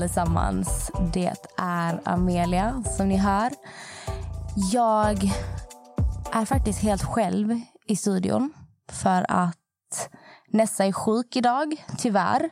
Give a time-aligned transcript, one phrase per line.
[0.00, 0.90] Allesammans.
[1.12, 3.50] Det är Amelia som ni hör.
[4.72, 5.30] Jag
[6.32, 8.52] är faktiskt helt själv i studion
[8.92, 10.08] för att
[10.48, 12.50] Nessa är sjuk idag, tyvärr.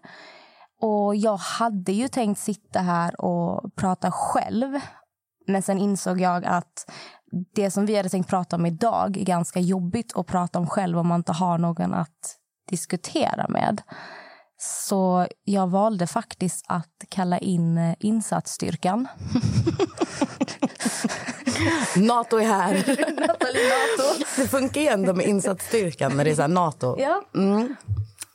[0.81, 4.81] Och jag hade ju tänkt sitta här och prata själv.
[5.47, 6.91] Men sen insåg jag att
[7.55, 10.99] det som vi hade tänkt prata om idag är ganska jobbigt att prata om själv
[10.99, 12.37] om man inte har någon att
[12.69, 13.83] diskutera med.
[14.61, 19.09] Så jag valde faktiskt att kalla in eh, insatsstyrkan.
[21.97, 22.75] Nato är här.
[23.21, 24.25] Nato.
[24.37, 26.97] Det funkar ju ändå med insatsstyrkan när det är så Nato.
[27.01, 27.23] Ja.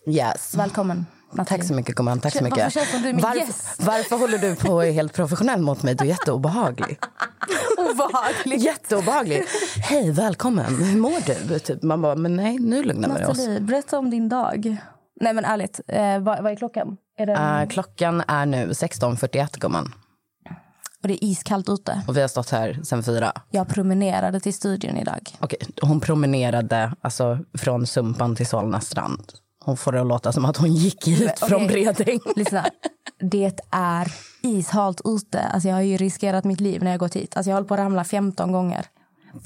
[0.08, 0.56] Yes.
[0.56, 1.60] Välkommen, Nathalie.
[1.62, 2.20] Tack så mycket gumman.
[2.20, 3.24] Tack så Varför mycket.
[3.34, 3.76] min gäst?
[3.78, 5.96] varför håller du på helt professionell mot mig?
[5.96, 7.00] Du är jätteobehaglig.
[7.78, 8.62] Obehagligt.
[8.64, 9.44] Jätteobehaglig.
[9.78, 10.76] Hej, välkommen.
[10.76, 11.60] Hur mår du?
[11.60, 11.84] Typ.
[11.84, 13.38] Man bara, men nej, nu lugnar vi oss.
[13.38, 14.78] Nathalie, berätta om din dag.
[15.22, 16.98] Nej men ärligt, eh, vad, vad är klockan?
[17.18, 17.34] Är det,
[17.64, 19.94] Uh, klockan är nu 16.41 gumman.
[21.02, 22.02] och det är iskallt ute.
[22.08, 23.32] Och vi har stått här sen fyra.
[23.50, 25.30] Jag promenerade till studion idag.
[25.40, 29.34] Okej, hon promenerade alltså, från Sumpan till Solna strand.
[29.66, 31.86] Hon får det att låta som att hon gick hit Men, från okej.
[31.86, 32.20] Bredäng.
[32.36, 32.66] Lyssna.
[33.20, 34.08] Det är
[34.42, 35.40] ishalt ute.
[35.42, 37.38] Alltså jag har ju riskerat mitt liv när jag gått hit.
[37.38, 38.86] Alltså jag håller på att ramla 15 gånger.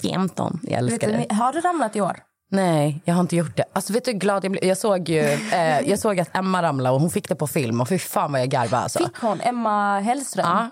[0.02, 0.60] 15.
[0.64, 1.36] Jag Vet älskar du, det.
[1.36, 2.18] har du ramlat i år?
[2.50, 3.64] Nej, jag har inte gjort det.
[3.74, 4.64] Alltså, vet du glad jag blev?
[4.66, 7.82] Jag såg, ju, eh, jag såg att Emma ramlade och hon fick det på film.
[7.82, 8.84] Och fy fan vad jag garvade.
[8.84, 9.00] Alltså.
[9.00, 10.46] Fick hon Emma Hellström?
[10.46, 10.70] Ja.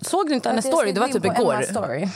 [0.00, 0.92] Såg du inte hennes story?
[0.92, 1.62] Det var typ igår.
[1.62, 2.08] Story.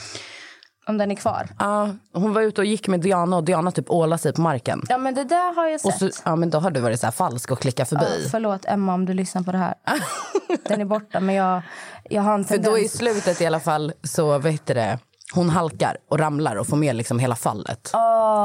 [0.87, 1.49] Om den är kvar.
[1.59, 4.83] Ja, hon var ute och gick med Diana och Diana typ ålade sig på marken.
[4.89, 5.99] Ja men det där har jag sett.
[6.15, 8.27] så, ja, men då har du varit så här falsk och klickat Ja, förbi.
[8.31, 9.73] förlåt Emma om du lyssnar på det här.
[10.67, 11.61] Den är borta men jag,
[12.09, 12.97] jag har en För då i tendens.
[12.97, 14.99] slutet i alla fall så vet du det,
[15.33, 17.91] hon halkar och ramlar och får med liksom hela fallet.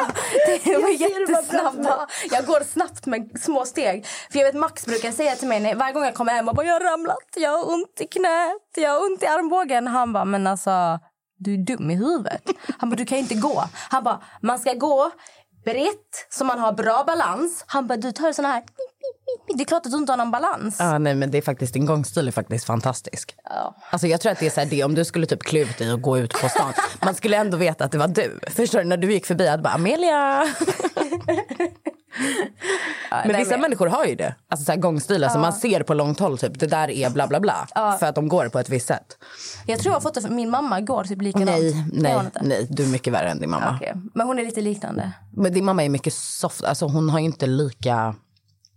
[0.64, 2.06] De är jättesnabba.
[2.31, 4.06] Jag går snabbt med små steg.
[4.32, 6.54] För jag vet Max brukar säga till mig när, varje gång jag kommer hem och
[6.54, 9.87] bara, jag har ramlat, jag har ont i knät, jag har ont i armbågen.
[9.87, 10.98] Han bara, men alltså
[11.36, 12.42] du är dum i huvudet.
[12.78, 13.64] Han bara, du kan inte gå.
[13.72, 15.10] Han bara, man ska gå
[15.64, 17.64] brett så man har bra balans.
[17.66, 18.62] Han bara, du tar såna här
[19.56, 20.76] det är klart att du inte har någon balans.
[20.78, 23.36] Ja, nej, men det är faktiskt, din gångstil är faktiskt fantastisk.
[23.44, 23.76] Ja.
[23.90, 25.78] Alltså, jag tror att det är så här, det, om du skulle typ klä ut
[25.78, 26.72] dig och gå ut på stan.
[27.04, 28.40] Man skulle ändå veta att det var du.
[28.50, 28.84] Förstår du?
[28.84, 30.46] När du gick förbi, jag bara Amelia.
[33.11, 34.34] men nej, vissa men- människor har ju det.
[34.49, 37.26] Alltså så här, gångstil, alltså, man ser på långt håll typ, det där är bla
[37.26, 37.66] bla bla.
[38.00, 39.19] För att de går på ett visst sätt.
[39.66, 41.49] Jag tror jag har fått det för min mamma går typ likadant.
[41.49, 43.75] Nej, nej, nej, du är mycket värre än din mamma.
[43.76, 43.94] Okej.
[44.14, 45.12] Men hon är lite liknande.
[45.37, 48.14] Men din mamma är mycket soft, alltså hon har ju inte lika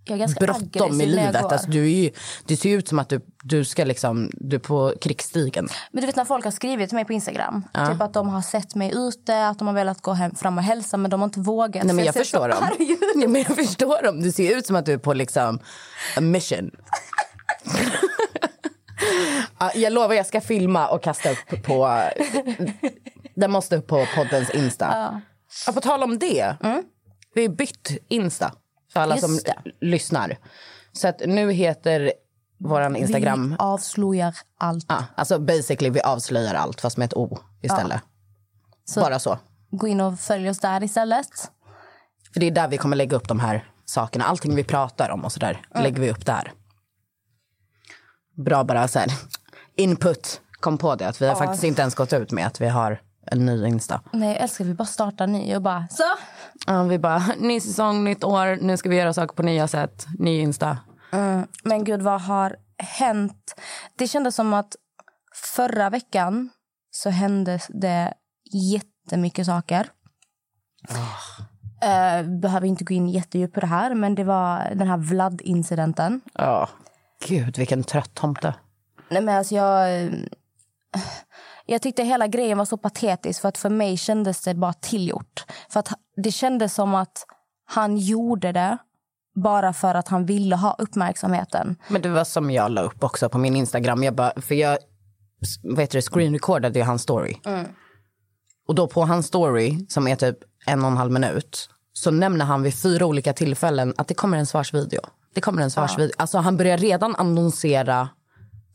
[0.08, 1.36] Jag är ganska bråttom i jag livet.
[1.36, 2.12] Alltså, du, är ju,
[2.46, 5.68] det ser ut som att du, du ska liksom, du är på krigsstigen.
[5.92, 7.64] Men du vet när folk har skrivit till mig på Instagram.
[7.92, 10.64] Typ att de har sett mig ute, att de har velat gå hem, fram och
[10.64, 11.84] hälsa men de har inte vågat.
[11.84, 12.58] Nej, men jag ser förstår dem.
[13.16, 14.22] Ja, men jag förstår dem.
[14.22, 15.60] Du ser ut som att du är på liksom
[16.18, 16.72] a mission.
[19.60, 22.02] Ja, jag lovar, jag ska filma och kasta upp på...
[23.36, 25.22] Den måste upp på poddens Insta.
[25.68, 25.74] Ja.
[25.74, 26.56] på tal om det.
[27.36, 28.52] Vi har bytt Insta
[28.98, 29.32] för alla Mm.
[29.34, 29.86] Just som det.
[29.86, 30.38] lyssnar.
[30.94, 32.14] Så att nu heter
[32.60, 33.50] våran Instagram...
[33.50, 34.86] Vi avslöjar allt.
[34.90, 38.02] Ja, alltså basically, vi avslöjar allt fast med ett O istället.
[38.86, 39.38] Så Bara så.
[39.72, 41.30] gå in och följ oss där istället.
[42.34, 44.26] För det är där vi kommer lägga upp de här sakerna.
[44.26, 46.52] Allting vi pratar om och sådär lägger vi upp där.
[48.46, 49.08] Bra bara så här.
[49.76, 51.08] Input kom på det.
[51.08, 53.02] Att vi har faktiskt inte ens gått ut med att vi har
[53.32, 54.02] en ny Insta.
[54.14, 56.04] Nej, jag älskar att vi bara startar ny och bara så.
[56.66, 58.58] Ja, vi bara, ny säsong, nytt år.
[58.62, 60.06] Nu ska vi göra saker på nya sätt.
[60.20, 60.78] Ny Insta.
[61.64, 63.56] Men gud, vad har hänt?
[63.96, 64.76] Det kändes som att
[65.56, 66.50] förra veckan
[66.92, 68.14] så hände det
[68.54, 69.90] jättemycket saker.
[71.82, 76.22] Eh, behöver inte gå in jättedjupt på det här, men det var den här Vlad-incidenten.
[76.34, 76.70] Ja.
[77.28, 78.54] Gud, vilken trött tomte.
[79.10, 80.12] Nej, men alltså jag, eh,
[81.66, 85.46] jag tyckte hela grejen var så patetisk för att för mig kändes det bara tillgjort.
[85.70, 87.26] För att det kändes som att
[87.66, 88.78] han gjorde det
[89.36, 91.76] bara för att han ville ha uppmärksamheten.
[91.88, 94.04] Men det var som jag la upp också på min Instagram.
[94.04, 94.78] Jag bara, för jag
[95.64, 97.38] vad heter det, screenrecordade ju hans story.
[98.68, 102.46] Och då på hans story, som är typ en och en halv minut, så nämner
[102.46, 105.02] han vid fyra olika tillfällen att det kommer en svarsvideo.
[105.34, 106.14] Det kommer en svarsvideo.
[106.18, 108.10] Alltså han börjar redan annonsera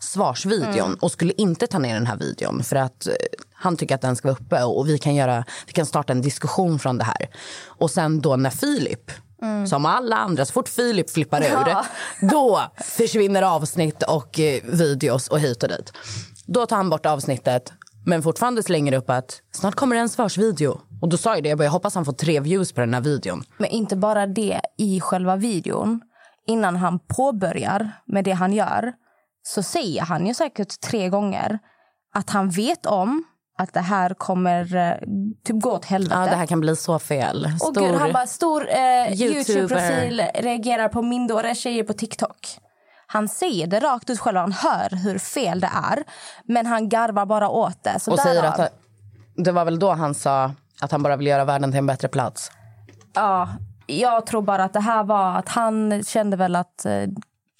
[0.02, 3.12] svarsvideon och skulle inte ta ner den här videon för att eh,
[3.54, 6.22] han tycker att den ska vara uppe och vi kan, göra, vi kan starta en
[6.22, 7.28] diskussion från det här.
[7.66, 9.10] Och sen då när Filip,
[9.68, 11.76] som alla andra, så fort Filip flippar ur,
[12.30, 15.92] då försvinner avsnitt och eh, videos och hit och dit.
[16.46, 17.72] Då tar han bort avsnittet
[18.04, 20.80] men fortfarande slänger upp att snart kommer det en svarsvideo.
[21.00, 22.94] Och då sa jag det, jag, bara, jag hoppas han får tre views på den
[22.94, 23.42] här videon.
[23.58, 26.00] Men inte bara det i själva videon.
[26.46, 28.92] Innan han påbörjar med det han gör
[29.42, 31.58] så säger han ju säkert tre gånger
[32.14, 33.24] att han vet om
[33.58, 34.94] att det här kommer eh,
[35.44, 36.20] typ gå åt helvete.
[36.20, 37.44] Ja, det här kan bli så fel.
[37.60, 37.86] Och Stor...
[37.86, 39.12] gud, han bara, stor eh.
[39.22, 42.58] Youtube-profil reagerar på minderåriga tjejer på TikTok.
[43.06, 46.04] Han säger det rakt ut själv, han hör hur fel det är.
[46.44, 48.00] Men han garvar bara åt det.
[48.00, 48.68] Så och säger att han-
[49.36, 50.50] det var väl då han sa
[50.80, 52.50] att han bara vill göra världen till en bättre plats.
[53.14, 53.48] Ja,
[53.86, 56.92] jag tror bara att det här var att han kände väl att eh,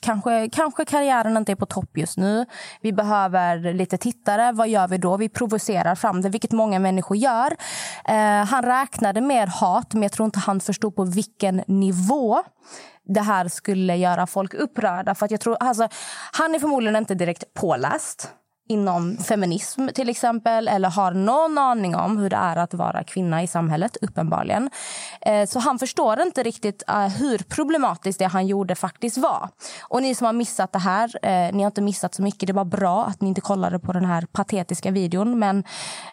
[0.03, 2.47] kanske, kanske karriären inte är på topp just nu.
[2.81, 4.53] Vi behöver lite tittare.
[4.53, 5.17] Vad gör vi då?
[5.17, 7.57] Vi provocerar fram det, vilket många människor gör.
[8.05, 12.43] Eh, han räknade med hat, men jag tror inte han förstod på vilken nivå
[13.05, 15.15] det här skulle göra folk upprörda.
[15.15, 15.89] För att jag tror, alltså,
[16.33, 18.33] han är förmodligen inte direkt påläst
[18.69, 23.43] inom feminism till exempel eller har någon aning om hur det är att vara kvinna
[23.43, 24.71] i samhället, uppenbarligen.
[25.21, 29.49] Eh, så han förstår inte riktigt eh, hur problematiskt det han gjorde faktiskt var.
[29.89, 32.47] Och ni som har missat det här, eh, ni har inte missat så mycket.
[32.47, 35.39] Det var bra att ni inte kollade på den här patetiska videon.
[35.39, 35.65] Men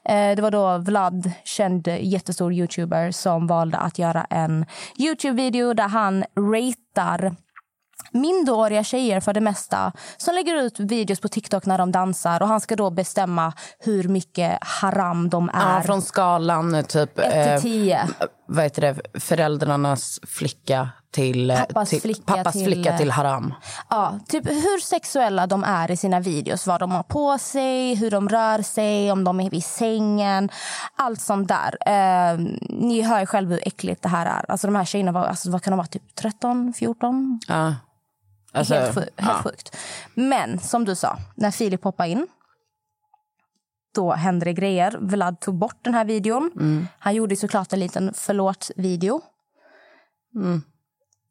[0.04, 4.66] det var då Vlad, känd jättestor youtuber, som valde att göra en
[4.98, 7.36] Youtube-video där han ratear
[8.12, 12.48] minderåriga tjejer för det mesta som lägger ut videos på TikTok när de dansar och
[12.48, 15.76] han ska då bestämma hur mycket haram de är.
[15.76, 17.20] Ja, från skalan typ...
[17.20, 18.08] 1 till 10.
[18.48, 19.20] vad heter det?
[19.20, 21.54] Föräldrarnas flicka till...
[21.68, 23.54] Pappas till, flicka pappas till- flicka till haram.
[23.90, 26.68] Ja, typ hur sexuella de är i sina videos.
[26.68, 30.50] Vad de har på sig, hur de rör sig, om de är vid sängen.
[30.96, 31.78] Allt sånt där.
[31.86, 34.52] Eh, ni hör ju själva hur äckligt det här är.
[34.52, 37.40] Alltså de här tjejerna var, alltså, vad kan de vara, typ 13, 14?
[37.48, 37.76] Ja.
[38.52, 39.42] Alltså, helt sju- helt ja.
[39.44, 39.78] sjukt.
[40.14, 42.28] Men som du sa, när Filip hoppade in
[43.96, 44.98] då hände det grejer.
[45.00, 46.52] Vlad tog bort den här videon.
[46.56, 46.88] Mm.
[47.00, 49.22] Han gjorde såklart en liten förlåt-video.
[50.36, 50.62] Mm.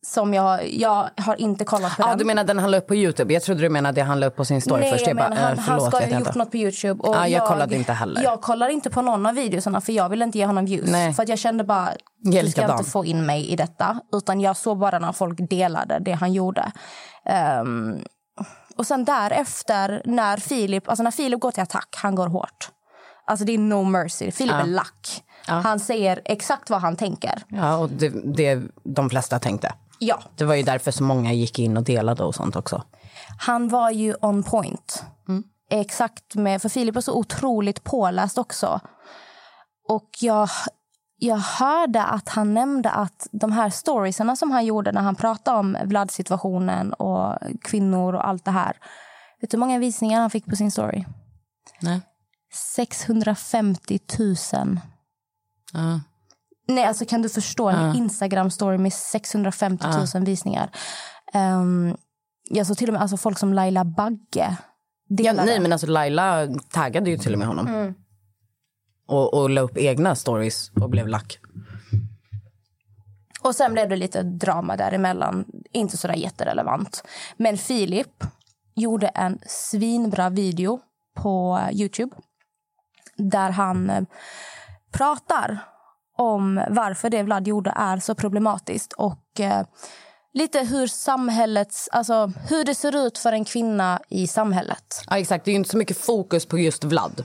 [0.07, 2.19] Som jag, jag har inte kollat på Ja, den.
[2.19, 3.35] du menar den han la upp på Youtube?
[3.35, 5.01] Jag trodde du menade det han la upp på sin story Nej, först.
[5.07, 6.39] jag Jag bara, han, eh, han förlåt, ska vet ha jag gjort inte.
[6.39, 7.03] något på Youtube.
[7.03, 8.23] Och Ja, jag kollade inte heller.
[8.23, 10.91] Jag kollar inte på någon av videosarna för jag vill inte ge honom views.
[10.91, 11.13] Nej.
[11.15, 11.89] För att jag kände bara,
[12.23, 14.01] Jag du ska inte få in mig i detta.
[14.13, 16.73] Utan jag såg bara när folk delade det han gjorde.
[17.25, 17.99] Ehm,
[18.77, 22.69] och sen därefter, när Filip, alltså när Filip går till attack, han går hårt.
[23.27, 24.31] Alltså det är no mercy.
[24.31, 25.23] Filip är lack.
[25.47, 27.43] Han säger exakt vad han tänker.
[27.49, 29.73] Ja, och det, det de flesta tänkte.
[29.99, 32.83] Ja, Det var ju därför så många gick in och delade och sånt också.
[33.41, 35.05] han var ju on point.
[35.29, 35.45] Mm.
[35.71, 38.81] Exakt med, för Filip är så otroligt påläst också.
[39.89, 40.49] Och jag,
[41.17, 45.59] jag hörde att han nämnde att de här storiesarna som han gjorde när han pratade
[45.59, 48.77] om Vlad-situationen och kvinnor och allt det här.
[49.41, 51.05] Vet du hur många visningar han fick på sin story?
[51.81, 52.01] Nej.
[52.55, 54.37] 650 000.
[55.73, 56.01] Ja.
[56.69, 60.71] Nej, alltså kan du förstå en Instagram-story med 650 000 visningar?
[61.35, 61.97] Um,
[62.51, 64.57] jag såg till och med alltså, folk som Laila Bagge
[65.09, 67.67] Ja, nej, men alltså Laila taggade ju till och med honom.
[67.67, 67.95] Mm.
[69.07, 71.39] Och, och la upp egna stories och blev lack.
[73.43, 75.45] Och sen blev det lite drama däremellan.
[75.73, 77.05] Inte sådär jätterelevant.
[77.37, 78.25] Men Filip
[78.75, 80.81] gjorde en svinbra video
[81.17, 82.17] på Youtube.
[83.17, 84.03] Där han eh,
[84.93, 85.65] pratar
[86.19, 88.93] om varför det Vlad gjorde är så problematiskt.
[88.93, 89.67] Och eh,
[90.35, 95.03] lite hur samhällets, alltså hur det ser ut för en kvinna i samhället.
[95.11, 95.45] Ja, exakt.
[95.45, 97.25] Det är inte så mycket fokus på just Vlad.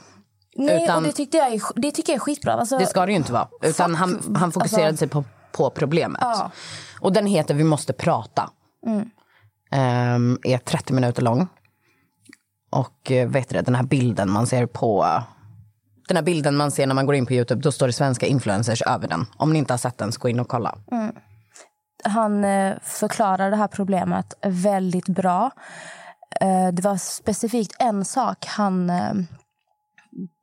[0.55, 2.53] Nej, Utan- och det, tyckte jag det tycker jag är skitbra.
[2.53, 3.47] Alltså, Det ska det ju inte vara.
[3.61, 6.21] Utan han, han fokuserade Alltså- sig på, på problemet.
[6.21, 6.51] Ja.
[6.99, 8.49] Och den heter Vi måste prata.
[8.85, 9.09] Mm.
[9.71, 11.47] Ehm, är 30 minuter lång.
[12.71, 15.07] Och eh, vet du den här bilden man ser på...
[16.07, 18.25] Den här bilden man ser när man går in på Youtube, då står det svenska
[18.25, 19.25] influencers över den.
[19.37, 20.77] Om ni inte har sett den, så gå in och kolla.
[22.03, 25.51] han eh, förklarar det här problemet väldigt bra.
[26.41, 29.13] Eh, det var specifikt en sak han eh,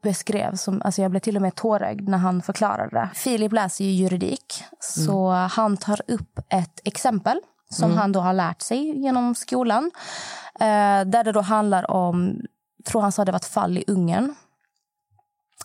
[0.02, 0.54] beskrev.
[0.54, 3.10] Som, alltså jag blev till och med tårögd när han förklarade det.
[3.14, 7.40] Filip läser ju juridik, så han tar upp ett exempel
[7.70, 9.90] som han då har lärt sig genom skolan.
[10.60, 12.40] Eh, där det då handlar om,
[12.86, 14.34] tror han sa det var ett fall i Ungern.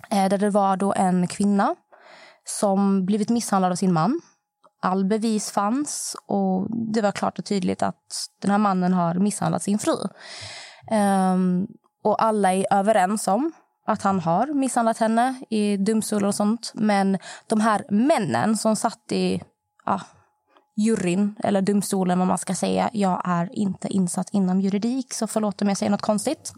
[0.09, 1.75] Eh, där det var då en kvinna
[2.43, 4.21] som blivit misshandlad av sin man
[4.85, 9.63] all bevis fanns och det var klart och tydligt att den här mannen har misshandlat
[9.63, 9.95] sin fru.
[10.91, 11.67] Ehm,
[12.03, 13.51] och alla är överens om
[13.87, 16.71] att han har misshandlat henne i domstolar och sånt.
[16.75, 19.41] Men de här männen som satt i
[19.85, 20.01] ja,
[20.75, 22.89] juryn, eller domstolen vad man ska säga.
[22.93, 26.53] Jag är inte insatt inom juridik, så förlåt om jag säger något konstigt.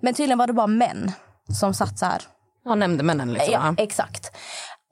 [0.00, 1.12] Men tydligen var det bara män
[1.60, 2.22] som satt så här
[2.68, 3.52] Ja, nämnde männen liksom.
[3.52, 4.36] Ja, exakt.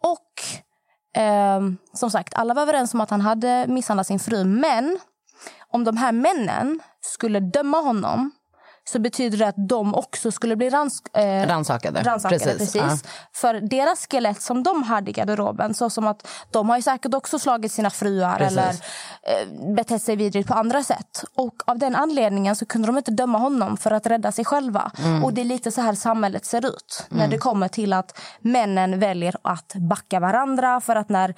[0.02, 0.32] Och
[1.16, 4.44] ehm, som sagt, alla var överens om att han hade misshandlat sin fru.
[4.44, 4.98] Men
[5.72, 8.30] om de här männen skulle döma honom
[8.88, 12.02] så betyder det att de också skulle bli rans eh, Rannsakade.
[12.02, 12.44] rannsakade.
[12.44, 12.74] Precis.
[12.74, 12.98] Ja.
[13.32, 17.14] För deras skelett som de hade i garderoben, så som att de har ju säkert
[17.14, 18.58] också slagit sina fruar Precis.
[18.58, 21.24] eller eh, betett sig vidrigt på andra sätt.
[21.34, 24.90] Och av den anledningen så kunde de inte döma honom för att rädda sig själva.
[24.98, 25.24] Mm.
[25.24, 27.06] Och det är lite så här samhället ser ut.
[27.08, 31.34] När det kommer till att männen väljer att backa varandra för att när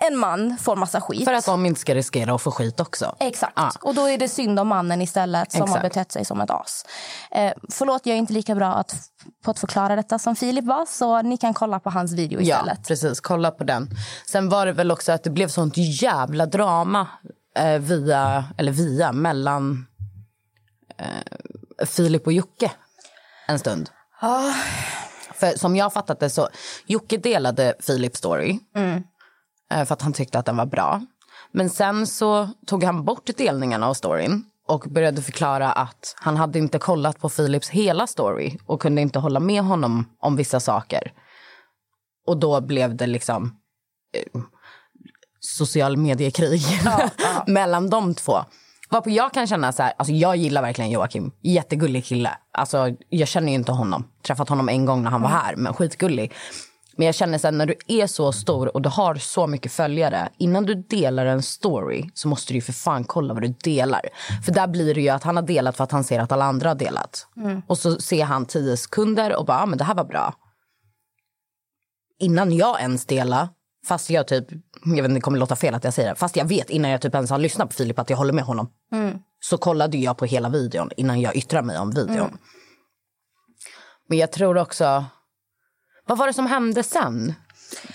[0.00, 1.24] en- man får massa skit.
[1.24, 3.16] För att de inte ska riskera att få skit också.
[3.20, 3.52] Exakt.
[3.56, 3.70] Ja.
[3.82, 5.82] Och då är det synd om mannen istället som har Exakt.
[5.82, 6.84] betett sig som ett as.
[7.30, 8.94] Eh, förlåt, jag är inte lika bra att,
[9.44, 10.86] på att förklara detta som Filip var.
[10.86, 12.88] Så ni kan kolla på hans video Ja, istället.
[12.88, 13.20] precis.
[13.20, 13.88] Kolla på den.
[14.26, 17.06] Sen var det väl också att det blev sånt jävla drama
[17.58, 19.86] eh, via, eller via, mellan
[20.98, 22.70] eh, Filip och Jocke
[23.48, 23.90] en stund.
[25.34, 26.48] För som jag fattat det så,
[26.86, 28.96] Jocke delade Filips story eh,
[29.70, 31.02] för att han tyckte att den var bra.
[31.52, 36.58] Men sen så tog han bort delningarna av storyn och började förklara att han hade
[36.58, 41.12] inte kollat på Philips hela story och kunde inte hålla med honom om vissa saker.
[42.26, 43.56] Och då blev det liksom
[44.14, 44.42] eh,
[45.40, 46.62] social mediekrig
[47.46, 48.44] mellan de två.
[48.90, 51.32] Varpå jag kan känna så här, alltså jag gillar verkligen Joakim.
[51.42, 52.30] Jättegullig kille.
[52.52, 54.04] Alltså jag känner ju inte honom.
[54.26, 56.32] Träffat honom en gång när han var här, men skitgullig.
[56.98, 60.28] Men jag känner sen när du är så stor och du har så mycket följare.
[60.38, 64.08] Innan du delar en story så måste du ju för fan kolla vad du delar.
[64.44, 66.44] För där blir det ju att han har delat för att han ser att alla
[66.44, 67.26] andra har delat.
[67.66, 70.34] Och så ser han tio sekunder och bara, ah, men det här var bra
[72.18, 73.48] innan jag ens delar,
[73.86, 74.46] fast jag typ,
[74.84, 76.90] jag vet inte, det kommer låta fel att jag säger det, fast jag vet innan
[76.90, 78.70] jag typ ens har lyssnat på Filip att jag håller med honom.
[79.40, 82.38] Så kollade jag på hela videon innan jag yttrar mig om videon.
[84.08, 85.04] Men jag tror också,
[86.08, 87.34] vad var det som hände sen?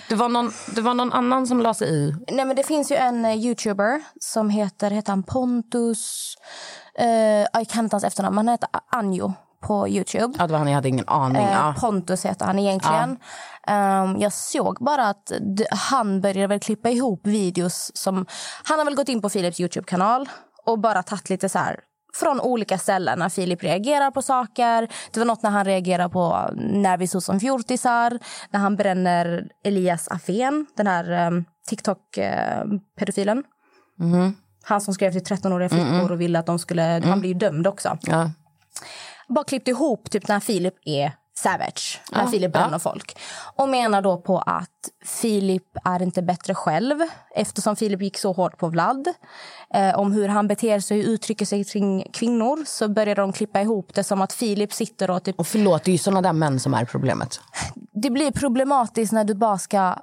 [0.09, 2.15] Det var någon, det var någon annan som la sig i.
[2.31, 6.35] Nej, men det finns ju en eh, youtuber som heter, heter han Pontus...
[6.99, 7.07] Eh,
[7.53, 10.33] jag kan inte hans efternamn, men han heter Anjo på Youtube.
[10.39, 11.43] Ja, det var han, jag hade ingen aning.
[11.43, 11.75] Eh, Ja.
[11.79, 13.17] Pontus heter han egentligen.
[13.67, 15.31] Ehm, jag såg bara att
[15.71, 18.25] han började väl klippa ihop videos som...
[18.63, 20.29] Han har väl gått in på Philips Youtube-kanal
[20.65, 21.79] och bara tagit lite så här
[22.15, 24.87] från olika ställen när Filip reagerar på saker.
[25.11, 28.19] Det var något när han reagerar på när vi såg som fjortisar.
[28.49, 33.43] När han bränner Elias Afén, den här um, TikTok-pedofilen.
[34.63, 37.01] Han som skrev till 13-åriga flickor och ville att de skulle...
[37.05, 38.31] Han blir ju dömd också Ja.
[39.27, 43.17] bara klippt ihop typ när Filip är savage, när Filip bränner folk.
[43.55, 44.69] Och menar då på att
[45.05, 46.99] Filip är inte bättre själv
[47.35, 49.07] eftersom Filip gick så hårt på Vlad.
[49.73, 53.61] Eh, om hur han beter sig och uttrycker sig kring kvinnor så börjar de klippa
[53.61, 55.39] ihop det som att Filip sitter och typ...
[55.39, 57.39] Och förlåt, det är ju såna där män som är problemet.
[57.93, 59.95] Det blir problematiskt när du bara ska...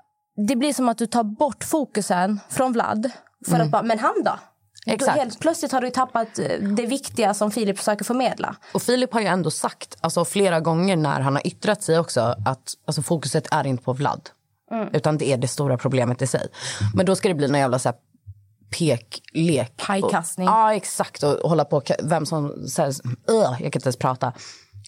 [0.49, 3.11] Det blir som att du tar bort fokusen från Vlad
[3.47, 4.39] för att bara, men han då?
[4.87, 5.19] Då Exakt.
[5.19, 8.57] helt plötsligt har du tappat eh, det viktiga som Filip försöker förmedla.
[8.75, 12.21] Och Filip har ju ändå sagt alltså, flera gånger när han har yttrat sig också
[12.21, 14.31] att alltså, fokuset är inte på Vlad.
[14.93, 16.49] Utan det är det stora problemet i sig.
[16.95, 17.99] Men då ska det bli någon jävla så här,
[18.79, 19.77] peklek.
[19.87, 20.49] Pajkastning.
[20.49, 21.23] Och- Ja, exakt.
[21.23, 22.89] Och, och hålla på, vem som, så här,
[23.29, 24.33] öh, jag kan inte ens prata.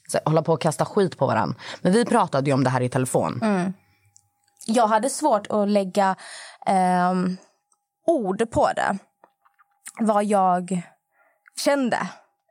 [0.09, 1.57] Så, hålla på och kasta skit på varandra.
[1.81, 3.41] Men vi pratade ju om det här i telefon.
[4.67, 6.17] Jag hade svårt att lägga
[6.67, 7.37] ehm,
[8.07, 8.99] ord på det.
[10.01, 10.83] Vad jag
[11.65, 11.99] kände.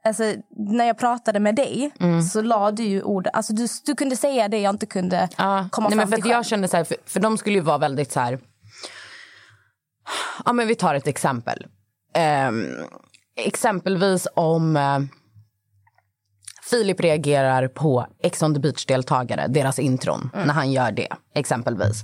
[0.04, 0.24] Alltså,
[0.58, 1.92] när jag pratade med dig
[2.34, 3.28] så la du ju ord.
[3.34, 6.22] Alltså, du, du kunde säga det jag inte kunde Ja, komma nej, fram men för
[6.22, 8.40] till jag kände så här, för, för de skulle ju vara väldigt så här...
[10.46, 11.66] Ja, men vi tar ett exempel.
[12.14, 12.66] Ehm,
[13.36, 15.00] exempelvis om eh,
[16.70, 20.48] Filip reagerar på Ex on the beach-deltagare, deras intron, Mm.
[20.48, 22.04] när han gör det, exempelvis.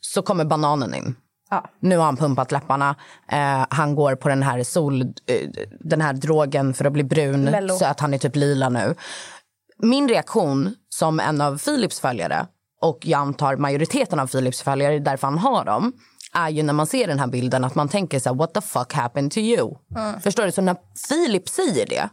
[0.00, 1.16] Så kommer bananen in.
[1.50, 1.64] Ja.
[1.80, 2.94] Nu har han pumpat läpparna.
[3.28, 5.48] Eh, han går på den här, sol, eh,
[5.80, 7.74] den här drogen för att bli brun, Mello.
[7.74, 8.94] så att han är typ lila nu.
[9.78, 12.46] Min reaktion som en av Philips följare
[12.80, 15.92] och jag antar majoriteten av Philips följare, därför han har dem
[16.32, 18.60] är ju när man ser den här bilden att man tänker så här, what the
[18.60, 19.74] fuck happened to you?
[20.22, 20.52] Förstår du?
[20.52, 20.76] Så när
[21.08, 22.08] Filip säger det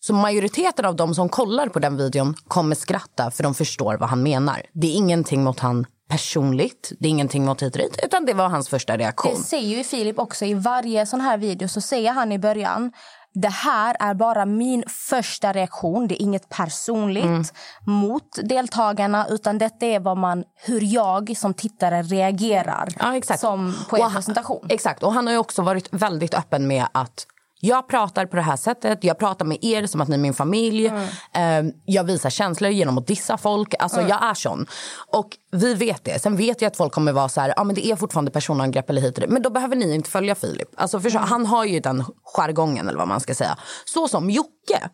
[0.00, 4.08] så majoriteten av de som kollar på den videon kommer skratta för de förstår vad
[4.08, 4.62] han menar.
[4.72, 8.48] Det är ingenting mot han personligt, det är ingenting mot hit dit, utan det var
[8.48, 9.32] hans första reaktion.
[9.34, 12.92] Det säger ju Filip också i varje sån här video så säger han i början
[13.38, 16.08] det här är bara min första reaktion.
[16.08, 17.44] Det är inget personligt Mm.
[17.86, 23.92] mot deltagarna utan detta är vad man, hur jag som tittare reagerar Ja, som på
[23.92, 24.66] Och er han- presentation.
[24.68, 27.26] Exakt, och han har ju också varit väldigt öppen med att
[27.60, 30.34] jag pratar på det här sättet, jag pratar med er som att ni är min
[30.34, 30.86] familj.
[30.86, 33.74] Eh, jag visar känslor genom att dissa folk.
[33.78, 34.66] Alltså jag är sån.
[35.12, 36.22] Och vi vet det.
[36.22, 38.90] Sen vet jag att folk kommer vara så här, ja men det är fortfarande personangrepp
[38.90, 39.18] eller hit.
[39.28, 40.68] Men då behöver ni inte följa Filip.
[40.76, 43.58] Alltså förstå, Han har ju den jargongen eller vad man ska säga.
[43.84, 44.90] Så som Jocke.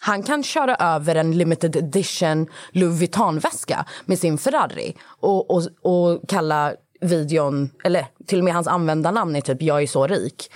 [0.00, 6.28] Han kan köra över en limited edition Louis Vuitton-väska med sin Ferrari och, och, och
[6.28, 10.50] kalla videon, eller till och med hans användarnamn är typ jag är så rik.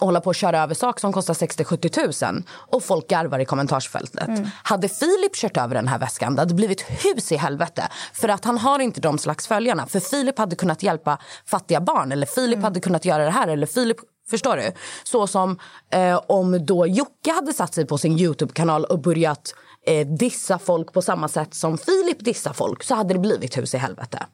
[0.00, 2.44] Och hålla på att köra över saker som kostar 60-70 tusen.
[2.50, 4.30] Och folk garvar i kommentarsfältet.
[4.62, 7.88] Hade Filip kört över den här väskan, det hade blivit hus i helvete.
[8.12, 9.86] För att han har inte de slags följarna.
[9.86, 12.12] För Filip hade kunnat hjälpa fattiga barn.
[12.12, 13.48] Eller Filip hade kunnat göra det här.
[13.48, 13.96] Eller Filip
[14.30, 14.72] Förstår du?
[15.04, 15.58] Så som
[15.90, 19.54] eh, om då Jocke hade satt sig på sin Youtube-kanal och börjat
[19.86, 23.74] eh, dissa folk på samma sätt som Filip dissar folk så hade det blivit hus
[23.74, 24.26] i helvete.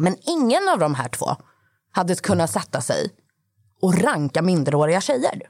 [0.00, 1.26] Men ingen av de här två
[1.92, 3.10] hade kunnat sätta sig
[3.82, 5.42] och ranka minderåriga tjejer.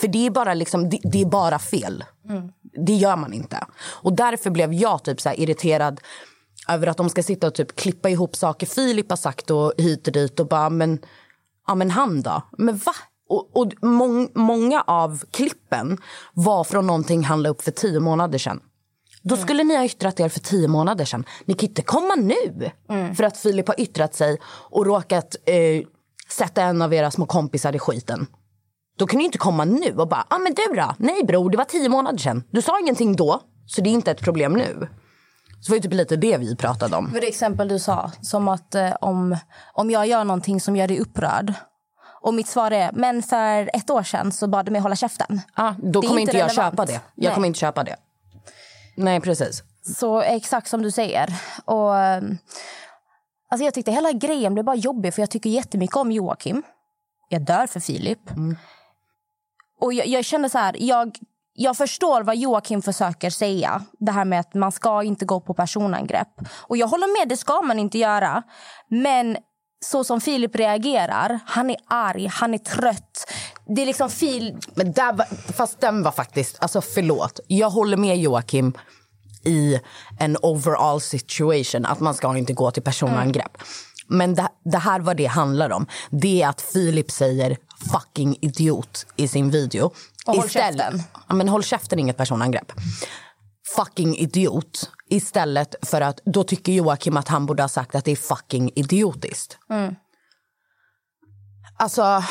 [0.00, 2.04] För det är bara, liksom, det, det är bara fel.
[2.86, 3.66] Det gör man inte.
[3.78, 6.00] Och därför blev jag typ så irriterad
[6.68, 10.06] över att de ska sitta och typ klippa ihop saker Filip har sagt och hit
[10.06, 10.98] och dit och bara men,
[11.66, 12.42] ja men han då?
[12.58, 12.94] Men va?
[13.28, 15.98] Och, och mång, många av klippen
[16.34, 18.60] var från någonting han la upp för tio månader sedan.
[19.28, 21.24] Då skulle ni ha yttrat er för tio månader sedan.
[21.44, 22.70] Ni kan inte komma nu
[23.14, 24.38] för att Filip har yttrat sig
[24.70, 25.86] och råkat eh,
[26.28, 28.26] sätta en av era små kompisar i skiten.
[28.98, 30.94] Då kan ni inte komma nu och bara, ah, men du då?
[30.98, 32.44] Nej bror, det var tio månader sedan.
[32.50, 34.88] Du sa ingenting då, så det är inte ett problem nu.
[35.60, 37.10] Så det var ju typ lite det vi pratade om.
[37.10, 39.36] För det exempel du sa, som att eh, om,
[39.72, 41.54] om jag gör någonting som gör dig upprörd
[42.22, 45.40] och mitt svar är, men för ett år sedan så bad du mig hålla käften.
[45.54, 46.72] Ah, då Det kommer inte inte jag relevant.
[46.74, 46.92] köpa det.
[46.92, 47.34] Jag Nej.
[47.34, 47.96] kommer inte köpa det.
[48.96, 49.62] Nej, precis.
[49.82, 51.34] Så exakt som du säger.
[51.64, 51.94] Och,
[53.50, 56.62] alltså jag tyckte hela grejen blev bara jobbig för jag tycker jättemycket om Joakim.
[57.28, 58.20] Jag dör för Filip.
[59.80, 61.18] Och jag, jag kände så här, jag,
[61.52, 63.82] jag förstår vad Joakim försöker säga.
[63.98, 66.28] Det här med att man ska inte gå på personangrepp.
[66.50, 68.42] Och jag håller med, det ska man inte göra.
[68.88, 69.36] Men
[69.84, 73.32] så som Filip reagerar, han är arg, han är trött.
[73.74, 74.58] Det är liksom Fil...
[74.74, 77.40] Men där var, fast den var faktiskt, alltså förlåt.
[77.46, 78.72] Jag håller med Joakim
[79.44, 79.80] i
[80.18, 83.58] en overall situation, att man ska inte gå till personangrepp.
[84.08, 87.56] Men det, det här vad det handlar om, det är att Filip säger
[87.92, 89.90] fucking idiot i sin video.
[90.26, 91.02] Och håll käften.
[91.28, 92.72] Ja, men håll käften, inget personangrepp.
[93.76, 94.90] Fucking idiot.
[95.08, 98.70] Istället för att då tycker Joakim att han borde ha sagt att det är fucking
[98.74, 99.58] idiotiskt.
[101.78, 102.22] Alltså,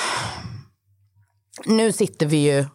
[1.66, 2.66] nu sitter vi ju...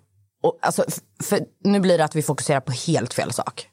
[0.42, 0.84] Och, alltså,
[1.22, 3.66] för, nu blir det att vi fokuserar på helt fel sak.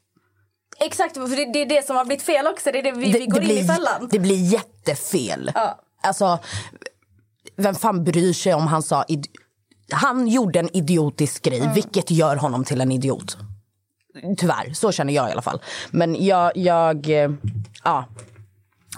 [0.80, 2.72] Exakt, för det, det är det som har blivit fel också.
[2.72, 4.08] Det är det vi, vi går in blir, i fällan.
[4.12, 5.52] Det blir jättefel.
[5.56, 5.80] Ja.
[6.04, 6.40] Alltså,
[7.56, 9.06] vem fan bryr sig om han sa...
[9.92, 11.74] Han gjorde en idiotisk grej, Mm.
[11.74, 13.38] vilket gör honom till en idiot.
[14.38, 15.62] Tyvärr, så känner jag i alla fall.
[15.92, 16.58] Men jag...
[16.58, 17.32] jag eh,
[17.84, 18.06] ja.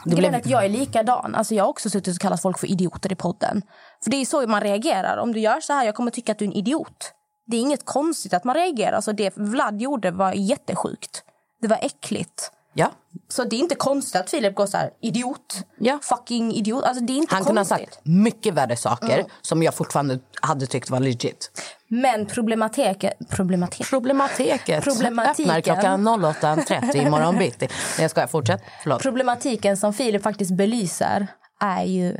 [0.05, 0.35] Det blev...
[0.35, 1.35] att jag är likadan.
[1.35, 3.61] Alltså jag har också suttit och kallat folk för idioter i podden.
[4.03, 5.17] För det är så man reagerar.
[5.17, 7.13] Om du gör så här, jag kommer tycka att du är en idiot.
[7.47, 8.91] Det är inget konstigt att man reagerar.
[8.91, 11.23] Alltså det Vlad gjorde var jättesjukt.
[11.61, 12.51] Det var äckligt.
[12.73, 12.91] Ja.
[13.27, 15.55] Så det är inte konstigt att Filip går så här, idiot.
[15.79, 15.99] Ja.
[16.01, 16.83] Fucking idiot.
[16.83, 20.65] Alltså det är inte Han kunde ha sagt mycket värre saker som jag fortfarande hade
[20.65, 21.51] tyckt var legit.
[21.87, 23.11] Men problematiken...
[23.29, 23.89] Problematik.
[23.89, 24.81] Problematiken.
[24.81, 25.51] Problematiken.
[25.51, 27.67] Öppnar klockan 08.30 imorgon bitti.
[27.67, 28.27] Nej, jag skojar.
[28.27, 28.61] Fortsätt.
[28.83, 29.01] Förlåt.
[29.01, 31.27] Problematiken som Filip faktiskt belyser
[31.59, 32.17] är ju...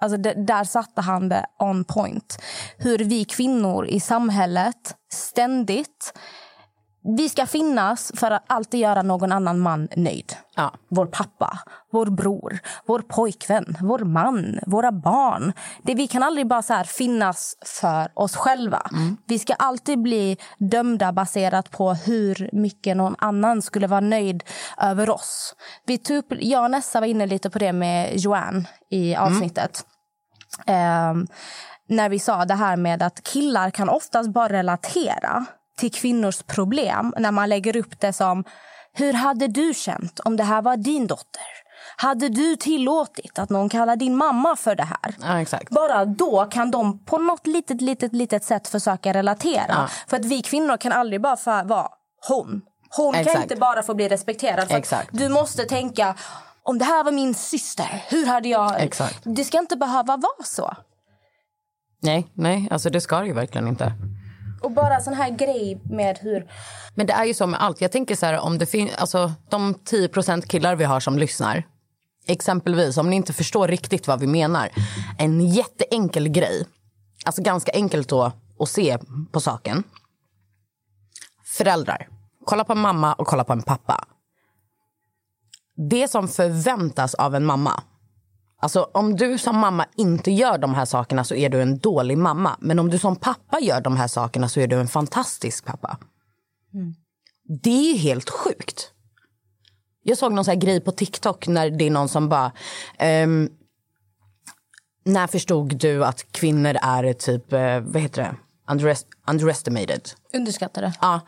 [0.00, 2.42] Alltså där satte han det on point.
[2.78, 6.12] Hur vi kvinnor i samhället ständigt...
[7.16, 10.36] Vi ska finnas för att alltid göra någon annan man nöjd.
[10.56, 10.72] Ja.
[10.88, 11.58] Vår pappa,
[11.90, 15.52] vår bror, vår pojkvän, vår man, våra barn.
[15.82, 18.82] Det, vi kan aldrig bara så finnas för oss själva.
[19.26, 24.44] Vi ska alltid bli dömda baserat på hur mycket någon annan skulle vara nöjd
[24.78, 25.54] över oss.
[25.86, 29.84] Vi tog upp, jag och Nessa var inne lite på det med Joanne i avsnittet.
[30.66, 31.26] Ehm,
[31.88, 35.44] när vi sa det här med att killar kan oftast bara relatera
[35.76, 38.44] till kvinnors problem när man lägger upp det som
[38.92, 41.42] hur hade du känt om det här var din dotter?
[41.96, 45.14] Hade du tillåtit att någon kallar din mamma för det här?
[45.50, 45.58] Ja.
[45.70, 49.64] Bara då kan de på något litet, litet, litet sätt försöka relatera.
[49.68, 49.88] Ja.
[50.06, 51.88] För att vi kvinnor kan aldrig bara vara
[52.28, 52.62] hon.
[52.96, 53.42] Hon kan Exakt.
[53.42, 54.84] inte bara få bli respekterad.
[55.10, 56.14] Du måste tänka,
[56.70, 58.80] om det här var min syster, hur hade jag...
[58.80, 59.20] Exakt.
[59.22, 60.76] Det ska inte behöva vara så.
[62.02, 63.92] Nej, nej, alltså det ska det ju verkligen inte.
[64.62, 66.50] Och bara sån här grej med hur...
[66.94, 67.80] Men det är ju så med allt.
[67.80, 71.66] Jag tänker så här, om det finns, alltså de 10% killar vi har som lyssnar.
[72.26, 74.70] Exempelvis, om ni inte förstår riktigt vad vi menar.
[75.18, 76.66] En jätteenkel grej,
[77.24, 78.98] alltså ganska enkelt då att se
[79.32, 79.82] på saken.
[81.44, 82.08] Föräldrar,
[82.44, 84.04] kolla på en mamma och kolla på en pappa.
[85.90, 87.82] Det som förväntas av en mamma
[88.62, 92.18] Alltså om du som mamma inte gör de här sakerna så är du en dålig
[92.18, 92.56] mamma.
[92.60, 95.98] Men om du som pappa gör de här sakerna så är du en fantastisk pappa.
[97.62, 98.92] Det är helt sjukt.
[100.02, 102.52] Jag såg någon här grej på TikTok när det är någon som bara...
[102.98, 103.48] ehm,
[105.04, 108.34] när förstod du att kvinnor är typ, eh, vad heter det?
[108.74, 110.08] Underest- underestimated.
[110.34, 110.92] Underskattade.
[111.00, 111.20] Ja.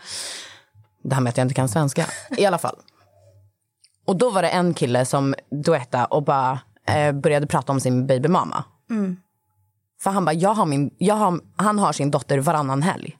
[1.05, 2.07] Det här med att jag inte kan svenska.
[2.37, 2.77] I alla fall.
[4.05, 8.07] Och då var det en kille som duetta och bara eh, började prata om sin
[8.07, 8.65] babymamma.
[10.01, 13.19] För han bara, jag har min, jag har, han har sin dotter varannan helg.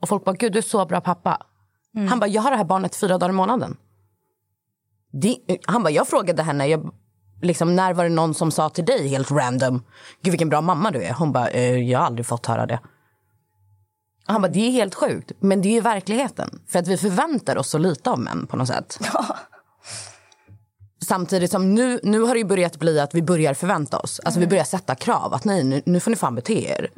[0.00, 1.42] Och folk bara, gud du är så bra pappa.
[2.08, 3.76] Han bara, jag har det här barnet fyra dagar i månaden.
[5.12, 6.90] Det, han bara, jag frågade henne, jag,
[7.42, 9.82] liksom, när var det någon som sa till dig helt random,
[10.22, 11.12] gud vilken bra mamma du är.
[11.12, 12.80] Hon bara, eh, jag har aldrig fått höra det.
[14.26, 15.32] Han bara, det är helt sjukt.
[15.40, 16.60] Men det är verkligheten.
[16.66, 18.98] För att vi förväntar oss så lite av män på något sätt.
[21.08, 24.20] Samtidigt som nu, nu har det börjat bli att vi börjar förvänta oss.
[24.24, 25.34] Alltså vi börjar sätta krav.
[25.34, 26.90] Att nej, nu, nu får ni fan bete er.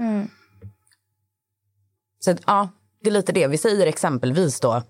[2.18, 2.68] Så att, ja,
[3.03, 3.46] det är lite det.
[3.46, 4.83] Vi säger exempelvis då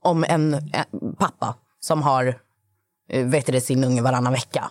[0.00, 2.40] om en, en pappa som har
[3.08, 4.70] eh, vet det, sin unge varannan vecka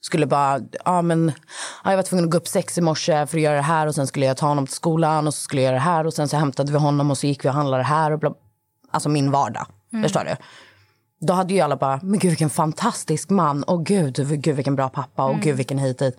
[0.00, 1.32] skulle bara, ja men
[1.84, 3.86] ja, jag var tvungen att gå upp sex i morse för att göra det här
[3.86, 6.06] och sen skulle jag ta honom till skolan och så skulle jag göra det här
[6.06, 8.18] och sen så hämtade vi honom och så gick vi och handlade det här och
[8.18, 8.34] bla,
[8.90, 9.66] alltså min vardag.
[10.02, 10.36] Förstår du?
[11.20, 13.62] Då hade ju alla bara, men gud vilken fantastisk man.
[13.62, 15.24] Och gud, gud vilken bra pappa.
[15.24, 16.16] Och gud vilken hit dit.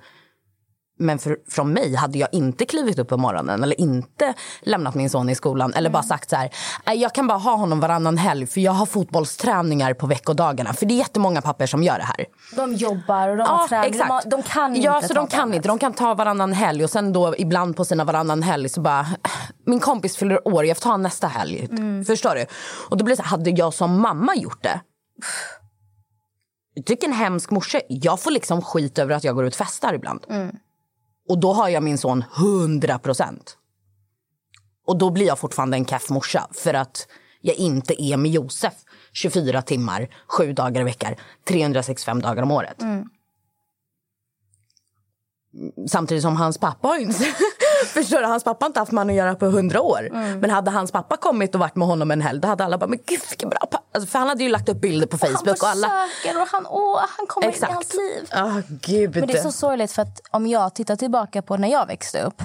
[1.00, 5.10] Men för, från mig hade jag inte klivit upp på morgonen eller inte lämnat min
[5.10, 6.50] son i skolan eller bara sagt så här,
[6.86, 10.74] "Nej, jag kan bara ha honom varannan helg för jag har fotbollsträningar på veckodagarna.
[10.74, 12.26] För det är jättemånga papper som gör det här.
[12.56, 13.92] De jobbar och de har träning.
[14.00, 15.68] De, har, de kan inte Ja, så de kan inte.
[15.68, 19.08] De kan ta varannan helg och sen då ibland på sina varannan helg så bara,
[19.66, 21.68] min kompis fyller år, jag får ta nästa helg.
[22.08, 22.46] Förstår du?
[22.90, 24.82] Och då blir det så här, hade jag som mamma gjort det?
[26.88, 27.80] Vilken hemsk morsa.
[27.88, 30.26] Jag får liksom skit över att jag går ut och festar ibland.
[31.28, 33.58] Och då har jag min son 100 procent.
[34.86, 37.08] Och då blir jag fortfarande en keff morsa för att
[37.42, 38.74] jag inte är med Josef
[39.14, 41.16] 24 timmar, sju dagar i veckan,
[41.48, 42.78] 365 dagar om året.
[45.90, 47.26] Samtidigt som hans pappa har inte...
[47.94, 48.26] Förstår du?
[48.26, 50.10] Hans pappa har inte haft med honom att göra på hundra år.
[50.40, 52.88] Men hade hans pappa kommit och varit med honom en helg då hade alla bara,
[52.88, 53.84] men gud vilken bra pappa.
[53.94, 55.88] Alltså, för han hade ju lagt upp bilder på Han Facebook och alla...
[56.22, 57.74] försöker och han, åh, han kommer in i Exakt.
[57.74, 58.30] hans liv.
[58.32, 59.16] Ah, gud.
[59.16, 62.22] Men det är så sorgligt för att om jag tittar tillbaka på när jag växte
[62.22, 62.42] upp.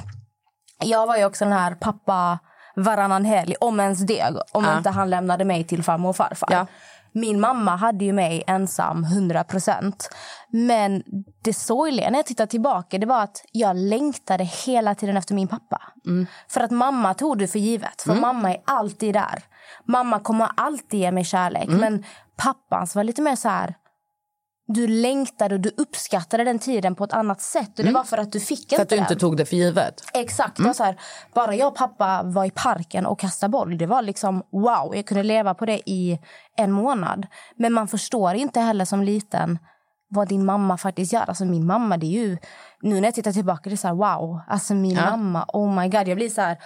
[0.85, 2.39] Jag var ju också den här pappa
[2.77, 4.25] varannan helg, om ens det.
[4.53, 4.77] Om Ja.
[4.79, 6.49] inte han lämnade mig till farmor och farfar.
[6.51, 6.67] Ja.
[7.13, 10.09] Min mamma hade ju mig ensam 100 procent.
[10.51, 11.03] Men
[11.43, 15.49] det sorgliga när jag tittar tillbaka det var att jag längtade hela tiden efter min
[15.49, 15.83] pappa.
[16.49, 18.03] För att mamma tog det för givet.
[18.03, 19.43] För mamma är alltid där.
[19.85, 21.69] Mamma kommer alltid ge mig kärlek.
[21.81, 22.05] Men
[22.37, 23.75] pappans var lite mer så här...
[24.67, 27.79] du längtade och du uppskattade den tiden på ett annat sätt.
[27.79, 28.77] Och det var för att du fick Mm.
[28.79, 29.19] För inte att du inte den.
[29.21, 29.95] tog det för givet.
[30.15, 30.61] Exakt.
[30.61, 30.97] Var så här,
[31.35, 33.79] bara jag och pappa var i parken och kastade boll.
[33.79, 34.93] Det var liksom wow.
[34.97, 36.19] Jag kunde leva på det i
[36.57, 37.27] en månad.
[37.57, 39.59] Men man förstår inte heller som liten
[40.09, 41.25] vad din mamma faktiskt gör.
[41.29, 42.39] Alltså min mamma, det är ju...
[42.83, 44.41] Nu när jag tittar tillbaka, det är så här wow.
[44.49, 45.11] Alltså min Ja.
[45.11, 46.09] mamma, oh my god.
[46.09, 46.57] Jag blir så här,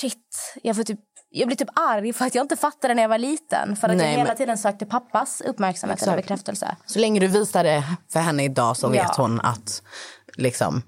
[0.00, 0.54] shit.
[0.62, 1.00] Jag får typ...
[1.30, 3.76] Jag blir typ arg för att jag inte fattade när jag var liten.
[3.76, 6.28] För att Nej, jag hela men- tiden sökte pappas uppmärksamhet eller Exakt.
[6.28, 6.76] bekräftelse.
[6.86, 9.14] Så länge du visar det för henne idag så vet Ja.
[9.16, 9.82] hon att
[10.36, 10.82] liksom.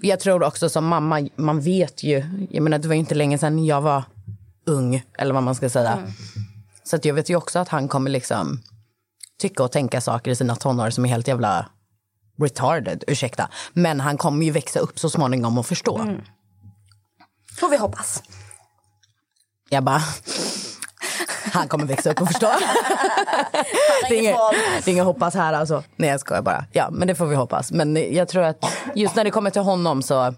[0.00, 2.46] Jag tror också som mamma, man vet ju.
[2.50, 4.02] Jag menar det var ju inte länge sedan jag var
[4.66, 5.92] ung eller vad man ska säga.
[5.92, 6.10] Mm.
[6.84, 8.60] Så att jag vet ju också att han kommer liksom
[9.40, 11.66] tycka och tänka saker i sina tonår som är helt jävla
[12.42, 13.48] retarded, ursäkta.
[13.72, 15.98] Men han kommer ju växa upp så småningom och förstå.
[15.98, 16.20] Mm.
[17.60, 18.22] Får vi hoppas.
[19.68, 20.02] Jag bara,
[21.52, 22.50] han kommer växa upp och förstå.
[24.08, 24.36] det, är inget,
[24.84, 25.82] det är inget hoppas här alltså.
[25.96, 26.64] Nej jag skojar bara.
[26.72, 27.72] Ja men det får vi hoppas.
[27.72, 28.56] Men jag tror att
[28.94, 30.34] just när det kommer till honom så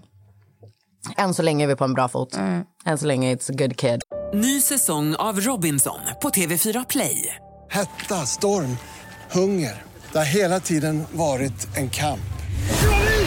[1.17, 2.37] än så länge är vi på en bra fot.
[2.85, 4.01] Än så länge it's a good kid.
[4.35, 7.37] Ny säsong av Robinson på TV4 Play.
[7.71, 8.77] Hetta, storm,
[9.31, 9.83] hunger.
[10.13, 12.21] Det har hela tiden varit en kamp.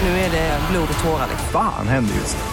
[0.02, 1.28] Nu är det blod och tårar.
[1.30, 1.48] liksom.
[1.52, 2.53] Fan händer just nu.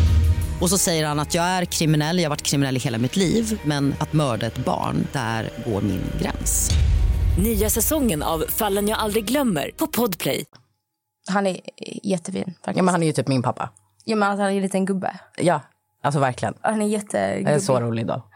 [0.61, 3.15] Och så säger han att jag är kriminell, jag har varit kriminell i hela mitt
[3.15, 6.69] liv men att mörda ett barn, där går min gräns.
[7.43, 10.45] Nya säsongen av Fallen jag aldrig glömmer på Podplay.
[11.29, 11.59] Han är
[12.03, 12.43] jättefin.
[12.45, 12.77] Faktiskt.
[12.77, 13.69] Ja men han är ju typ min pappa.
[14.05, 15.19] Ja, men han är en liten gubbe.
[15.37, 15.61] Ja,
[16.03, 16.53] alltså verkligen.
[16.61, 17.47] Han är jättegubbig.
[17.47, 18.29] Jag är så rolig då.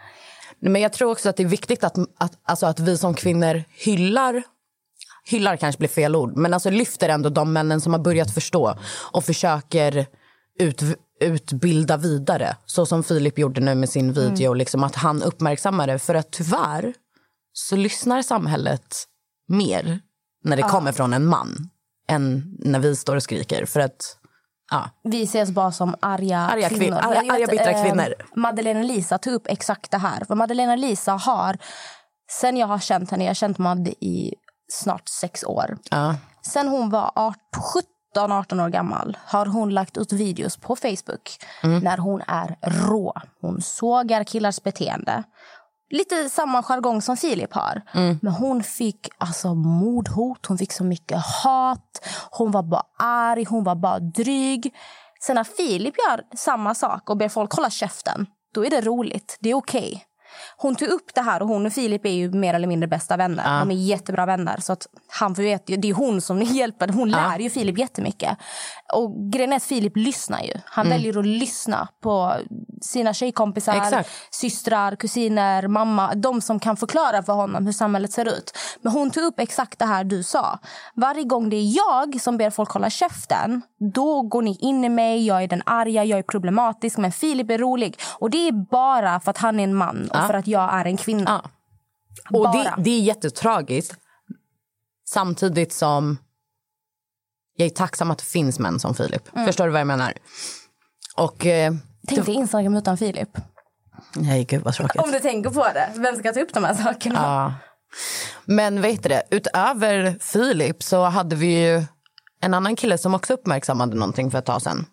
[0.59, 3.63] Men jag tror också att det är viktigt att, att, alltså att vi som kvinnor
[3.69, 4.43] hyllar
[5.25, 8.77] hyllar kanske blir fel ord, men alltså lyfter ändå de männen som har börjat förstå
[9.11, 10.05] och försöker
[10.59, 10.81] ut,
[11.19, 12.57] utbilda vidare.
[12.65, 15.99] Så som Filip gjorde nu med sin video, liksom att han uppmärksammar det.
[15.99, 16.93] För att tyvärr
[17.53, 18.95] så lyssnar samhället
[19.47, 19.99] mer
[20.43, 21.69] när det kommer från en man
[22.09, 23.65] än när vi står och skriker.
[23.65, 24.17] För att,
[24.71, 24.89] ja.
[25.03, 26.97] Vi ses bara som arga, Arga kvin- kvinnor.
[26.97, 28.13] arga- Jag vet, arga, bittra eh, kvinnor.
[28.35, 30.25] Madeleine Lisa tog upp exakt det här.
[30.25, 31.57] För Madeleine Lisa har,
[32.41, 34.33] sen jag har känt henne, jag har känt Madde i
[34.71, 35.77] snart sex år.
[35.91, 36.15] Ja.
[36.41, 37.11] Sen hon var
[38.15, 41.37] 17-18 år gammal har hon lagt ut videos på Facebook
[41.81, 43.13] när hon är rå.
[43.41, 45.23] Hon sågar killars beteende.
[45.89, 47.81] Lite samma jargong som Filip har.
[48.21, 52.05] Men hon fick alltså mordhot, hon fick så mycket hat.
[52.31, 54.73] Hon var bara arg, hon var bara dryg.
[55.21, 59.37] Sen när Filip gör samma sak och ber folk hålla käften, då är det roligt.
[59.39, 60.05] Det är okej.
[60.57, 63.17] Hon tog upp det här och hon och Filip är ju mer eller mindre bästa
[63.17, 63.59] vänner.
[63.59, 64.57] De är jättebra vänner.
[64.61, 66.87] Så att han vet ju, det är hon som hjälper.
[66.87, 68.37] Hon lär ju Filip jättemycket.
[68.93, 70.53] Och grejen är att Filip lyssnar ju.
[70.65, 72.33] Han väljer att lyssna på
[72.81, 74.09] sina tjejkompisar, Exakt.
[74.31, 76.15] systrar, kusiner, mamma.
[76.15, 78.57] De som kan förklara för honom hur samhället ser ut.
[78.81, 80.59] Men hon tog upp exakt det här du sa.
[80.95, 83.61] Varje gång det är jag som ber folk hålla käften,
[83.93, 85.25] då går ni in i mig.
[85.27, 86.97] Jag är den arga, jag är problematisk.
[86.97, 87.99] Men Filip är rolig.
[88.19, 90.85] Och det är bara för att han är en man och för att jag är
[90.85, 91.41] en kvinna.
[92.29, 92.37] Ja.
[92.39, 93.95] Och det, det är jättetragiskt.
[95.07, 96.17] Samtidigt som
[97.55, 99.27] jag är tacksam att det finns män som Filip.
[99.45, 100.13] Förstår du vad jag menar?
[101.15, 101.45] Och...
[101.45, 101.73] Eh,
[102.07, 103.29] Tänk dig Instagram utan Filip.
[104.15, 105.01] nej, gud vad tråkigt.
[105.01, 105.89] Om du tänker på det.
[105.95, 107.19] Vem ska ta upp de här sakerna?
[107.23, 107.53] Ja.
[108.45, 109.23] Men vad heter det?
[109.31, 111.83] Utöver Filip så hade vi ju
[112.41, 114.85] en annan kille som också uppmärksammade någonting för ett tag sedan.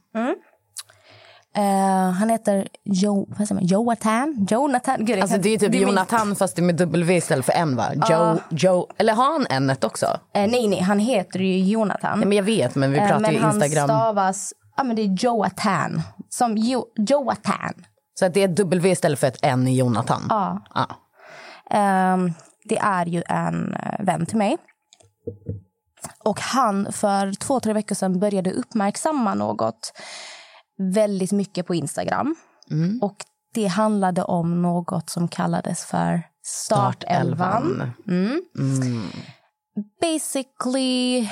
[1.57, 3.67] Eh, han heter jo, vad säger man?
[3.67, 4.47] Jonathan.
[4.51, 5.05] Jonathan.
[5.05, 7.77] Gud, Alltså det är typ min- Jonathan fast det är med W istället för N
[7.77, 7.87] va?
[8.11, 10.07] Joe, Joe, eller har han N också?
[10.07, 12.19] Eh, nej, nej, han heter ju Jonathan.
[12.19, 13.91] Nej, men jag vet men vi Eh, pratar men ju Instagram.
[13.91, 14.53] han stavas...
[14.77, 16.03] Ja, men det är Jonathan.
[16.29, 17.73] Som jo, Jonathan.
[18.19, 20.23] Så att det är W istället för ett N i Jonathan.
[20.29, 20.63] Ja.
[20.75, 20.87] Ja.
[21.71, 22.33] Ehm,
[22.65, 24.57] det är ju en vän till mig.
[26.25, 29.93] Och han för två, tre veckor sedan började uppmärksamma något
[30.91, 32.35] väldigt mycket på Instagram.
[33.03, 33.17] Och
[33.55, 37.93] det handlade om något som kallades för startelvan.
[38.09, 38.43] Mm.
[40.01, 41.29] Basically...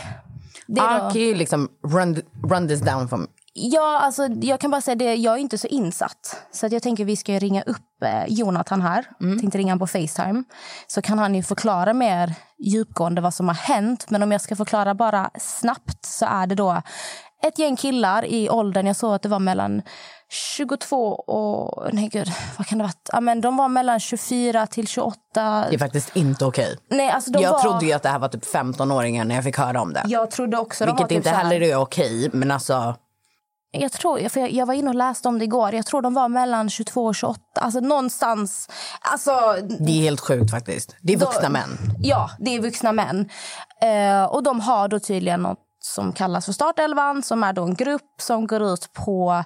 [0.67, 3.27] Det är Ja, då- liksom run, run this down from...
[3.53, 6.37] Ja, alltså, jag kan bara säga det, jag är inte så insatt.
[6.53, 9.05] Så att jag tänker vi ska ringa upp eh, Jonathan här.
[9.41, 10.45] Tänkte ringa på Facetime.
[10.87, 14.11] Så kan han ju förklara mer djupgående vad som har hänt.
[14.11, 16.83] Men om jag ska förklara bara snabbt så är det då
[17.43, 19.83] ett gäng killar i åldern, jag såg att det var mellan
[20.29, 21.95] 22 och...
[21.95, 22.93] Nej gud, vad kan det vara?
[23.13, 25.17] Ja, men de var mellan 24 till 28.
[25.35, 26.79] Det är faktiskt inte okej.
[26.91, 27.59] Nej, alltså de jag var...
[27.59, 30.03] trodde ju att det här var typ 15-åringar när jag fick höra om det.
[30.07, 32.95] Jag trodde också Vilket typ inte heller är okej, men alltså...
[33.73, 35.75] Jag, tror, för jag, jag var inne och läste om det igår.
[35.75, 37.41] Jag tror de var mellan 22 och 28.
[37.55, 38.69] Alltså någonstans...
[39.01, 39.31] Alltså,
[39.79, 40.97] Det är helt sjukt faktiskt.
[41.03, 41.79] Det är vuxna Då- män.
[42.03, 43.29] Ja, det är vuxna män.
[43.83, 47.75] Eh, och de har då tydligen något som kallas för startelvan som är då en
[47.75, 49.45] grupp som går ut på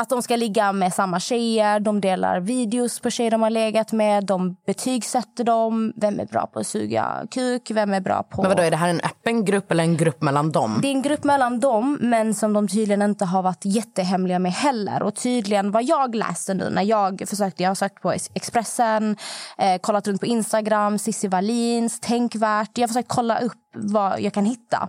[0.00, 1.80] att de ska ligga med samma tjejer.
[1.80, 4.24] De delar videos på tjejer de har legat med.
[4.24, 5.92] De betygsätter dem.
[5.96, 7.70] Vem är bra på att suga kuk?
[7.70, 8.42] Vem är bra på...
[8.42, 10.78] Men vadå, är det här en öppen grupp eller en grupp mellan dem?
[10.82, 14.52] Det är en grupp mellan dem, men som de tydligen inte har varit jättehemliga med
[14.52, 15.02] heller.
[15.02, 19.16] Och tydligen vad jag läste nu när jag försökte, jag har sökt på Expressen,
[19.58, 22.78] eh, kollat runt på Instagram, Cissi Wallins, Tänkvärt.
[22.78, 24.88] Jag har försökt kolla upp vad jag kan hitta.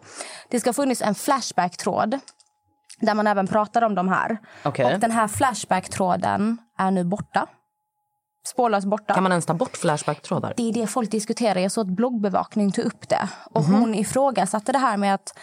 [0.50, 2.20] Det ska ha funnits en Flashback-tråd
[3.02, 4.38] där man även pratar om de här.
[4.66, 4.94] Okej.
[4.94, 7.48] Och den här Flashback-tråden är nu borta.
[8.48, 9.14] Spårlöst borta.
[9.14, 10.54] Kan man ens ta bort Flashback-trådar?
[10.58, 11.60] Det är det folk diskuterar.
[11.60, 13.30] Jag såg att bloggbevakning tog upp det.
[13.52, 13.74] Och Mhm.
[13.80, 15.34] hon ifrågasatte det här med att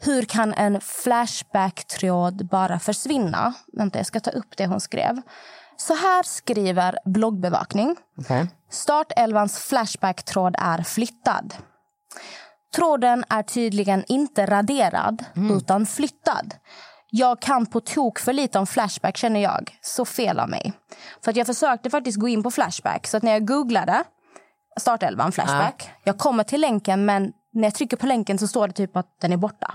[0.00, 3.54] hur kan en Flashback-tråd bara försvinna?
[3.72, 5.22] Vänta, jag ska ta upp det hon skrev.
[5.76, 7.96] Så här skriver bloggbevakning.
[8.18, 8.46] Okej.
[8.70, 11.54] Startelvans Flashback-tråd är flyttad.
[12.76, 15.24] Tråden är tydligen inte raderad,
[15.56, 16.54] utan flyttad.
[17.16, 19.78] Jag kan på tok för lite om Flashback, känner jag.
[19.80, 20.72] Så fel av mig.
[21.24, 23.06] För att jag försökte faktiskt gå in på Flashback.
[23.06, 24.04] Så att när jag googlade
[24.80, 28.72] startelvan Flashback, jag kommer till länken men när jag trycker på länken så står det
[28.74, 29.74] typ att den är borta.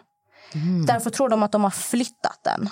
[0.88, 2.69] Därför tror de att de har flyttat den.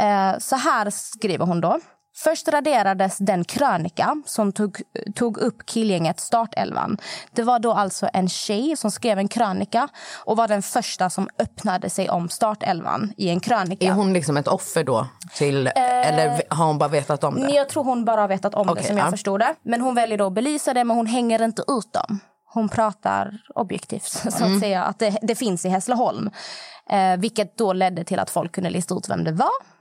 [0.00, 1.80] Eh, så här skriver hon då.
[2.24, 4.82] Först raderades den krönika som tog,
[5.14, 6.98] tog upp killgänget Startelvan.
[7.32, 9.88] Det var då alltså en tjej som skrev en krönika
[10.24, 13.86] och var den första som öppnade sig om Startelvan i en krönika.
[13.86, 15.06] Är hon liksom ett offer då?
[15.36, 17.52] Till, eller har hon bara vetat om Men det?
[17.56, 19.10] Jag tror hon bara har vetat om Okej, det som jag ja.
[19.10, 19.54] förstod det.
[19.62, 22.20] Men hon väljer då att belysa det men hon hänger inte ut dem.
[22.54, 24.60] Hon pratar objektivt så att Mm.
[24.60, 26.30] säga att det, det finns i Hässleholm.
[26.90, 29.78] Eh, vilket då ledde till att folk kunde lista ut vem det var.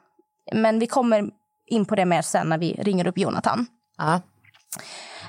[0.53, 1.23] Men vi kommer
[1.67, 3.65] in på det mer sen när vi ringer upp Jonathan.
[3.97, 4.21] Ja.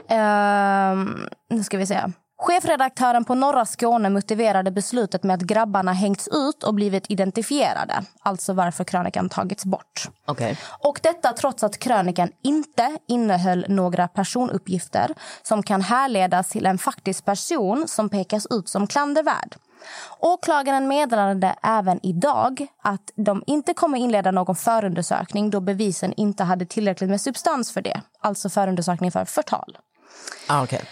[0.08, 2.00] Ehm, nu ska vi se.
[2.40, 8.04] Chefredaktören på Norra Skåne motiverade beslutet med att grabbarna hängts ut och blivit identifierade.
[8.20, 10.08] Alltså varför krönikan tagits bort.
[10.26, 10.58] Okej.
[10.84, 17.24] Och detta trots att krönikan inte innehöll några personuppgifter som kan härledas till en faktisk
[17.24, 19.56] person som pekas ut som klandervärd.
[20.18, 26.66] Åklagaren meddelade även idag att de inte kommer inleda någon förundersökning då bevisen inte hade
[26.66, 28.02] tillräckligt med substans för det.
[28.20, 29.78] Alltså förundersökning för förtal.
[30.48, 30.82] Ah, okej.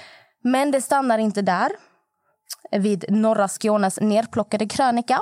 [0.42, 1.70] Men det stannar inte där.
[2.72, 5.20] Vid norra Skånes nerplockade krönika.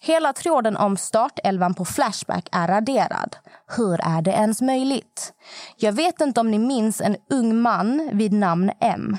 [0.00, 3.36] Hela tråden om startelvan på Flashback är raderad.
[3.76, 5.32] Hur är det ens möjligt?
[5.76, 9.16] Jag vet inte om ni minns en ung man vid namn M.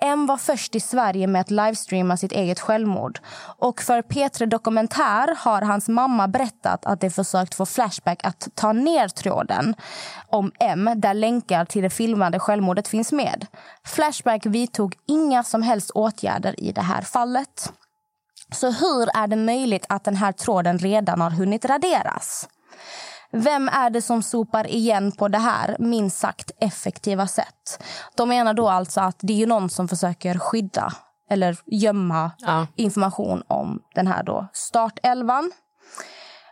[0.00, 3.20] M var först i Sverige med att livestreama sitt eget självmord.
[3.58, 8.72] Och för P3 Dokumentär har hans mamma berättat att de försökt få Flashback att ta
[8.72, 9.74] ner tråden
[10.28, 13.46] om M där länkar till det filmade självmordet finns med.
[13.86, 17.72] Flashback vidtog inga som helst åtgärder i det här fallet.
[18.52, 22.48] Så hur är det möjligt att den här tråden redan har hunnit raderas?
[23.32, 27.82] Vem är det som sopar igen på det här minst sagt effektiva sätt?
[28.16, 30.92] De menar då alltså att det är någon som försöker skydda
[31.30, 32.66] eller gömma Ja.
[32.76, 35.52] information om den här då startelvan.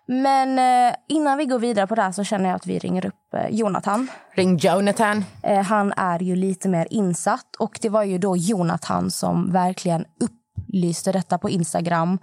[0.06, 3.06] Men eh, innan vi går vidare på det här så känner jag att vi ringer
[3.06, 4.08] upp eh, Jonathan.
[4.34, 5.24] Ring Jonathan.
[5.42, 10.04] Eh, han är ju lite mer insatt och det var ju då Jonathan som verkligen
[10.20, 12.18] upplyste detta på Instagram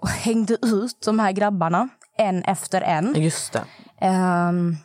[0.00, 1.88] och hängde ut de här grabbarna
[2.22, 3.14] en efter en.
[3.22, 3.56] Just.
[4.00, 4.76] Ehm,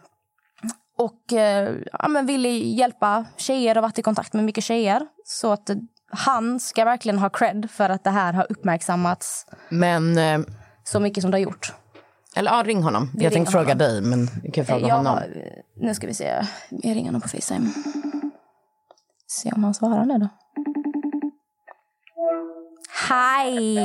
[0.97, 5.07] och eh, ja, men ville hjälpa tjejer och varit i kontakt med mycket tjejer.
[5.25, 5.75] Så att eh,
[6.09, 10.17] han ska verkligen ha cred för att det här har uppmärksammats Men...
[10.17, 10.39] Eh,
[10.83, 11.73] så mycket som det har gjort.
[12.35, 13.11] eller ja, ring honom.
[13.15, 13.77] Vi jag tänkte fråga honom.
[13.77, 15.19] dig, men vi kan fråga jag, honom.
[15.75, 16.45] nu ska vi se.
[16.69, 17.69] Jag ringer honom på Facetime.
[19.27, 20.29] Se om han svarar nu då.
[22.97, 23.75] Hej!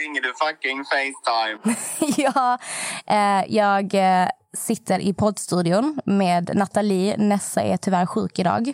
[0.00, 1.76] Ringer du fucking Facetime?
[2.16, 2.58] ja,
[3.06, 7.16] eh, jag eh, sitter i poddstudion med Nathalie.
[7.16, 8.72] Nessa är tyvärr sjuk idag.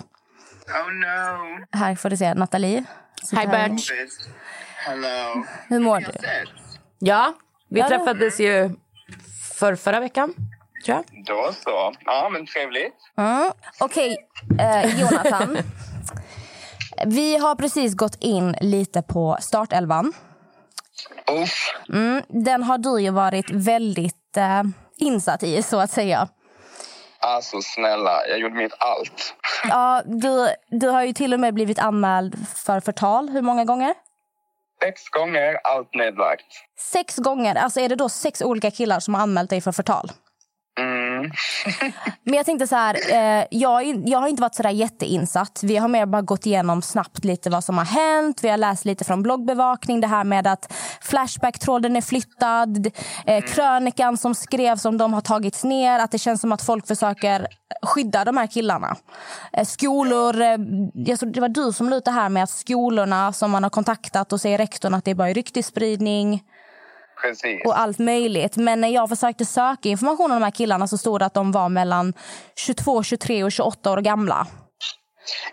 [0.66, 1.64] Oh no.
[1.78, 2.84] Här får du se Nathalie.
[3.32, 3.46] här.
[3.46, 3.80] Bert.
[4.76, 5.44] Hello.
[5.68, 6.12] Hur mår du?
[6.98, 7.34] Ja,
[7.68, 8.70] vi Ja, träffades ju
[9.58, 10.34] för förra veckan,
[10.84, 11.24] tror jag.
[11.26, 11.94] Då så.
[12.04, 12.94] Ja, men trevligt.
[13.18, 13.52] Mm.
[13.80, 14.16] Okej,
[14.58, 15.58] eh, Jonathan.
[17.04, 20.12] Vi har precis gått in lite på startelvan.
[21.88, 24.62] Mm, den har du ju varit väldigt eh,
[24.96, 26.28] insatt i, så att säga.
[27.18, 29.34] Alltså snälla, jag gjorde mitt allt.
[29.68, 33.28] Ja, du, du har ju till och med blivit anmäld för förtal.
[33.28, 33.94] Hur många gånger?
[34.82, 36.46] Sex gånger, allt nedlagt.
[36.78, 37.54] Sex gånger.
[37.54, 40.10] Alltså är det då sex olika killar som har anmält dig för förtal?
[40.78, 41.30] Mm.
[42.24, 45.60] Men jag tänkte så här, eh, jag, jag har inte varit så där jätteinsatt.
[45.62, 48.44] Vi har mer bara gått igenom snabbt lite vad som har hänt.
[48.44, 50.00] Vi har läst lite från bloggbevakning.
[50.00, 52.90] Det här med att Flashback-tråden är flyttad.
[53.26, 55.98] Eh, krönikan som skrevs om dem har tagits ner.
[55.98, 57.46] Att det känns som att folk försöker
[57.82, 58.96] skydda de här killarna.
[59.52, 60.58] Eh, skolor, eh,
[60.94, 64.58] det var du som lutade här med att skolorna som man har kontaktat och säger
[64.58, 66.42] rektorn att det är bara ryktesspridning
[67.28, 67.62] Precis.
[67.64, 68.56] och allt möjligt.
[68.56, 71.52] Men när jag försökte söka information om de här killarna så stod det att de
[71.52, 72.12] var mellan
[72.56, 74.46] 22, 23 och 28 år gamla.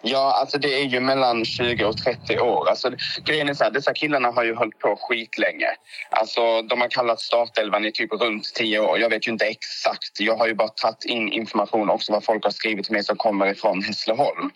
[0.01, 2.69] Ja, alltså det är ju mellan 20 och 30 år.
[2.69, 2.91] Alltså,
[3.25, 5.67] grejen är så här, dessa killarna har ju hållit på skitlänge.
[6.09, 8.99] Alltså, de har kallat startelvan i typ runt 10 år.
[8.99, 10.19] Jag vet ju inte exakt.
[10.19, 13.17] Jag har ju bara tagit in information också vad folk har skrivit till mig som
[13.17, 14.51] kommer ifrån Hässleholm.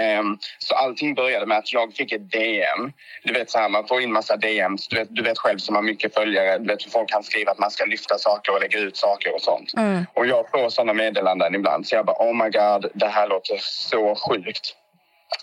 [0.00, 2.92] Ehm, så allting började med att jag fick ett DM.
[3.24, 4.88] Du vet så här, man får in massa DMs.
[4.88, 6.58] Du vet, du vet själv som har mycket följare.
[6.58, 9.34] Du vet hur folk kan skriva att man ska lyfta saker och lägga ut saker
[9.34, 9.70] och sånt.
[10.14, 11.86] Och jag får såna meddelanden ibland.
[11.86, 14.53] Så jag bara, oh my god, det här låter så sjukt.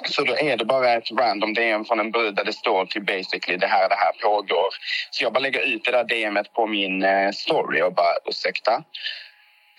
[0.06, 3.06] Så då är det bara ett random DM från en brud där det står till
[3.06, 4.68] basically det här, det här pågår.
[5.12, 8.84] Så jag bara lägger ut det där DMet på min eh, story och bara ursäkta.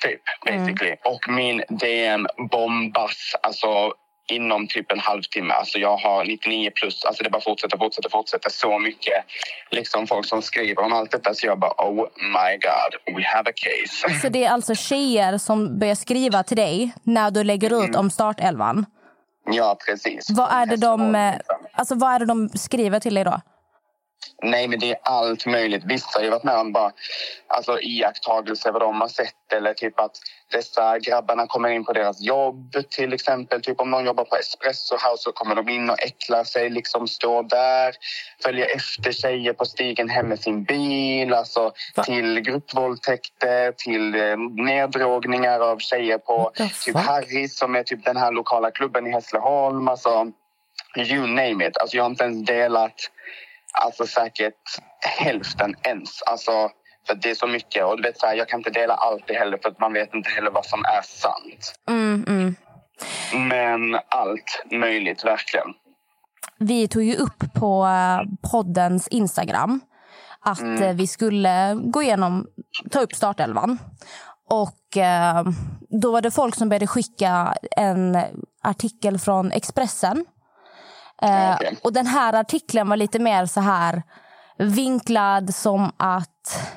[0.02, 0.96] Typ, basically.
[1.04, 3.92] Och min DM bombas alltså
[4.30, 5.54] inom typ en halvtimme.
[5.54, 7.04] Alltså jag har 99 plus.
[7.04, 8.50] Alltså det bara fortsätter, fortsätter, fortsätter.
[8.50, 9.24] Så mycket
[9.70, 11.34] liksom folk som skriver om allt detta.
[11.34, 14.20] Så jag bara oh my god, we have a case.
[14.20, 18.10] Så det är alltså tjejer som börjar skriva till dig när du lägger ut om
[18.10, 18.86] startelvan.
[19.44, 20.30] Ja, precis.
[20.30, 21.34] Vad är det de, eh,
[21.72, 23.40] alltså vad är det de skriver till dig då?
[24.42, 25.84] Nej, men det är allt möjligt.
[25.84, 26.92] Vissa har ju varit med om bara
[27.46, 30.16] alltså, iakttagelser vad de har sett eller typ att
[30.52, 33.62] dessa grabbarna kommer in på deras jobb till exempel.
[33.62, 37.08] Typ om någon jobbar på Espresso House så kommer de in och äcklar sig, liksom
[37.08, 37.94] står där,
[38.42, 41.34] följer efter tjejer på stigen hem med sin bil.
[41.34, 41.72] Alltså
[42.04, 46.96] till gruppvåldtäkter, till eh, neddrogningar av tjejer på typ fuck?
[46.96, 49.88] Harrys som är typ den här lokala klubben i Hässleholm.
[49.88, 50.32] Alltså,
[50.96, 51.78] you name it.
[51.78, 53.10] Alltså, jag har inte ens delat
[53.72, 54.78] alltså säkert
[55.18, 56.22] hälften ens.
[56.22, 56.70] Alltså,
[57.06, 57.84] för det är så mycket.
[57.84, 59.92] Och du vet, så här, jag kan inte dela allt det heller för att man
[59.92, 61.74] vet inte heller vad som är sant.
[61.88, 62.54] Mm, mm.
[63.48, 65.74] Men allt möjligt, verkligen.
[66.58, 69.80] Vi tog ju upp på eh, poddens Instagram
[70.40, 72.46] att eh, vi skulle gå igenom,
[72.90, 73.78] ta upp startelvan.
[74.50, 75.44] Och eh,
[76.02, 78.18] då var det folk som började skicka en
[78.62, 80.24] artikel från Expressen.
[81.22, 81.78] Eh, Okej.
[81.82, 84.02] Och den här artikeln var lite mer så här
[84.58, 86.68] vinklad som att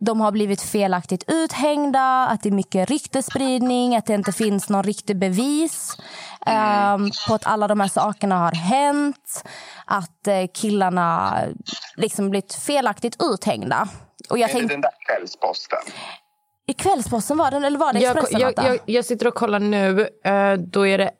[0.00, 4.82] de har blivit felaktigt uthängda, att det är mycket ryktesspridning, att det inte finns någon
[4.82, 5.96] riktig bevis
[6.46, 9.44] ehm, på att alla de här sakerna har hänt.
[9.84, 11.38] Att eh, killarna
[11.96, 13.88] liksom blivit felaktigt uthängda.
[14.30, 15.78] Och jag Är det tänkte, den där kvällsposten?
[16.66, 18.40] i Kvällsposten var den, eller var det Jag, Expressen?
[18.40, 18.68] jag, Lotta?
[18.68, 20.08] jag, jag sitter och kollar nu.
[20.24, 21.10] Eh, då är det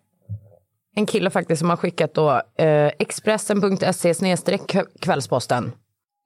[0.99, 5.73] en kille faktiskt som har skickat då eh, expressen.se snedstreck kvällsposten.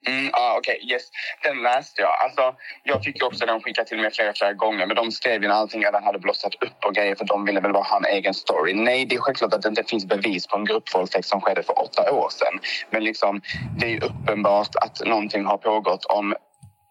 [0.07, 1.03] Mm, ah, Okej, yes.
[1.43, 2.11] Den läste jag.
[2.25, 2.55] Alltså,
[2.85, 4.87] jag ju också den skickad till mig flera, flera gånger.
[4.87, 7.61] Men de skrev ju när allting redan hade blossat upp och grejer för de ville
[7.61, 8.75] väl bara ha en egen story.
[8.75, 11.83] Nej, det är självklart att det inte finns bevis på en gruppvåldtäkt som skedde för
[11.83, 12.61] åtta år sedan.
[12.91, 13.41] Men liksom,
[13.79, 16.35] det är ju uppenbart att någonting har pågått om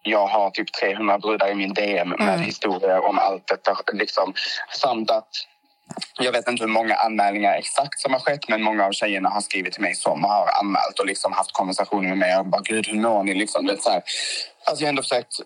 [0.02, 3.76] jag har typ 300 brudar i min DM med historier om allt detta.
[3.92, 4.34] Liksom.
[4.70, 5.28] Samt att
[6.18, 9.40] jag vet inte hur många anmälningar exakt som har skett men många av tjejerna har
[9.40, 12.86] skrivit till mig som har anmält och liksom haft konversationer med mig och bara gud
[12.86, 13.34] hur mår ni?
[13.34, 14.02] Liksom, vet, så här.
[14.64, 15.40] Alltså jag har ändå försökt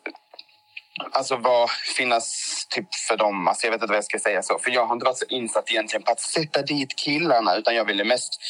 [1.12, 3.48] alltså, vad, finnas typ för dem.
[3.48, 4.58] Alltså, jag vet inte vad jag ska säga så.
[4.58, 7.84] För jag har inte varit så insatt egentligen på att sätta dit killarna utan jag
[7.84, 8.40] ville mest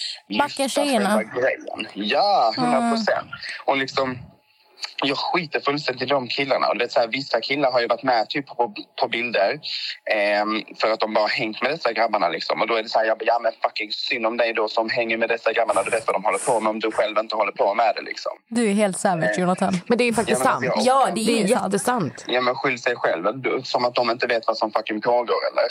[0.68, 1.16] tjejerna.
[1.16, 1.88] själva grejen.
[1.94, 3.30] Ja, hundra procent.
[3.64, 4.18] Och liksom
[5.02, 6.68] jag skiter fullständigt i de killarna.
[6.68, 9.60] Och det är så här, vissa killar har ju varit med typ på, på bilder
[10.10, 12.28] ehm, för att de bara har hängt med dessa grabbarna.
[12.28, 12.60] Liksom.
[12.60, 14.68] Och då är det så här, jag bara, ja men fucking synd om dig då
[14.68, 15.82] som hänger med dessa grabbarna.
[15.82, 18.02] Du vet vad de håller på med om du själv inte håller på med det.
[18.02, 18.32] Liksom.
[18.48, 19.74] Du är helt savage, Jonathan.
[19.86, 20.64] Men det är ju faktiskt Ja, sant.
[20.64, 21.64] jag- Ja, det Det är, är sant.
[21.72, 22.24] jättesant.
[22.28, 23.24] Ja men skyll sig själv.
[23.64, 25.68] Som att de inte vet vad som fucking pågår eller?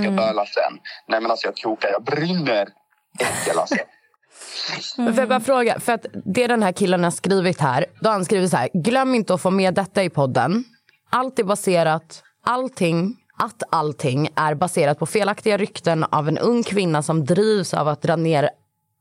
[0.00, 0.16] Ska Mm.
[0.16, 0.78] böla sen.
[1.08, 2.68] Nej men alltså jag kokar, jag brinner.
[3.18, 3.76] Äckel alltså.
[4.96, 8.08] Men får jag bara fråga, för att det den här killen har skrivit här, då
[8.08, 10.64] har han skrivit så här, glöm inte att få med detta i podden.
[11.10, 17.02] Allt är baserat, allting, att allting är baserat på felaktiga rykten av en ung kvinna
[17.02, 18.50] som drivs av att dra ner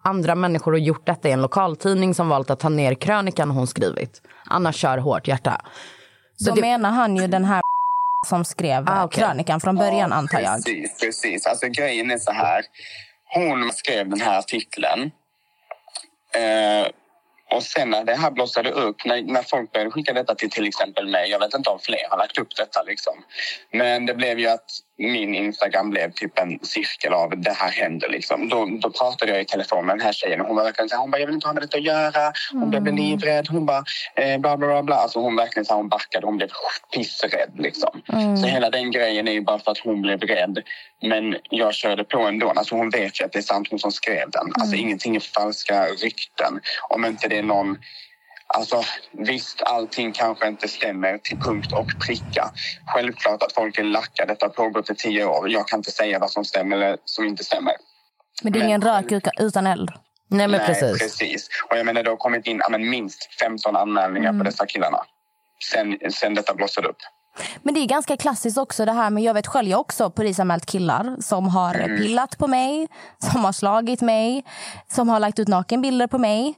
[0.03, 3.67] andra människor och gjort detta i en lokaltidning som valt att ta ner krönikan hon
[3.67, 4.21] skrivit.
[4.45, 5.61] Anna kör hårt hjärta.
[6.38, 7.61] Så Då det- menar han ju den här
[8.27, 9.23] som skrev Ah, okej.
[9.23, 10.55] krönikan från början antar jag.
[10.55, 11.45] Precis, precis.
[11.45, 12.61] Alltså grejen är så här.
[13.33, 15.11] Hon skrev den här artikeln.
[16.38, 16.88] Eh,
[17.51, 20.67] och sen när det här blossade upp, när, när folk började skicka detta till till
[20.67, 23.13] exempel mig, jag vet inte om fler har lagt upp detta liksom.
[23.71, 28.09] Men det blev ju att min Instagram blev typ en cirkel av det här händer
[28.09, 28.49] liksom.
[28.49, 30.95] Då, då pratade jag i telefon med den här tjejen och hon var verkligen så
[30.95, 32.33] här, hon bara, jag vill inte ha med detta att göra.
[32.51, 33.83] Hon blev livrädd, hon bara,
[34.15, 34.95] eh, bla bla bla bla.
[34.95, 36.49] Alltså hon verkligen så här, hon backade, hon blev
[36.93, 38.01] pissrädd liksom.
[38.41, 40.63] Så hela den grejen är ju bara för att hon blev rädd.
[41.01, 42.49] Men jag körde på ändå.
[42.49, 44.51] Alltså hon vet ju att det är sant hon som skrev den.
[44.59, 46.59] Alltså ingenting är falska rykten.
[46.89, 47.77] Om inte det är någon
[48.47, 52.51] Alltså visst, allting kanske inte stämmer till punkt och pricka.
[52.87, 54.25] Självklart att folk är lacka.
[54.25, 55.49] Detta har pågått i tio år.
[55.49, 57.73] Jag kan inte säga vad som stämmer eller som inte stämmer.
[58.43, 59.91] Men det är ingen rök utan eld.
[60.27, 60.99] Nej men Nej, precis.
[60.99, 61.49] precis.
[61.69, 64.97] Och jag menar, det har kommit in ja, men, minst 15 anmälningar på dessa killarna.
[65.71, 66.97] Sen, sen detta blossade upp.
[67.63, 70.65] Men det är ganska klassiskt också det här men jag vet själv, jag också polisanmält
[70.65, 72.88] killar som har pillat på mig,
[73.31, 74.45] som har slagit mig,
[74.88, 76.53] som har lagt ut nakenbilder på mig.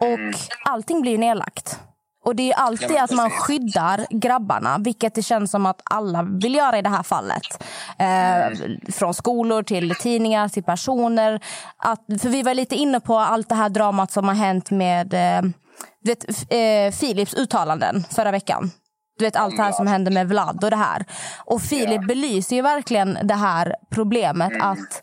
[0.00, 1.78] Och allting blir ju nedlagt.
[2.24, 6.54] Och det är alltid att man skyddar grabbarna, vilket det känns som att alla vill
[6.54, 7.64] göra i det här fallet.
[7.98, 11.40] Eh, från skolor till tidningar till personer.
[11.76, 15.14] Att, för vi var lite inne på allt det här dramat som har hänt med
[15.14, 15.50] eh,
[16.04, 18.70] vet, eh, Philips uttalanden förra veckan.
[19.18, 21.04] Du vet allt det här som hände med Vlad och det här.
[21.44, 25.02] Och Filip belyser ju verkligen det här problemet att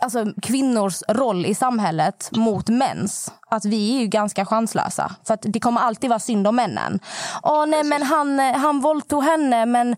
[0.00, 3.32] alltså, kvinnors roll i samhället mot mäns.
[3.50, 5.16] Att vi är ju ganska chanslösa.
[5.26, 7.00] För att det kommer alltid vara synd om männen.
[7.42, 9.96] Åh nej men han, eh, han våldtog henne men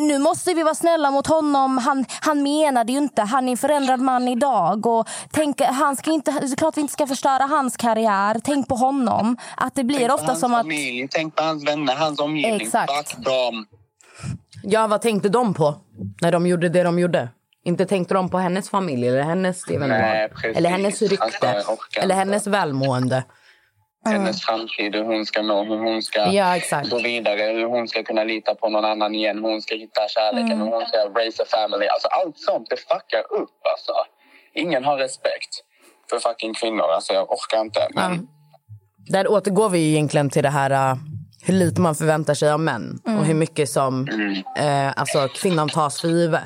[0.00, 1.78] nu måste vi vara snälla mot honom.
[1.78, 3.22] Han, han menade ju inte.
[3.22, 4.86] Han är en förändrad man idag.
[4.86, 8.40] Och tänk, han ska inte, det är klart vi inte ska förstöra hans karriär.
[8.44, 9.36] Tänk på honom.
[9.56, 10.60] Att det blir Tänk ofta som att...
[10.60, 12.60] familj, tänk på hans vänner, hans omgivning.
[12.60, 13.16] Exakt.
[14.62, 15.74] Ja, vad tänkte de på
[16.20, 17.28] när de gjorde det de gjorde?
[17.64, 20.30] Inte tänkte de på hennes familj eller hennes Nej.
[20.54, 21.24] Eller hennes rykte.
[21.24, 23.24] Alltså, orkar eller hennes välmående.
[24.04, 26.90] hennes framtid, hur hon ska nå, hur hon ska Ja, exakt.
[26.90, 30.08] gå vidare, hur hon ska kunna lita på någon annan igen, hur hon ska hitta
[30.08, 31.86] kärleken, hur hon ska raise a family.
[31.86, 33.92] Alltså allt sånt, det fuckar upp alltså.
[34.54, 35.50] Ingen har respekt
[36.10, 36.84] för fucking kvinnor.
[36.94, 37.88] Alltså jag orkar inte.
[37.94, 38.28] Men
[39.08, 40.98] Där återgår vi egentligen till det här uh,
[41.44, 44.08] hur lite man förväntar sig av män och hur mycket som
[44.58, 46.42] eh, alltså, kvinnan tas för givet.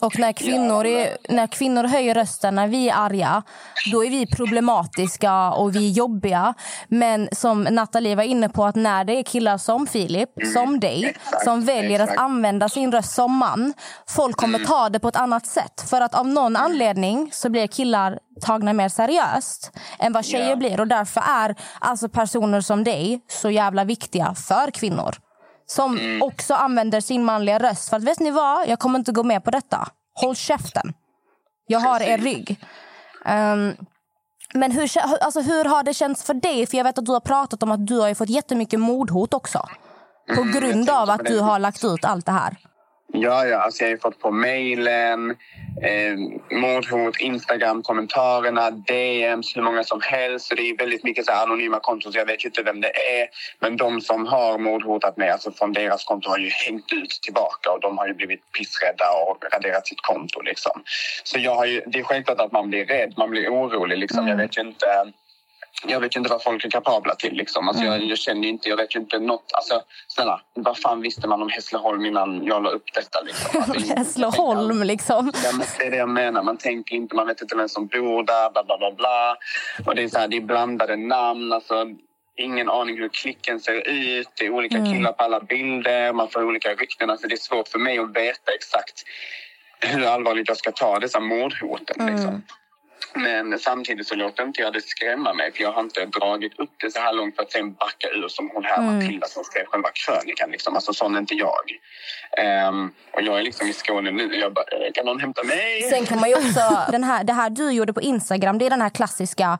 [0.00, 3.42] Och när kvinnor, är, när kvinnor höjer rösten, när vi är arga,
[3.92, 6.54] då är vi problematiska och vi är jobbiga.
[6.88, 11.04] Men som Nathalie var inne på, att när det är killar som Filip, som dig,
[11.04, 13.74] exakt, som väljer att använda sin röst som man,
[14.08, 15.84] folk kommer ta det på ett annat sätt.
[15.90, 20.80] För att av någon anledning så blir killar tagna mer seriöst än vad tjejer blir.
[20.80, 25.25] Och därför är alltså personer som dig så jävla viktiga för kvinnor.
[25.66, 26.22] Som Mm.
[26.22, 27.88] också använder sin manliga röst.
[27.90, 28.68] För att vet ni vad?
[28.68, 29.88] Jag kommer inte gå med på detta.
[30.14, 30.92] Håll käften.
[31.66, 32.60] Jag har er rygg.
[33.24, 33.72] Ehm,
[34.54, 36.66] men hur, alltså, hur har det känts för dig?
[36.66, 39.68] För jag vet att du har pratat om att du har fått jättemycket mordhot också.
[40.34, 42.56] På Mm, grund av att du har lagt ut allt det här.
[43.20, 43.58] Ja, ja.
[43.58, 45.30] Alltså jag har ju fått på mejlen,
[45.82, 46.16] eh,
[46.50, 50.46] mordhot, Instagram-kommentarerna, DMs, hur många som helst.
[50.46, 53.20] Så det är väldigt mycket så anonyma konton, så jag vet ju inte vem det
[53.20, 53.28] är.
[53.60, 57.72] Men de som har mordhotat mig, alltså från deras konto, har ju hängt ut tillbaka
[57.72, 60.40] och de har ju blivit pissrädda och raderat sitt konto.
[60.40, 60.82] Liksom.
[61.24, 63.98] Så jag har ju, det är självklart att man blir rädd, man blir orolig.
[63.98, 64.28] Liksom.
[64.28, 64.86] Jag vet ju inte...
[65.84, 67.34] Jag vet inte vad folk är kapabla till.
[67.34, 67.68] Liksom.
[67.68, 69.50] Alltså, jag, jag känner inte, jag vet ju inte något.
[69.52, 73.20] Alltså, snälla, vad fan visste man om Hässleholm innan jag la upp detta?
[73.20, 73.62] Liksom?
[73.62, 75.32] Alltså, Hässleholm liksom.
[75.44, 76.42] Ja, men det är det jag menar.
[76.42, 78.92] Man tänker inte, man vet inte vem som bor där, bla bla bla.
[78.92, 79.36] bla.
[79.86, 81.52] Och det är, så här, det är blandade namn.
[81.52, 81.86] Alltså,
[82.36, 84.28] ingen aning hur klicken ser ut.
[84.38, 86.12] Det är olika killar på alla bilder.
[86.12, 87.10] Man får olika rykten.
[87.10, 89.02] Alltså, det är svårt för mig att veta exakt
[89.80, 92.06] hur allvarligt jag ska ta dessa mordhoten.
[92.06, 92.42] Liksom.
[93.16, 96.70] Men samtidigt så låter inte jag det skrämma mig för jag har inte dragit upp
[96.80, 99.64] det så här långt för att sen backa ur som hon här Matilda som skrev
[99.66, 100.50] själva krönikan.
[100.50, 100.74] Liksom.
[100.74, 101.64] Alltså sån är inte jag.
[102.38, 105.82] Ehm, och jag är liksom i Skåne nu jag bara, "Eh, kan någon hämta mig?
[105.82, 106.60] Sen kan man ju också,
[106.92, 109.58] den här, det här du gjorde på Instagram, det är den här klassiska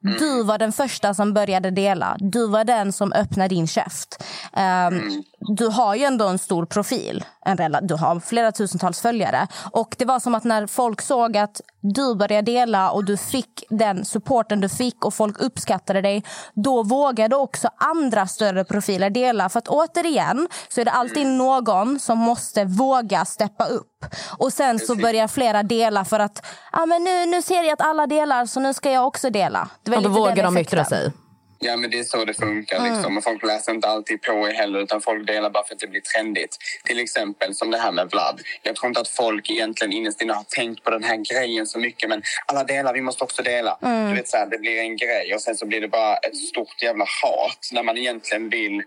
[0.00, 2.16] du var den första som började dela.
[2.18, 4.24] Du var den som öppnade din käft.
[4.56, 7.24] Ehm, du har ju ändå en stor profil.
[7.44, 9.46] En du har flera tusentals följare.
[9.70, 13.64] Och det var som att när folk såg att du började dela och du fick
[13.70, 16.24] den supporten du fick och folk uppskattade dig,
[16.54, 19.48] då vågade också andra större profiler dela.
[19.48, 24.06] För att återigen så är det alltid någon som måste våga steppa upp.
[24.38, 27.80] Och sen så börjar flera dela för att ah, men nu, nu ser jag att
[27.80, 29.68] alla delar så nu ska jag också dela.
[29.82, 31.12] Det var Och då vågar de yttra sig.
[31.60, 32.76] Ja, men det är så det funkar.
[32.76, 32.92] Mm.
[32.92, 33.16] Liksom.
[33.16, 36.00] Och folk läser inte alltid på heller, utan folk delar bara för att det blir
[36.00, 36.56] trendigt.
[36.84, 38.40] Till exempel som det här med Vlad.
[38.62, 41.78] Jag tror inte att folk egentligen innerst inne har tänkt på den här grejen så
[41.78, 42.08] mycket.
[42.08, 43.78] Men alla delar, vi måste också dela.
[43.82, 44.08] Mm.
[44.08, 46.36] Du vet, så här, det blir en grej och sen så blir det bara ett
[46.36, 48.82] stort jävla hat när man egentligen vill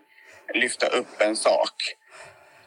[0.53, 1.73] lyfta upp en sak.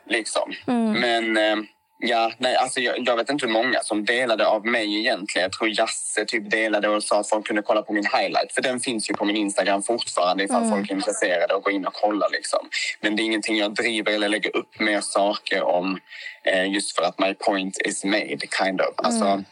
[0.07, 0.53] Liksom.
[0.67, 0.93] Mm.
[0.93, 1.65] Men eh,
[2.09, 5.43] ja, nej, alltså jag, jag vet inte hur många som delade av mig egentligen.
[5.43, 8.53] Jag tror Jasse typ delade och sa att folk kunde kolla på min highlight.
[8.53, 10.71] För den finns ju på min Instagram fortfarande ifall Mm.
[10.79, 12.29] folk är intresserade och gå in och kolla.
[12.29, 12.69] Liksom.
[13.01, 15.99] Men det är ingenting jag driver eller lägger upp mer saker om
[16.45, 18.95] eh, just för att my point is made, kind of.
[18.97, 19.45] Alltså, Mm.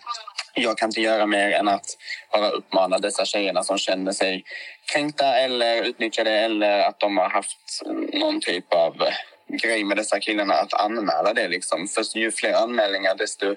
[0.54, 1.86] jag kan inte göra mer än att
[2.32, 4.44] bara uppmana dessa tjejerna som känner sig
[4.92, 7.82] kränkta eller utnyttjade eller att de har haft
[8.12, 8.96] någon typ av
[9.48, 11.48] grej med dessa killarna att anmäla det.
[11.48, 11.88] Liksom.
[11.88, 13.54] För ju fler anmälningar desto,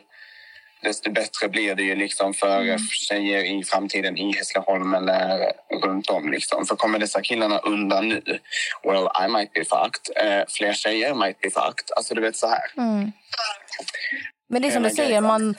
[0.82, 5.52] desto bättre blir det ju liksom för tjejer i framtiden i Hässleholm eller
[5.84, 6.32] runt om.
[6.32, 6.66] Liksom.
[6.66, 8.22] För kommer dessa killarna undan nu,
[8.84, 10.26] well I might be fucked.
[10.26, 11.92] Eh, fler tjejer might be fucked.
[11.96, 12.74] Alltså du vet så här.
[12.78, 13.12] Mm.
[14.50, 15.56] Men det är som du säger, man...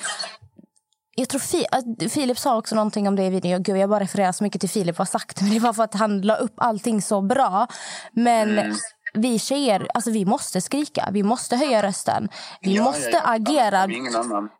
[1.18, 1.66] Jag tror Fi,
[2.08, 3.62] Filip sa också någonting om det i videon.
[3.62, 5.40] Gud, jag bara refererar så mycket till Filip har sagt.
[5.40, 7.66] Men det var för att han la upp allting så bra.
[8.12, 8.76] Men Mm.
[9.16, 11.08] Vi tjejer, alltså vi måste skrika.
[11.12, 12.28] Vi måste höja rösten.
[12.60, 13.32] Vi Ja, måste ja, ja.
[13.34, 13.86] agera.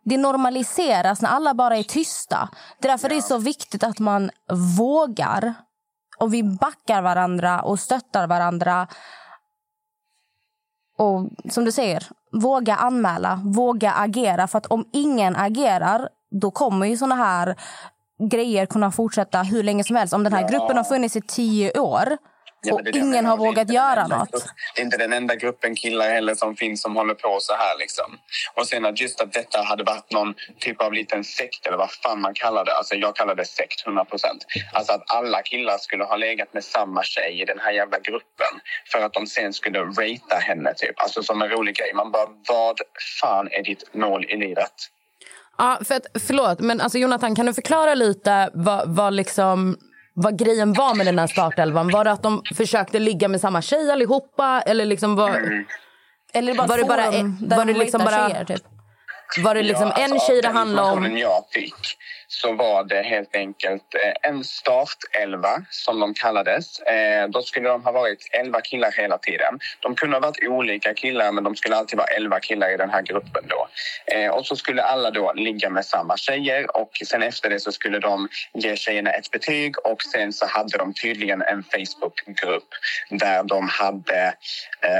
[0.03, 2.49] Det normaliseras när alla bara är tysta.
[2.79, 4.31] Det är därför det är så viktigt att man
[4.77, 5.53] vågar.
[6.19, 8.87] Och vi backar varandra och stöttar varandra.
[10.97, 14.47] Och som du säger, våga anmäla, våga agera.
[14.47, 16.09] För att om ingen agerar,
[16.41, 17.55] då kommer ju såna här
[18.29, 20.13] grejer kunna fortsätta hur länge som helst.
[20.13, 22.17] Om den här gruppen har funnits i tio år
[22.61, 24.45] Ja, och ingen har vågat göra enda något.
[24.75, 27.77] Det är inte den enda gruppen killar heller som finns som håller på så här.
[27.77, 28.17] Liksom.
[28.53, 31.91] Och sen att just att detta hade varit någon typ av liten sekt eller vad
[31.91, 32.73] fan man kallar det.
[32.73, 34.45] Alltså jag kallar det sekt 100 procent.
[34.73, 38.53] Alltså att alla killar skulle ha legat med samma tjej i den här jävla gruppen
[38.91, 41.01] för att de sen skulle ratea henne typ.
[41.01, 41.93] Alltså som en rolig grej.
[41.93, 42.77] Man bara, vad
[43.21, 44.73] fan är ditt mål i livet?
[45.57, 49.77] Ja, för att, förlåt, men alltså Jonathan, kan du förklara lite vad, vad, liksom,
[50.19, 51.89] vad grejen var med den här startelvan?
[51.89, 54.61] Var det att de försökte ligga med samma tjej allihopa?
[54.65, 55.65] Eller liksom var,
[56.33, 58.63] Eller bara var det bara, där var det de liksom bara tjejer, typ.
[59.37, 60.93] Var det liksom Ja, en alltså, tjej det den handlade om?
[60.97, 61.97] informationen jag fick
[62.27, 66.79] så var det helt enkelt eh, en startelva som de kallades.
[66.79, 69.59] Eh, Då skulle de ha varit elva killar hela tiden.
[69.79, 72.89] De kunde ha varit olika killar men de skulle alltid vara elva killar i den
[72.89, 73.67] här gruppen då.
[74.05, 77.71] Eh, Och så skulle alla då ligga med samma tjejer och sen efter det så
[77.71, 82.67] skulle de ge tjejerna ett betyg och sen så hade de tydligen en Facebookgrupp
[83.09, 84.33] där de hade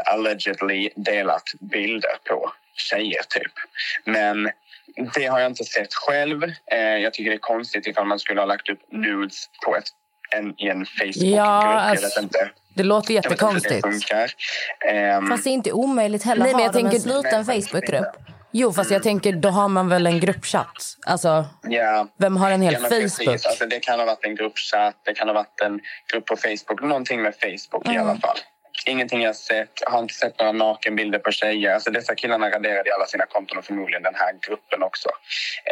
[0.06, 3.52] allegedly delat bilder på tjejer typ.
[4.06, 4.52] Men
[5.16, 6.44] det har jag inte sett själv.
[6.72, 9.84] Eh, jag tycker det är konstigt ifall man skulle ha lagt upp nudes på ett,
[10.36, 11.36] en, i en Facebookgrupp.
[11.38, 12.50] Ja, jag vet alltså, inte.
[12.74, 14.10] Det låter Jag vet inte hur det jättekonstigt.
[14.10, 14.32] funkar.
[14.94, 18.16] Ehm, Fast det är inte omöjligt heller Nej, men jag i en tänker- sluten Facebookgrupp.
[18.52, 20.84] Jo, fast jag tänker, då har man väl en gruppchatt?
[21.06, 22.08] Alltså, Ja.
[22.20, 23.28] vem har en hel Ja, Facebook?
[23.46, 25.80] Alltså, det kan ha varit en gruppchatt, det kan ha varit en
[26.12, 26.82] grupp på Facebook.
[26.82, 28.38] Någonting med Facebook i alla fall.
[28.88, 29.72] Ingenting jag sett.
[29.82, 31.74] Jag har inte sett några nakenbilder på tjejer.
[31.74, 35.10] Alltså, dessa killarna raderade i alla sina konton och förmodligen den här gruppen också.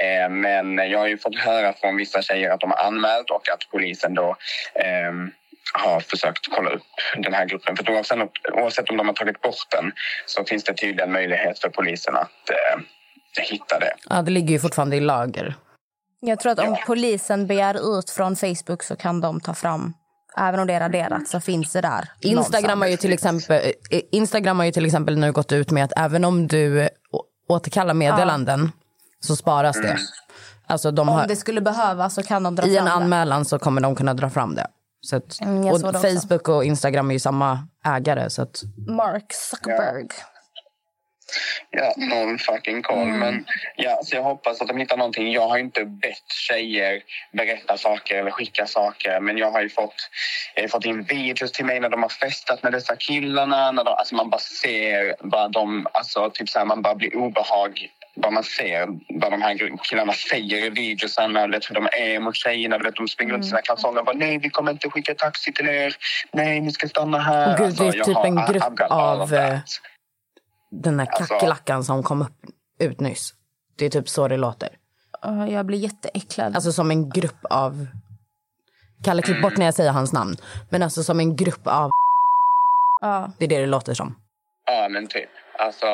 [0.03, 3.49] Eh, men jag har ju fått höra från vissa tjejer att de har anmält och
[3.49, 4.35] att polisen då
[4.75, 5.31] ehm,
[5.73, 6.81] har försökt kolla upp
[7.17, 7.75] den här gruppen.
[7.75, 8.17] För oavsett,
[8.53, 9.91] oavsett om de har tagit bort den
[10.25, 13.93] så finns det tydligen möjlighet för polisen att eh, hitta det.
[14.09, 15.55] Ja, det ligger ju fortfarande i lager.
[16.19, 19.93] Jag tror att om polisen begär ut från Facebook så kan de ta fram,
[20.37, 22.09] även om det är raderat så finns det där.
[22.21, 25.83] Instagram har, ju till exempel, eh, Instagram har ju till exempel nu gått ut med
[25.83, 26.89] att även om du eh,
[27.49, 28.71] återkallar meddelanden
[29.19, 29.97] så sparas det.
[30.67, 32.91] Alltså de Om har, det skulle behövas så kan de dra I en fram det.
[33.05, 34.67] anmälan så kommer de kunna dra fram det.
[35.01, 35.99] Så att, Mm, och det.
[35.99, 38.29] Facebook och Instagram är ju samma ägare.
[38.29, 40.07] Så att, Mark Zuckerberg.
[40.09, 40.25] Ja,
[41.97, 43.07] någon fucking koll.
[43.07, 43.45] Men
[43.75, 45.31] ja, så jag hoppas att de hittar någonting.
[45.31, 47.01] Jag har inte bett tjejer
[47.31, 49.19] berätta saker eller skicka saker.
[49.19, 49.95] Men jag har ju fått,
[50.61, 53.71] har fått in videos till mig när de har festat med dessa killarna.
[53.71, 57.15] När de, alltså man bara ser vad de, alltså typ så här, man bara blir
[57.15, 58.87] obehag vad man ser
[59.19, 62.77] vad de här killarna säger i videosarna, vet, hur de är mot tjejerna.
[62.77, 65.53] Vet, de springer runt i sina kalsonger och bara nej, vi kommer inte skicka taxi
[65.53, 65.95] till er.
[66.31, 67.51] Nej, ni ska stanna här.
[67.51, 69.59] Och gud, Alltså, det är jag typ har- en grupp av eh,
[70.71, 72.45] den här Alltså- kackerlackan som kom upp
[72.79, 73.33] ut nyss.
[73.77, 74.69] Det är typ så det låter.
[75.21, 76.55] Ja, Jag blir jätteäcklad.
[76.55, 77.87] Alltså som en grupp av...
[79.03, 80.35] Kalle, klipp bort när jag säger hans namn.
[80.69, 81.89] Men alltså som en grupp av...
[83.01, 83.31] Ja.
[83.37, 84.15] Det är det det låter som.
[84.65, 85.29] Ja, men typ.
[85.59, 85.85] Alltså,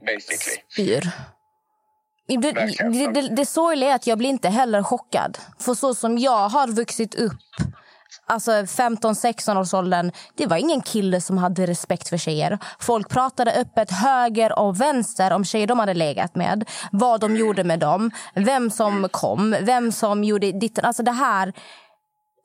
[0.00, 0.62] basically.
[0.72, 1.10] Spyr.
[2.28, 5.38] Det, det, det, det sorgliga är att jag blir inte heller chockad.
[5.58, 7.32] För så som jag har vuxit upp,
[8.26, 12.58] alltså 15-16 års åldern, det var ingen kille som hade respekt för tjejer.
[12.80, 16.68] Folk pratade öppet höger och vänster om tjejer de hade legat med.
[16.92, 20.78] Vad de gjorde med dem, vem som kom, vem som gjorde ditt...
[20.78, 21.52] Alltså det här...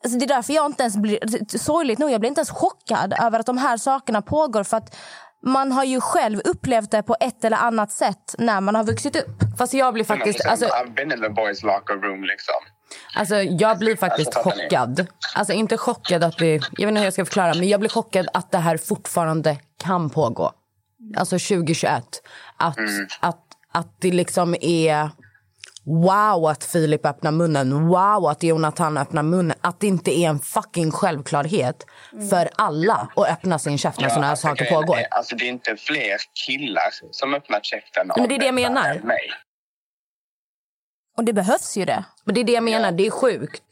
[0.04, 1.58] Alltså det är därför jag inte ens blir...
[1.58, 4.64] Sorgligt nog, jag blir inte ens chockad över att de här sakerna pågår.
[4.64, 4.96] För att
[5.46, 9.16] man har ju själv upplevt det på ett eller annat sätt när man har vuxit
[9.16, 9.58] upp.
[9.58, 10.46] Fast jag blir faktiskt...
[10.46, 10.50] 100%.
[10.50, 12.56] Alltså, I've been in the boys locker room liksom.
[13.16, 14.64] Alltså jag blir faktiskt Alltså, fattar ni?
[14.64, 15.08] chockad.
[15.36, 16.54] Alltså inte chockad att det...
[16.54, 19.58] Jag vet inte hur jag ska förklara, men jag blir chockad att det här fortfarande
[19.84, 20.52] kan pågå.
[21.18, 22.04] Alltså 2021.
[22.58, 22.78] Att,
[23.20, 25.10] att, att det liksom är...
[25.86, 27.88] Wow att Filip öppnar munnen.
[27.88, 29.58] Wow att Jonathan öppnar munnen.
[29.62, 31.86] Att det inte är en fucking självklarhet
[32.30, 34.98] för alla att öppna sin käft när såna här alltså, saker pågår.
[34.98, 38.56] Är, alltså, det är inte fler killar som öppnar käften Men det är det jag
[38.56, 39.00] menar.
[39.04, 39.30] Mig.
[41.18, 42.03] Och det behövs ju det.
[42.24, 43.64] Men det är det jag menar, det är sjukt.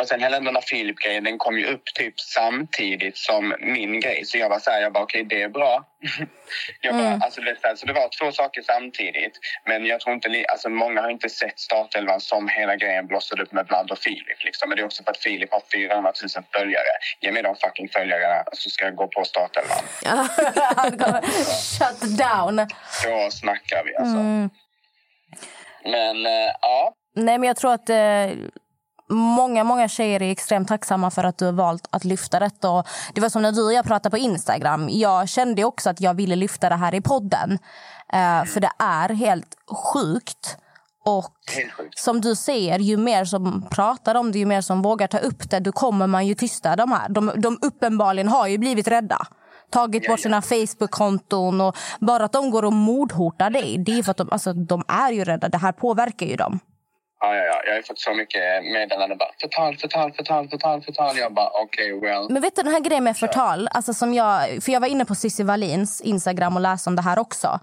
[0.00, 4.24] Och sen hela den där Filip-grejen, den kom ju upp typ samtidigt som min grej.
[4.24, 5.84] Så jag var så här, jag bara okej det är bra.
[6.80, 9.38] jag bara, alltså, du vet, så det var två saker samtidigt.
[9.66, 13.52] Men jag tror inte, alltså många har inte sett startelvan som hela grejen blossade upp
[13.52, 14.44] med Vlad och Filip.
[14.44, 14.68] Liksom.
[14.68, 16.92] Men det är också för att Filip har 400 000 följare.
[17.20, 19.84] Ge mig de fucking följarna så ska jag gå på startelvan.
[21.78, 22.56] Shut down.
[23.04, 24.18] Då snackar vi alltså.
[24.18, 24.50] Mm.
[25.84, 28.36] Men eh, ja, Nej, men jag tror att eh,
[29.08, 32.70] många, många tjejer är extremt tacksamma för att du har valt att lyfta detta.
[32.70, 34.88] Och det var som när du och jag pratade på Instagram.
[34.90, 37.58] Jag kände också att jag ville lyfta det här i podden.
[38.12, 39.56] Eh, för det är helt
[39.92, 40.56] sjukt.
[41.04, 41.98] Och helt sjukt.
[41.98, 45.50] som du säger, ju mer som pratar om det, ju mer som vågar ta upp
[45.50, 47.08] det, då kommer man ju tysta de här.
[47.08, 49.26] De, de uppenbarligen har ju blivit rädda.
[49.72, 53.78] Tagit bort sina Facebook-konton och bara att de går och mordhotar dig.
[53.78, 55.48] Det är för att de, alltså, de är ju rädda.
[55.48, 56.60] Det här påverkar ju dem.
[57.20, 57.62] Ja, ja, ja.
[57.66, 59.18] Jag har fått så mycket meddelanden.
[59.18, 61.18] Bara, förtal, förtal, förtal, förtal, förtal.
[61.18, 62.26] Jag bara, okej, well.
[62.30, 63.68] Men vet du den här grejen med förtal?
[63.70, 67.02] Alltså som jag, för jag var inne på Cissi Wallins Instagram och läste om det
[67.02, 67.60] här också.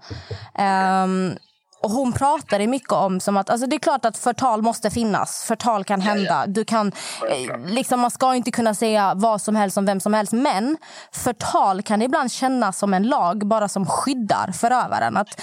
[0.58, 1.36] Ehm,
[1.82, 5.44] och hon pratade mycket om som att alltså det är klart att förtal måste finnas.
[5.44, 6.44] Förtal kan hända.
[6.46, 6.92] Du kan,
[7.30, 10.32] eh, liksom, man ska inte kunna säga vad som helst om vem som helst.
[10.32, 10.76] Men
[11.12, 15.16] förtal kan ibland kännas som en lag bara som skyddar förövaren.
[15.16, 15.40] Att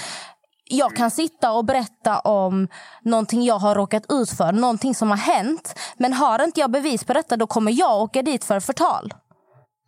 [0.70, 2.68] jag kan sitta och berätta om
[3.02, 5.78] någonting jag har råkat ut för, någonting som har hänt.
[5.96, 9.12] Men har inte jag bevis på detta, då kommer jag åka dit för förtal.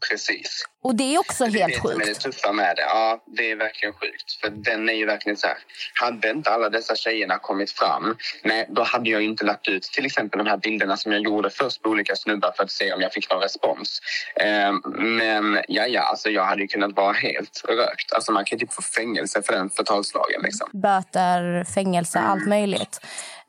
[0.08, 0.64] Precis.
[0.82, 2.20] Och det är också Det är helt det som är det sjukt.
[2.20, 2.82] tuffa med det.
[2.82, 4.32] Ja, det är verkligen sjukt.
[4.40, 5.56] För den är ju verkligen så här.
[5.94, 10.06] Hade inte alla dessa tjejerna kommit fram, nej, då hade jag inte lagt ut till
[10.06, 13.00] exempel de här bilderna som jag gjorde först på olika snubbar för att se om
[13.00, 14.00] jag fick någon respons.
[14.36, 14.80] Ehm,
[15.16, 18.12] men ja, ja, alltså jag hade ju kunnat vara helt rökt.
[18.12, 20.68] Alltså man kan ju typ få fängelse för den förtalslagen liksom.
[20.72, 23.00] Böter, fängelse, allt möjligt.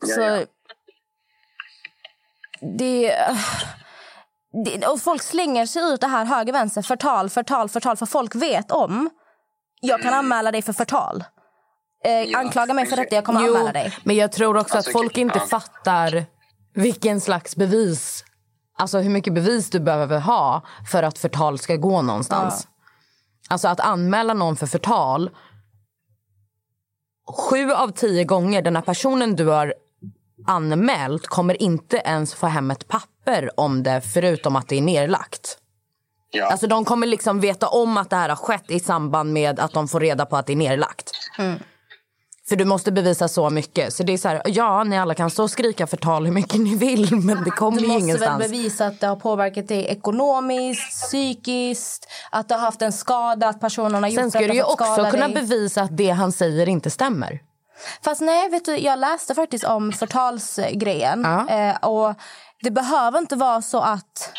[0.02, 0.30] Ja, Så ja.
[0.30, 0.45] det...
[2.78, 3.16] det
[4.91, 7.97] och folk slänger sig ut det här höger, vänster, förtal, förtal, förtal.
[7.97, 9.10] För folk vet om.
[9.82, 11.24] Jag kan anmäla dig för förtal.
[12.04, 13.97] Eh, anklaga mig för detta, jag kommer Jo, anmäla dig.
[14.04, 15.45] men jag tror också Alltså, att folk inte ja.
[15.60, 16.26] fattar
[16.74, 18.24] vilken slags bevis...
[18.78, 22.68] Alltså hur mycket bevis du behöver ha för att förtal ska gå någonstans.
[23.49, 25.30] Alltså att anmäla någon för förtal...
[27.49, 29.74] Sju av tio gånger den här personen du har
[30.47, 33.11] anmält kommer inte ens få hem ett papper
[33.55, 35.57] om det förutom att det är nerlagt.
[36.32, 36.45] Ja.
[36.51, 39.74] Alltså de kommer liksom veta om att det här har skett i samband med att
[39.74, 41.11] de får reda på att det är nerlagt.
[42.49, 43.93] För du måste bevisa så mycket.
[43.93, 46.59] Så det är så här, ja ni alla kan stå och skrika förtal hur mycket
[46.59, 48.43] ni vill men det kommer Du ju måste väl ingenstans.
[48.43, 53.59] bevisa att det har påverkat dig ekonomiskt, psykiskt, att du har haft en skada, att
[53.59, 55.36] personen har gjort Sen ska du ju också kunna dig.
[55.36, 57.39] bevisa att det han säger inte stämmer.
[58.03, 61.22] Fast nej, vet du, jag läste faktiskt om förtalsgrejen.
[61.24, 61.49] Ja.
[61.49, 62.15] Eh, och
[62.62, 64.32] det behöver inte vara så att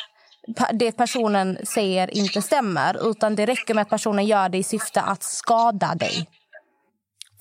[0.72, 3.10] det personen säger inte stämmer.
[3.10, 6.28] Utan det räcker med att personen gör det i syfte att skada dig.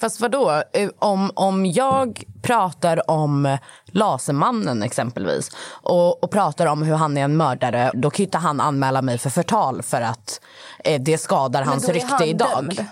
[0.01, 0.63] Fast vadå?
[0.73, 5.51] Eh, Om, om jag pratar om Lasermannen exempelvis
[5.83, 9.17] och, och pratar om hur han är en mördare, då kan inte han anmäla mig
[9.17, 10.41] för förtal för att
[10.83, 12.49] eh, det skadar hans då rykte han idag.
[12.55, 12.85] dömd.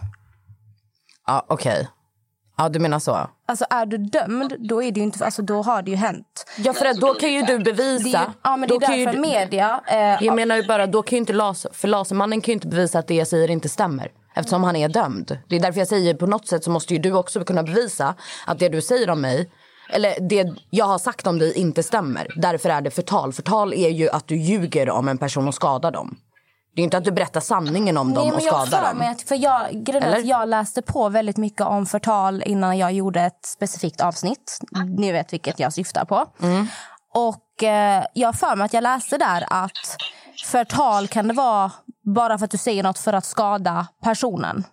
[1.27, 1.87] Ja, okej.
[2.59, 3.29] Ja, du menar så?
[3.47, 6.45] Alltså är du dömd, då, är det ju inte, alltså, då har det ju hänt.
[6.57, 8.17] Ja, för då kan ju du bevisa...
[8.19, 9.81] är, ja, men det är ju därför du- media...
[9.87, 12.67] Eh, Jag menar ju bara, då kan ju inte laser, för Lasermannen kan ju inte
[12.67, 14.11] bevisa att det jag säger inte stämmer.
[14.35, 15.37] Eftersom han är dömd.
[15.49, 18.15] Det är därför jag säger på något sätt så måste ju du också kunna bevisa
[18.45, 19.49] att det du säger om mig
[19.89, 22.27] eller det jag har sagt om dig inte stämmer.
[22.35, 23.33] Därför är det förtal.
[23.33, 26.17] Förtal är ju att du ljuger om en person och skadar dem.
[26.79, 28.97] Det är inte att du berättar sanningen om dem Nej, och jag skadar för dem.
[28.97, 30.27] mig att, för jag, grejen att Eller?
[30.29, 34.59] jag läste på väldigt mycket om förtal innan jag gjorde ett specifikt avsnitt.
[34.97, 36.25] Ni vet vilket jag syftar på.
[36.41, 36.67] Mm.
[37.13, 39.71] Och eh, jag för mig att jag läste där att
[40.45, 41.71] förtal kan det vara
[42.15, 44.63] bara för att du säger något för att skada personen.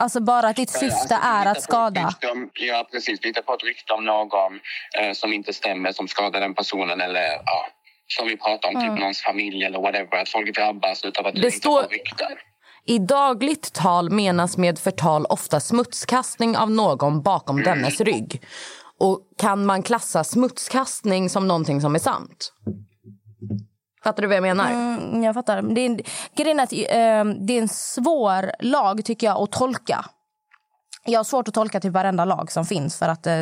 [0.00, 2.14] Alltså bara att ditt syfte Alltså, är att skada.
[2.32, 3.24] om- Ja, precis.
[3.24, 4.60] Lita på ett rykte om någon
[5.00, 7.66] eh, som inte stämmer, som skadar den personen eller ja,
[8.08, 8.88] som vi pratar om, Mm.
[8.94, 10.16] typ någons familj eller whatever.
[10.22, 12.28] Att folk drabbas utav att du Det inte står- får rykten.
[12.84, 18.42] I dagligt tal menas med förtal ofta smutskastning av någon bakom dennes rygg.
[19.00, 22.52] Och kan man klassa smutskastning som någonting som är sant?
[24.04, 24.70] Fattar du vad jag menar?
[24.72, 25.62] Mm, jag fattar.
[25.62, 26.00] Det är, en-
[26.36, 30.04] grejen är att eh, det är en svår lag tycker jag att tolka.
[31.08, 33.40] Jag har svårt att tolka typ varenda lag som finns för att eh,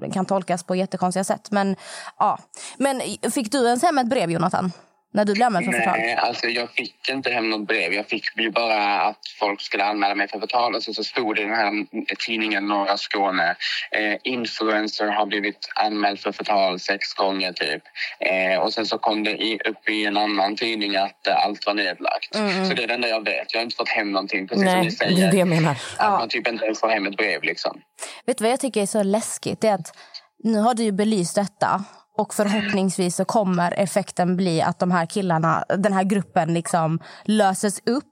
[0.00, 1.50] det kan tolkas på jättekonstiga sätt.
[1.50, 1.76] Men,
[2.18, 2.38] ja.
[2.76, 3.00] Men
[3.30, 4.72] fick du ens hem ett brev, Jonathan?
[5.16, 5.98] När du blev anmäld för förtal?
[5.98, 7.92] Nej, alltså jag fick inte hem något brev.
[7.92, 10.74] Jag fick ju bara att folk skulle anmäla mig för förtal.
[10.74, 11.86] Och så, så stod det i den här
[12.26, 13.56] tidningen Norra Skåne.
[13.90, 17.82] Eh, influencer har blivit anmäld för förtal sex gånger typ.
[18.20, 21.66] Eh, och sen så kom det i, upp i en annan tidning att eh, allt
[21.66, 22.34] var nedlagt.
[22.34, 22.68] Mm.
[22.68, 23.52] Så det är det enda jag vet.
[23.52, 25.26] Jag har inte fått hem någonting, precis som Nej, ni det säger.
[25.26, 25.76] är det jag menar.
[25.96, 27.80] Att man typ inte ens får hem ett brev liksom.
[28.26, 29.60] Vet du vad jag tycker är så läskigt?
[29.60, 29.96] Det är att
[30.44, 31.84] nu har du ju belyst detta
[32.18, 37.78] och förhoppningsvis så kommer effekten bli att de här killarna, den här gruppen liksom löses
[37.86, 38.04] upp.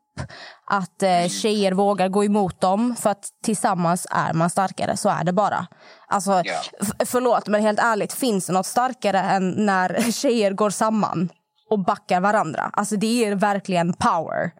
[0.71, 4.97] Att eh, tjejer vågar gå emot dem för att tillsammans är man starkare.
[4.97, 5.67] Så är det bara.
[6.09, 6.43] Alltså,
[6.83, 11.29] f- förlåt, men helt ärligt, finns det något starkare än när tjejer går samman
[11.71, 12.71] och backar varandra?
[12.73, 14.51] Alltså det är verkligen power.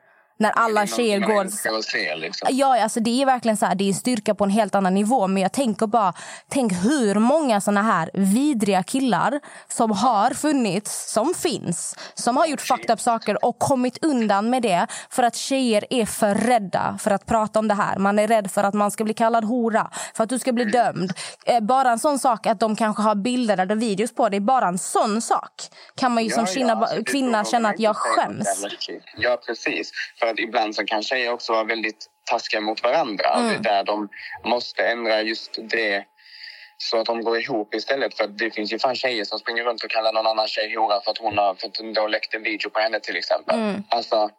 [0.45, 1.83] När alla tjejer går...
[1.83, 2.49] se liksom.
[2.53, 5.27] Ja, alltså det är verkligen så här, det är styrka på en helt annan nivå.
[5.27, 6.13] Men jag tänker bara,
[6.49, 12.61] tänk hur många såna här vidriga killar som har funnits, som finns, som har gjort
[12.61, 17.11] fucked up saker och kommit undan med det för att tjejer är för rädda för
[17.11, 17.99] att prata om det här.
[17.99, 20.65] Man är rädd för att man ska bli kallad hora, för att du ska bli
[20.65, 21.13] dömd.
[21.47, 24.69] Eh, Bara en sån sak att de kanske har bilder eller videos på dig, bara
[24.69, 25.53] en sån sak
[25.97, 28.65] kan man ju som kvinna, alltså, kvinna känna att jag skäms.
[28.79, 29.03] shit.
[29.17, 29.93] Ja, precis.
[30.19, 33.35] För att ibland så kan tjejer också vara väldigt taskiga mot varandra.
[33.35, 33.49] Mm.
[33.49, 34.09] Det är där de
[34.45, 36.05] måste ändra just det
[36.79, 38.17] så att de går ihop istället.
[38.17, 40.75] För att det finns ju fan tjejer som springer runt och kallar någon annan tjej
[40.77, 43.59] hora för att hon har för att då läckt en video på henne till exempel.
[43.59, 43.83] Mm.
[43.89, 44.31] Alltså,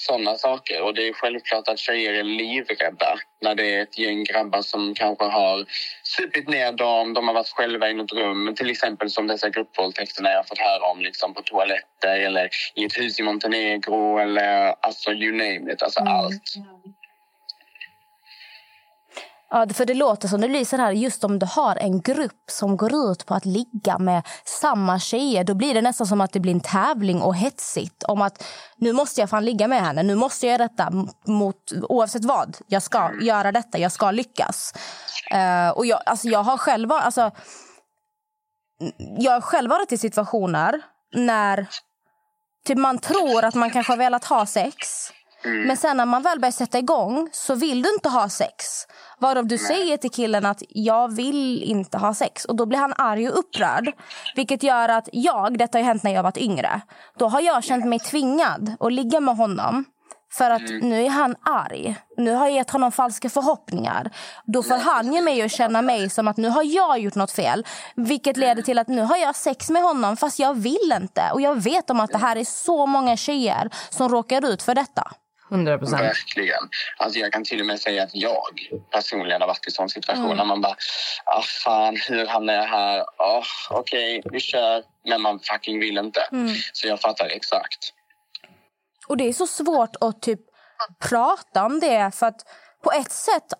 [0.00, 0.82] sådana saker.
[0.82, 4.94] Och det är självklart att tjejer är livrädda när det är ett gäng grabbar som
[4.94, 5.66] kanske har
[6.02, 8.54] supit ner dem, de har varit själva i något rum.
[8.56, 12.84] Till exempel som dessa gruppvåldtäkterna jag har fått höra om liksom på toaletter eller i
[12.84, 16.42] ett hus i Montenegro eller alltså you name it, alltså allt.
[19.52, 22.76] Ja, för det låter som det så här, just om du har en grupp som
[22.76, 26.40] går ut på att ligga med samma tjejer, då blir det nästan som att det
[26.40, 28.44] blir en tävling och hetsigt om att
[28.76, 30.90] nu måste jag fan ligga med henne, nu måste jag göra detta
[31.26, 32.56] mot, oavsett vad.
[32.66, 34.74] Jag ska göra detta, jag ska lyckas.
[35.30, 37.30] Eh, och jag, alltså jag har själv alltså,
[39.18, 40.82] jag har själv varit i situationer
[41.14, 41.68] när
[42.66, 45.12] typ man tror att man kanske har velat ha sex
[45.42, 48.64] men sen när man väl börjar sätta igång så vill du inte ha sex.
[49.18, 52.44] Varav du säger till killen att jag vill inte ha sex.
[52.44, 53.92] Och då blir han arg och upprörd.
[54.36, 56.80] Vilket gör att jag, detta har ju hänt när jag var yngre.
[57.18, 59.84] Då har jag känt mig tvingad att ligga med honom.
[60.32, 61.96] För att nu är han arg.
[62.16, 64.10] Nu har jag gett honom falska förhoppningar.
[64.44, 67.30] Då får han ge mig att känna mig som att nu har jag gjort något
[67.30, 67.66] fel.
[67.96, 71.30] Vilket leder till att nu har jag sex med honom fast jag vill inte.
[71.32, 74.74] Och jag vet om att det här är så många tjejer som råkar ut för
[74.74, 75.12] detta.
[75.50, 76.02] 100 procent.
[76.02, 76.68] Verkligen.
[76.96, 80.24] Alltså jag kan till och med säga att jag personligen har varit i sån situation
[80.24, 80.36] Mm.
[80.36, 80.76] när man bara,
[81.24, 83.00] ah fan, hur hamnar jag här?
[83.18, 84.82] Oh, Okej, vi kör.
[85.04, 86.20] Men man fucking vill inte.
[86.32, 86.54] Mm.
[86.72, 87.92] Så jag fattar exakt.
[89.08, 90.40] Och det är så svårt att typ
[91.08, 92.40] prata om det för att
[92.84, 93.52] på ett sätt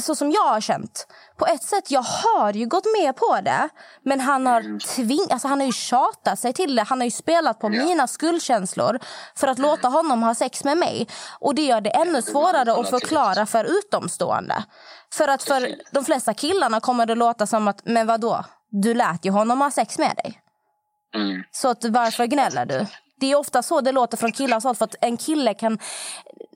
[0.00, 1.06] så som jag har känt.
[1.36, 3.68] På ett sätt, jag har ju gått med på det.
[4.02, 6.82] Men han har, tving, alltså han har ju tjatat sig till det.
[6.82, 8.98] Han har ju spelat på mina skuldkänslor
[9.34, 11.08] för att låta honom ha sex med mig.
[11.40, 14.64] Och det gör det ännu svårare att förklara för utomstående.
[15.12, 18.44] För att för de flesta killarna kommer det låta som att, men vadå?
[18.70, 20.40] Du lät ju honom ha sex med dig.
[21.14, 21.42] Mm.
[21.52, 22.86] Så att varför gnäller du?
[23.20, 24.76] Det är ofta så det låter från killars håll.
[24.76, 25.78] För att en kille kan...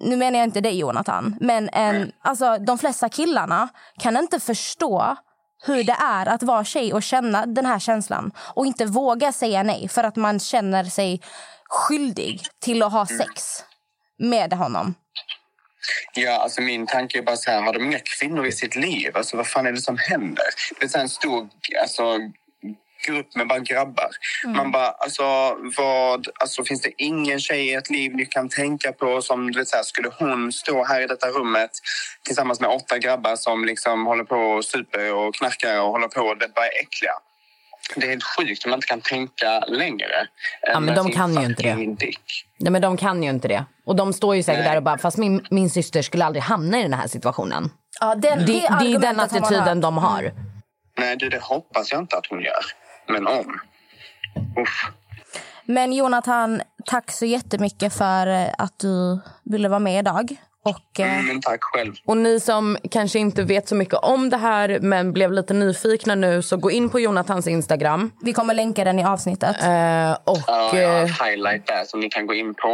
[0.00, 1.36] Nu menar jag inte dig, Jonathan.
[1.40, 5.16] Men en, alltså, de flesta killarna kan inte förstå
[5.66, 8.32] hur det är att vara tjej och känna den här känslan.
[8.54, 11.20] Och inte våga säga nej för att man känner sig
[11.68, 13.64] skyldig till att ha sex
[14.18, 14.94] med honom.
[16.14, 19.16] Ja, alltså min tanke är bara så här, har de inga kvinnor i sitt liv?
[19.16, 20.44] Alltså vad fan är det som händer?
[20.80, 21.48] Det är en stor
[21.82, 22.18] alltså,
[23.06, 24.10] grupp med bara grabbar.
[24.46, 25.22] Man bara, alltså
[25.76, 29.58] vad, alltså finns det ingen tjej i ert liv ni kan tänka på som, du
[29.58, 31.70] vet så här, skulle hon stå här i detta rummet
[32.22, 36.20] tillsammans med åtta grabbar som liksom håller på och super och knarkar och håller på
[36.20, 37.12] och det bara är äckliga.
[37.96, 40.26] Det är helt sjukt om man inte kan tänka längre.
[40.62, 41.94] Ja, men de kan ju inte det.
[42.06, 42.46] Dick.
[42.58, 43.64] Nej, men de kan ju inte det.
[43.84, 44.70] Och de står ju säkert Nej.
[44.70, 47.70] där och bara, fast min, min syster skulle aldrig hamna i den här situationen.
[48.00, 50.32] Ja, den, Det, det är ju den attityden de har.
[50.98, 52.64] Nej, du, det hoppas jag inte att hon gör.
[53.12, 53.60] Men om.
[54.62, 54.90] Uff.
[55.64, 60.36] Men Jonathan, tack så jättemycket för eh, att du ville vara med idag.
[60.64, 61.94] Och, eh, Mm, tack själv.
[62.06, 66.14] Och ni som kanske inte vet så mycket om det här men blev lite nyfikna
[66.14, 68.12] nu så gå in på Jonathans Instagram.
[68.22, 69.56] Vi kommer länka den i avsnittet.
[69.62, 72.68] Eh, och Ja, jag har eh, en highlight där som ni kan gå in på.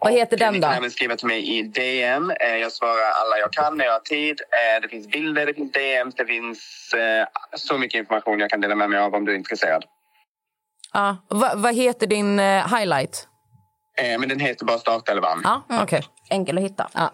[0.00, 0.66] Vad Och heter den Ni då?
[0.68, 2.30] kan även skriva till mig i DM.
[2.30, 4.40] Eh, Jag svarar alla jag kan när jag har tid.
[4.76, 7.26] Eh, Det finns bilder, det finns DMs, det finns eh,
[7.56, 9.84] så mycket information jag kan dela med mig av om du är intresserad.
[10.92, 13.28] ja, vad, vad heter din eh, highlight?
[13.98, 15.40] Eh, Men den heter bara Startelvan.
[15.44, 16.02] Ja, okej.
[16.30, 16.88] Enkel att hitta.
[16.94, 17.10] Ja.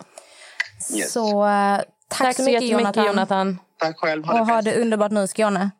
[0.90, 1.12] Yes.
[1.12, 1.86] Så eh, tack,
[2.18, 3.06] Tack så så mycket Jonathan.
[3.06, 3.58] Jonathan.
[3.78, 4.24] Tack själv.
[4.24, 5.70] Ha Och det ha det underbart nu i Skåne.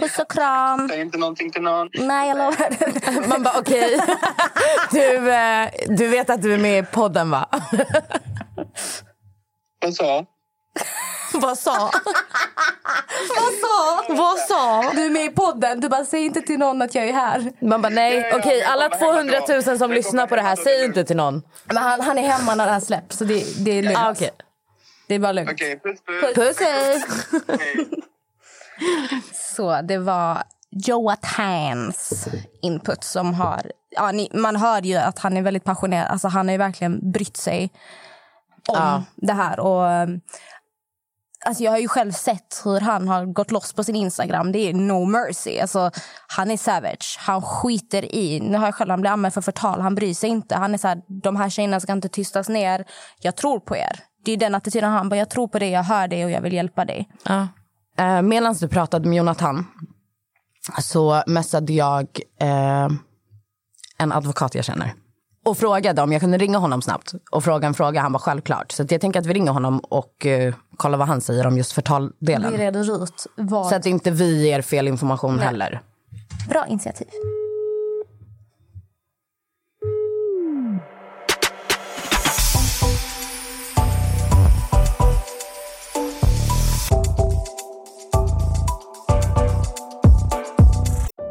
[0.00, 0.88] Puss och kram.
[0.88, 1.88] Säg inte någonting till någon.
[1.94, 3.28] Nej, jag lovar.
[3.28, 4.00] Man bara okej.
[4.90, 7.48] Du, eh, du vet att du är med i podden va?
[9.82, 10.26] Vad sa?
[11.34, 11.90] Vad sa?
[13.36, 14.04] Vad sa?
[14.08, 14.90] Vad sa?
[14.94, 15.80] Du är med i podden.
[15.80, 17.52] Du bara, säg inte till någon att jag är här.
[17.64, 19.78] Man bara nej, okej alla kommer hemma 200 000 då.
[19.78, 21.42] som lyssnar på det här, säg inte till någon.
[21.64, 23.98] Men han, han är hemma när det här släpps, så det, det är lugnt.
[23.98, 24.30] Ah, okej.
[25.08, 25.50] Det är bara lugnt.
[25.52, 26.34] Okej, puss puss.
[26.34, 27.02] Puss hej.
[29.56, 32.28] Så det var Joathans
[32.62, 33.72] input som har...
[33.90, 36.10] Ja, ni, man hör ju att han är väldigt passionerad.
[36.10, 37.70] Alltså, han har ju verkligen brytt sig
[38.68, 39.02] om Ja.
[39.16, 39.60] det här.
[39.60, 40.08] Och,
[41.46, 44.52] alltså, jag har ju själv sett hur han har gått loss på sin Instagram.
[44.52, 45.58] Det är no mercy.
[45.58, 45.90] Alltså,
[46.26, 47.16] han är savage.
[47.18, 48.40] Han skiter i...
[48.40, 49.80] Nu har jag själv han blir anmäld för förtal.
[49.80, 50.56] Han bryr sig inte.
[50.56, 52.84] Han är så här, de här tjejerna ska inte tystas ner.
[53.20, 54.00] Jag tror på er.
[54.24, 56.40] Det är den attityden han bara, jag tror på dig, jag hör dig och jag
[56.40, 57.08] vill hjälpa dig.
[57.24, 57.48] Ja.
[57.98, 59.66] Eh, Medan du pratade med Jonathan
[60.82, 62.06] så messade jag
[62.40, 62.88] eh,
[63.98, 64.94] en advokat jag känner
[65.50, 68.00] och frågade om jag kunde ringa honom snabbt och fråga en fråga.
[68.00, 68.72] Han var självklart.
[68.72, 71.56] Så att jag tänker att vi ringer honom och eh, kollar vad han säger om
[71.56, 72.52] just Vi förtaldelen.
[72.52, 73.66] reder ut vad...
[73.66, 75.80] Så att inte vi ger fel information heller.
[76.48, 77.08] Bra initiativ.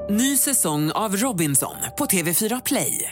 [0.10, 3.12] Ny säsong av Robinson på TV4 Play.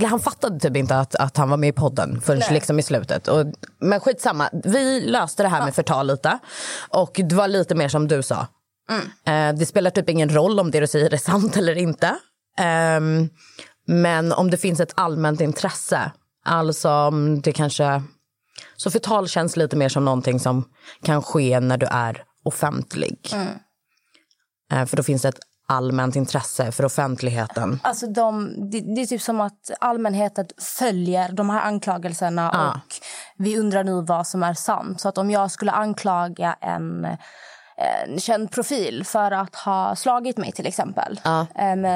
[0.00, 3.28] han fattade typ inte att, att han var med i podden förrän liksom i slutet.
[3.28, 3.46] Och,
[3.78, 6.38] men skitsamma, vi löste det här med förtal lite.
[6.88, 8.46] Och det var lite mer som du sa.
[9.32, 12.16] Eh, det spelar typ ingen roll om det du säger är sant eller inte.
[12.58, 13.28] Ehm,
[13.86, 16.12] men om det finns ett allmänt intresse,
[16.44, 18.02] alltså om det kanske...
[18.76, 20.64] Så förtal känns lite mer som någonting som
[21.02, 23.30] kan ske när du är offentlig.
[24.72, 27.80] Eh, för då finns det ett allmänt intresse för offentligheten?
[27.82, 30.46] Alltså de, det, det är typ som att allmänheten
[30.78, 32.68] följer de här anklagelserna Ja.
[32.70, 32.94] och
[33.38, 35.00] vi undrar nu vad som är sant.
[35.00, 37.06] Så att om jag skulle anklaga en,
[37.76, 41.20] en känd profil för att ha slagit mig till exempel.
[41.54, 41.86] Em,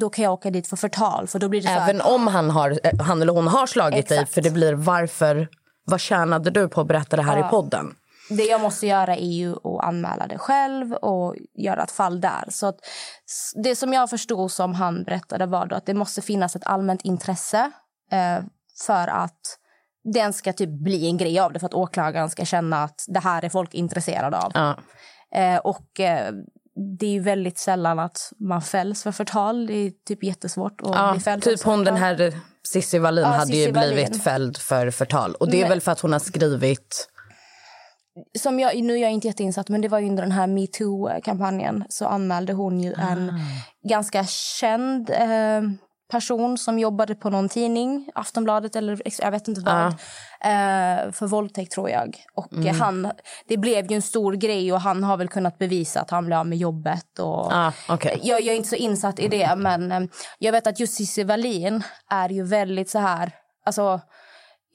[0.00, 1.26] då kan jag åka dit för förtal.
[1.26, 4.18] För då blir det Även om han, har, eh, han eller hon har slagit dig,
[4.18, 4.34] Exakt.
[4.34, 5.48] för det blir varför,
[5.84, 7.46] vad tjänade du på att berätta det här Ja.
[7.46, 7.94] i podden?
[8.28, 12.44] Det jag måste göra är ju att anmäla det själv och göra ett fall där.
[12.48, 12.72] Så
[13.64, 17.70] det som jag förstod som han berättade var att det måste finnas ett allmänt intresse
[18.12, 18.44] eh,
[18.86, 19.58] för att
[20.14, 23.20] den ska typ bli en grej av det för att åklagaren ska känna att det
[23.20, 24.50] här är folk intresserade av.
[24.54, 24.76] Ja.
[25.40, 26.32] Eh, och eh,
[26.98, 29.66] det är ju väldigt sällan att man fälls för förtal.
[29.66, 32.34] Det är typ jättesvårt att Ja, bli fälld typ hon den här
[32.68, 33.94] Cissi Wallin Ja, hade ju Cissi Wallin.
[33.94, 35.34] blivit fälld för förtal.
[35.34, 37.08] Och det är Men- väl för att hon har skrivit...
[38.38, 41.84] som jag, nu är jag inte jätteinsatt, men det var ju under den här metoo-kampanjen
[41.88, 43.88] så anmälde hon ju en Ah.
[43.88, 44.24] ganska
[44.60, 45.62] känd eh,
[46.10, 51.72] person som jobbade på någon tidning, Aftonbladet eller jag vet inte vad, eh, för våldtäkt
[51.72, 52.16] tror jag.
[52.34, 52.80] Och Mm.
[52.80, 53.10] han,
[53.48, 56.38] det blev ju en stor grej och han har väl kunnat bevisa att han blev
[56.38, 57.18] av med jobbet.
[57.18, 58.20] Och, Ah, okej.
[58.22, 60.00] jag, jag är inte så insatt i det, men eh,
[60.38, 63.32] jag vet att just Cissi Wallin är ju väldigt så här...
[63.66, 64.00] Alltså,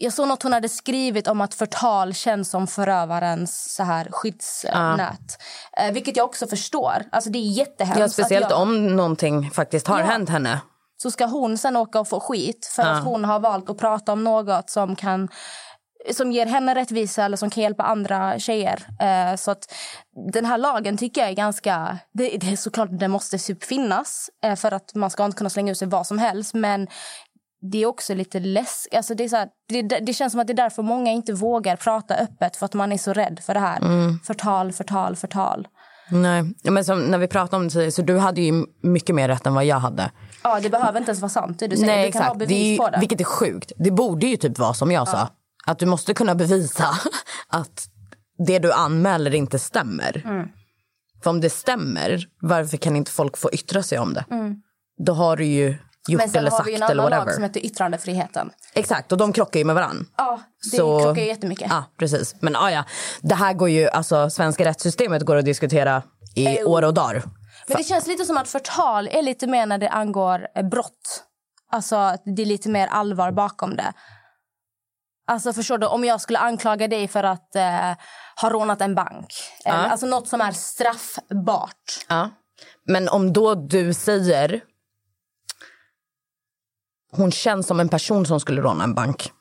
[0.04, 5.38] jag såg något hon hade skrivit om att förtal känns som förövarens så här skyddsnät.
[5.78, 7.04] Eh, vilket jag också förstår.
[7.12, 8.00] Alltså det är jättehemskt.
[8.00, 10.06] Ja, speciellt jag, om någonting faktiskt har Ja.
[10.06, 10.62] hänt henne.
[11.02, 12.90] Så ska hon sen åka och få skit för Ja.
[12.90, 15.30] att hon har valt att prata om något som kan
[16.14, 18.86] som ger henne rättvisa eller som kan hjälpa andra tjejer.
[19.02, 19.74] Eh, så att
[20.34, 21.98] den här lagen tycker jag är ganska...
[22.14, 25.50] Det, det är såklart den måste typ finnas eh, för att man ska inte kunna
[25.50, 26.54] slänga ut sig vad som helst.
[26.54, 26.88] Men
[27.62, 28.96] det är också lite läskigt.
[28.96, 31.34] Alltså det, är så här, det, det känns som att det är därför många inte
[31.34, 33.78] vågar prata öppet för att man är så rädd för det här.
[33.78, 34.20] Mm.
[34.24, 35.68] Förtal, förtal, förtal.
[36.12, 39.28] Nej, men som när vi pratade om det tidigare, så du hade ju mycket mer
[39.28, 40.12] rätt än vad jag hade.
[40.44, 41.60] Ja, det behöver inte ens vara sant.
[41.60, 41.88] Det du säger.
[41.96, 42.40] Nej, du kan ha exakt.
[42.40, 43.00] Det bevis är, ju- på det.
[43.00, 43.72] Vilket är sjukt.
[43.78, 45.30] Det borde ju typ vara som jag sa.
[45.66, 46.86] Att du måste kunna bevisa
[47.48, 47.88] att
[48.48, 50.22] det du anmäler inte stämmer.
[50.26, 50.48] Mm.
[51.24, 54.26] För om det stämmer, varför kan inte folk få yttra sig om det?
[54.32, 54.56] Mm.
[55.06, 55.76] Då har du ju
[56.08, 58.52] gjort Men sen eller har sagt vi en eller annan lag som heter yttrandefriheten.
[58.74, 60.08] Exakt, och de krockar ju med varann.
[60.18, 60.40] Ja,
[60.72, 61.68] det Så- krockar ju jättemycket.
[61.70, 62.36] Ja, precis.
[62.40, 62.84] Men ah, ja,
[63.22, 66.04] det här går ju, alltså svenska rättssystemet går att diskutera
[66.36, 67.24] i år och dagar.
[67.68, 71.24] Men det känns lite som att förtal är lite mer när det angår eh, brott.
[71.72, 73.94] Alltså det är lite mer allvar bakom det.
[75.28, 77.92] Alltså förstår du, om jag skulle anklaga dig för att eh,
[78.42, 79.34] ha rånat en bank.
[79.66, 79.90] Eller, Ja.
[79.90, 82.06] Alltså något som är straffbart.
[82.10, 82.30] Ja.
[82.88, 84.62] Men om då du säger
[87.12, 89.32] hon känns som en person som skulle råna en bank.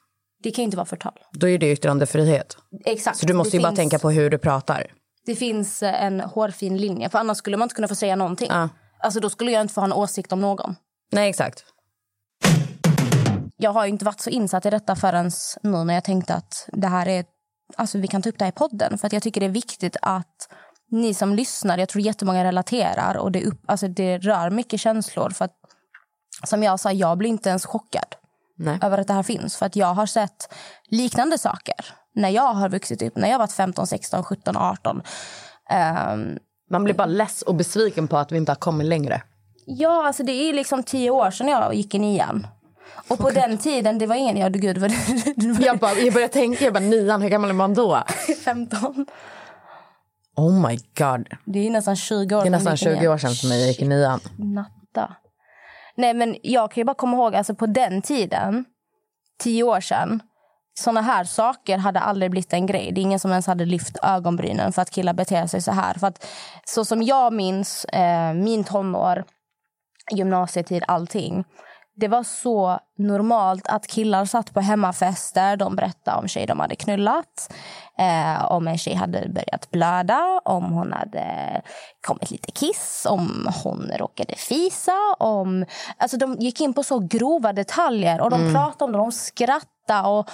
[0.43, 1.19] Det kan ju inte vara förtal.
[1.33, 2.57] Då är det yttrandefrihet.
[2.85, 3.19] Exakt.
[3.19, 4.87] Så du måste det ju bara finns, tänka på hur du pratar.
[5.27, 7.09] Det finns eh, en hårfin linje.
[7.09, 8.49] För annars skulle man inte kunna få säga någonting.
[8.51, 8.69] Ja.
[9.03, 10.77] Alltså då skulle jag inte få ha en åsikt om någon.
[11.13, 11.65] Nej, exakt.
[13.57, 15.31] Jag har ju inte varit så insatt i detta förrän
[15.63, 17.25] nu när jag tänkte att det här är,
[17.77, 18.99] alltså vi kan ta upp det här i podden.
[18.99, 20.49] För att jag tycker det är viktigt att
[20.91, 25.31] ni som lyssnar, jag tror jättemånga relaterar och det, upp, alltså det rör mycket känslor.
[25.31, 25.53] För att,
[26.45, 28.15] som jag sa, jag blir inte ens chockad
[28.57, 28.79] Nej.
[28.83, 29.57] över att det här finns.
[29.57, 30.55] För att jag har sett
[30.89, 31.75] liknande saker
[32.15, 35.03] när jag har vuxit upp, när jag var 15, 16, 17, 18.
[35.71, 36.39] Ehm,
[36.71, 39.23] Man blir bara less och besviken på att vi inte har kommit längre.
[39.67, 42.47] Ja, alltså det är liksom tio år sedan jag gick i nian.
[43.09, 44.37] Och på den tiden, det var ingen...
[44.37, 44.93] Ja, gud, det var,
[45.67, 48.03] Jag, bara, jag började tänka, jag bara, nian, hur gammal är man då?
[48.45, 49.07] 15.
[50.37, 51.29] Oh my god.
[51.45, 53.13] Det är nästan 20 år Det är sedan nästan jag gick i 20 nian.
[53.13, 54.21] år sedan mig jag gick i nian.
[54.37, 55.15] Natta.
[56.01, 58.65] Nej, men jag kan ju bara komma ihåg, alltså på den tiden,
[59.39, 60.23] tio år sedan,
[60.79, 62.93] såna här saker hade aldrig blivit en grej.
[62.93, 65.95] Det är ingen som ens hade lyft ögonbrynen för att killar beter sig så här.
[65.95, 66.27] För att
[66.65, 69.25] så som jag minns eh, min tonår,
[70.11, 71.45] gymnasietid, allting.
[72.01, 75.57] Det var så normalt att killar satt på hemmafester.
[75.57, 77.53] De berättade om tjejer de hade knullat.
[77.99, 80.41] Eh, om en tjej hade börjat blöda.
[80.45, 81.27] Om hon hade
[82.07, 83.07] kommit lite kiss.
[83.11, 84.93] Om hon råkade fisa.
[85.19, 85.67] Om...
[85.97, 88.21] Alltså de gick in på så grova detaljer.
[88.21, 88.99] Och de pratade om det.
[88.99, 90.09] De skrattade.
[90.09, 90.31] Och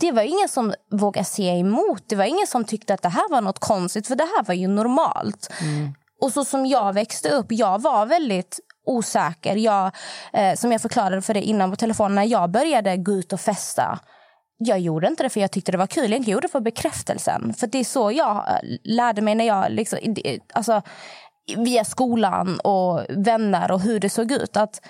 [0.00, 2.02] det var ingen som vågade se emot.
[2.06, 4.06] Det var ingen som tyckte att det här var något konstigt.
[4.06, 5.52] För det här var ju normalt.
[6.20, 9.56] Och så som jag växte upp, jag var väldigt osäker.
[9.56, 9.90] Jag,
[10.32, 13.40] eh, som jag förklarade för dig innan på telefonen, när jag började gå ut och
[13.40, 13.98] festa.
[14.58, 17.54] Jag gjorde inte det för jag tyckte det var kul, jag gjorde det för bekräftelsen.
[17.54, 18.54] För det är så jag eh,
[18.84, 19.98] lärde mig när jag, liksom,
[20.54, 20.82] alltså,
[21.56, 24.56] via skolan och vänner och hur det såg ut.
[24.56, 24.80] Att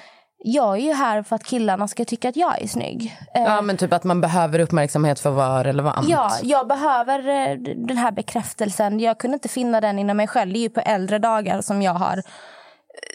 [0.45, 3.17] jag är ju här för att killarna ska tycka att jag är snygg.
[3.35, 6.09] Eh, Ja, men typ att man behöver uppmärksamhet för att vara relevant.
[6.09, 9.01] Ja, jag behöver eh, den här bekräftelsen.
[9.01, 10.53] Jag kunde inte finna den inom mig själv.
[10.53, 12.23] Det är ju på äldre dagar som jag har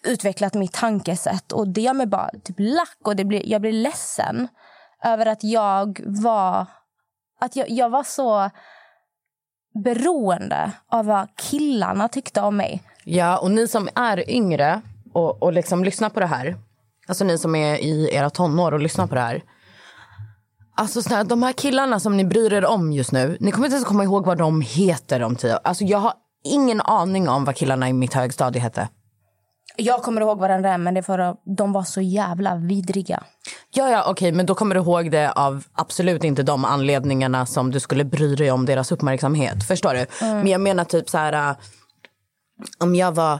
[0.03, 1.51] utvecklat mitt tankesätt.
[1.51, 4.47] Och Det gör mig bara typ lack och det blir, jag blir ledsen
[5.03, 6.65] över att jag var,
[7.39, 8.49] att jag, jag var så
[9.83, 12.83] beroende av vad killarna tyckte om mig.
[13.03, 14.81] Ja, och ni som är yngre
[15.13, 16.55] och, och liksom lyssnar på det här.
[17.07, 19.43] Alltså ni som är i era tonår och lyssnar på det här.
[20.75, 23.37] Alltså såna här, de här killarna som ni bryr er om just nu.
[23.39, 25.59] Ni kommer inte ens komma ihåg vad de heter om tio år.
[25.63, 26.13] Alltså jag har
[26.43, 28.89] ingen aning om vad killarna i mitt högstadie hette.
[29.79, 33.23] Jag kommer ihåg varandra är, men det är för att de var så jävla vidriga.
[33.73, 37.71] Ja, ja, okej, men då kommer du ihåg det av absolut inte de anledningarna som
[37.71, 39.67] du skulle bry dig om deras uppmärksamhet.
[39.67, 40.05] Förstår du?
[40.21, 40.37] Mm.
[40.37, 41.49] Men jag menar typ så här...
[41.49, 41.55] äh,
[42.77, 43.39] om jag var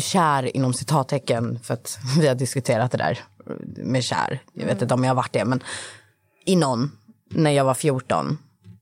[0.00, 3.18] kär inom citattecken, för att vi har diskuterat det där
[3.76, 4.42] med kär.
[4.52, 5.62] Jag vet inte om jag har varit det, men
[6.44, 6.90] i någon
[7.30, 8.38] när jag var 14.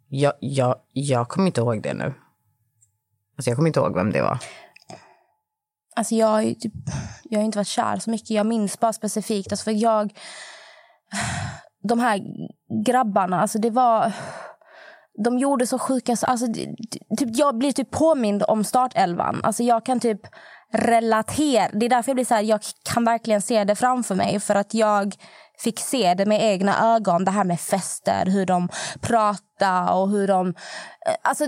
[0.08, 2.14] Jag, jag, jag kommer inte ihåg det nu.
[3.36, 4.38] Alltså jag kommer inte ihåg vem det var.
[5.96, 6.72] Alltså jag, har ju typ,
[7.24, 8.30] jag har inte varit kär så mycket.
[8.30, 9.52] Jag minns bara specifikt.
[9.52, 10.18] Alltså för jag...
[11.88, 12.20] De här
[12.86, 14.12] grabbarna, alltså det var...
[15.24, 16.16] De gjorde så sjuka...
[16.22, 16.46] Alltså,
[17.18, 19.40] typ, jag blir typ påmind om startelvan.
[19.44, 20.20] Alltså jag kan typ
[20.72, 21.68] relatera.
[21.72, 24.40] Det är därför jag blir så här, jag kan verkligen se det framför mig.
[24.40, 25.14] För att jag
[25.58, 27.24] fick se det med egna ögon.
[27.24, 28.68] Det här med fester, hur de
[29.00, 30.48] pratar och hur de...
[30.48, 30.54] eh,
[31.22, 31.44] Alltså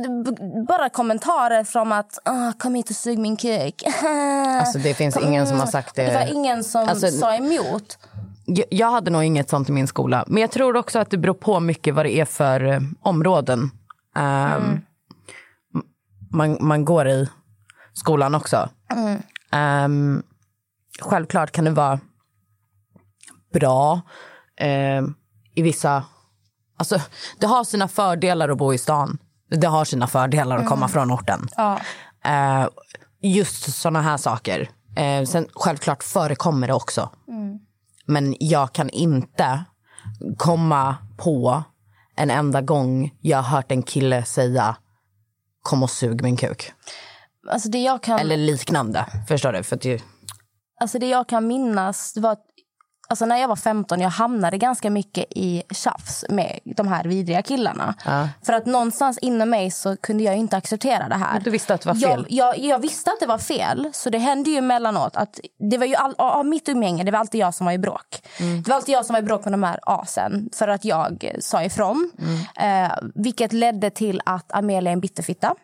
[0.69, 3.83] bara kommentarer från att ah, kom hit och sug min kuk.
[4.61, 6.07] Alltså det finns ingen som har sagt det.
[6.07, 7.99] Det var ingen som Alltså, sa emot.
[8.71, 10.25] Jag, hade nog inget sånt i min skola.
[10.27, 13.71] Men jag tror också att det beror på mycket vad det är för eh, områden
[14.17, 14.81] ehm,
[15.75, 15.83] m-
[16.31, 17.29] man, man går i
[17.93, 18.69] skolan också.
[18.93, 19.23] Mm.
[19.53, 20.23] Ehm,
[21.01, 22.01] självklart kan det vara
[23.59, 24.01] bra
[24.61, 25.15] ehm,
[25.55, 26.05] i vissa...
[26.79, 27.01] Alltså,
[27.39, 29.19] det har sina fördelar att bo i stan.
[29.51, 30.89] Det har sina fördelar att komma Mm.
[30.89, 31.49] från orten.
[31.57, 31.81] Ja.
[32.25, 32.69] Eh,
[33.23, 34.71] just såna här saker.
[34.97, 37.11] Eh, sen självklart förekommer det också.
[37.29, 37.59] Mm.
[38.07, 39.65] Men jag kan inte
[40.37, 41.63] komma på
[42.17, 44.77] en enda gång jag har hört en kille säga
[45.63, 46.73] kom och sug min kuk.
[47.51, 48.19] Alltså det jag kan...
[48.19, 49.07] Eller liknande.
[49.29, 49.63] Förstår du?
[49.63, 50.03] För att det,
[50.81, 52.37] Alltså det jag kan minnas det var
[53.07, 57.43] alltså när jag var 15 jag hamnade ganska mycket i tjafs med de här vidriga
[57.43, 57.95] killarna.
[58.05, 58.29] Ja.
[58.43, 61.41] För att någonstans inom mig så kunde jag inte acceptera det här.
[61.41, 62.27] Du visste att det var fel?
[62.29, 63.91] Jag, jag, jag visste att det var fel.
[63.93, 67.19] Så det hände ju emellanåt att det var ju all, av mitt umgänge, det var
[67.19, 68.23] alltid jag som var i bråk.
[68.41, 68.63] Mm.
[68.63, 71.33] Det var alltid jag som var i bråk med de här asen för att jag
[71.41, 72.11] sa ifrån.
[72.19, 72.85] Mm.
[72.87, 75.55] Eh, vilket ledde till att Amelia är en bitterfitta.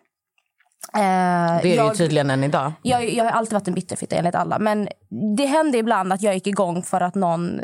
[0.94, 2.72] Eh, det är det ju jag- tydligen än idag.
[2.82, 4.58] jag, jag har alltid varit en bitterfitta enligt alla.
[4.58, 4.88] Men
[5.36, 7.60] det hände ibland att jag gick igång för att någon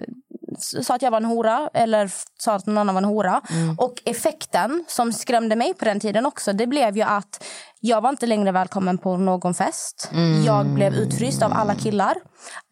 [0.59, 3.41] sa att jag var en hora eller sa att någon annan var en hora.
[3.79, 7.45] Och effekten som skrämde mig på den tiden också, det blev ju att
[7.81, 10.11] jag var inte längre välkommen på någon fest.
[10.13, 10.45] Mm.
[10.45, 12.15] Jag blev utfryst av alla killar.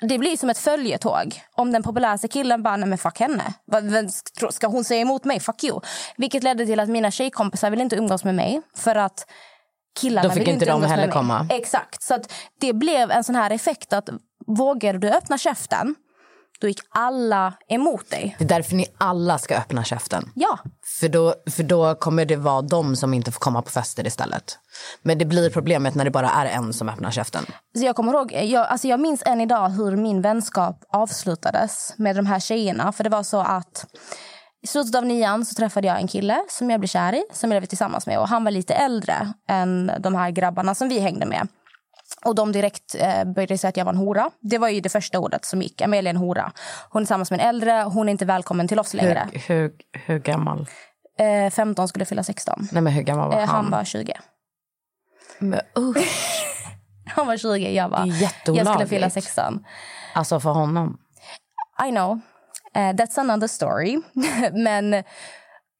[0.09, 1.41] Det blir som ett följetåg.
[1.55, 3.45] Om den populäraste killen bara, nej men fuck henne.
[4.51, 5.41] Ska hon säga emot mig?
[5.41, 5.81] Fuck you.
[6.17, 8.61] Vilket ledde till att mina tjejkompisar ville inte umgås med mig.
[8.77, 9.27] För att
[9.97, 11.47] killarna Då fick inte de heller komma.
[11.51, 12.03] Exakt.
[12.03, 14.09] Så att det blev en sån här effekt att
[14.47, 15.95] vågar du öppna käften,
[16.61, 18.37] då gick alla emot dig.
[18.39, 20.31] Det är därför ni alla ska öppna käften.
[20.35, 20.59] Ja.
[21.01, 24.59] För då, för då kommer det vara de som inte får komma på fester istället.
[25.03, 27.45] Men det blir problemet när det bara är en som öppnar käften.
[27.79, 32.17] Så jag kommer ihåg, jag, alltså jag minns än idag hur min vänskap avslutades med
[32.17, 32.93] de här tjejerna.
[32.93, 33.87] För det var så att
[34.67, 37.53] i slutet av nian så träffade jag en kille som jag blev kär i, som
[37.53, 38.19] jag blev tillsammans med.
[38.19, 41.49] Och han var lite äldre än de här grabbarna som vi hängde med.
[42.25, 44.31] Och de direkt eh, började säga att jag var en hora.
[44.41, 45.81] Det var ju det första ordet som gick.
[45.83, 46.53] Amelia är en hora.
[46.91, 49.29] Hon är tillsammans med en äldre, hon är inte välkommen till oss längre.
[49.33, 50.67] Hur, hur, hur gammal?
[51.19, 52.69] Eh, 15 skulle fylla 16.
[52.73, 53.57] Nej men hur gammal var Eh, han?
[53.65, 54.13] han var 20.
[55.39, 56.33] Men, usch.
[57.09, 58.07] Han var 20, jag var...
[58.47, 59.65] Jag skulle fylla 16.
[60.15, 60.99] Alltså för honom.
[61.89, 62.21] I know.
[62.77, 64.01] Eh, that's another story.
[64.53, 65.03] Men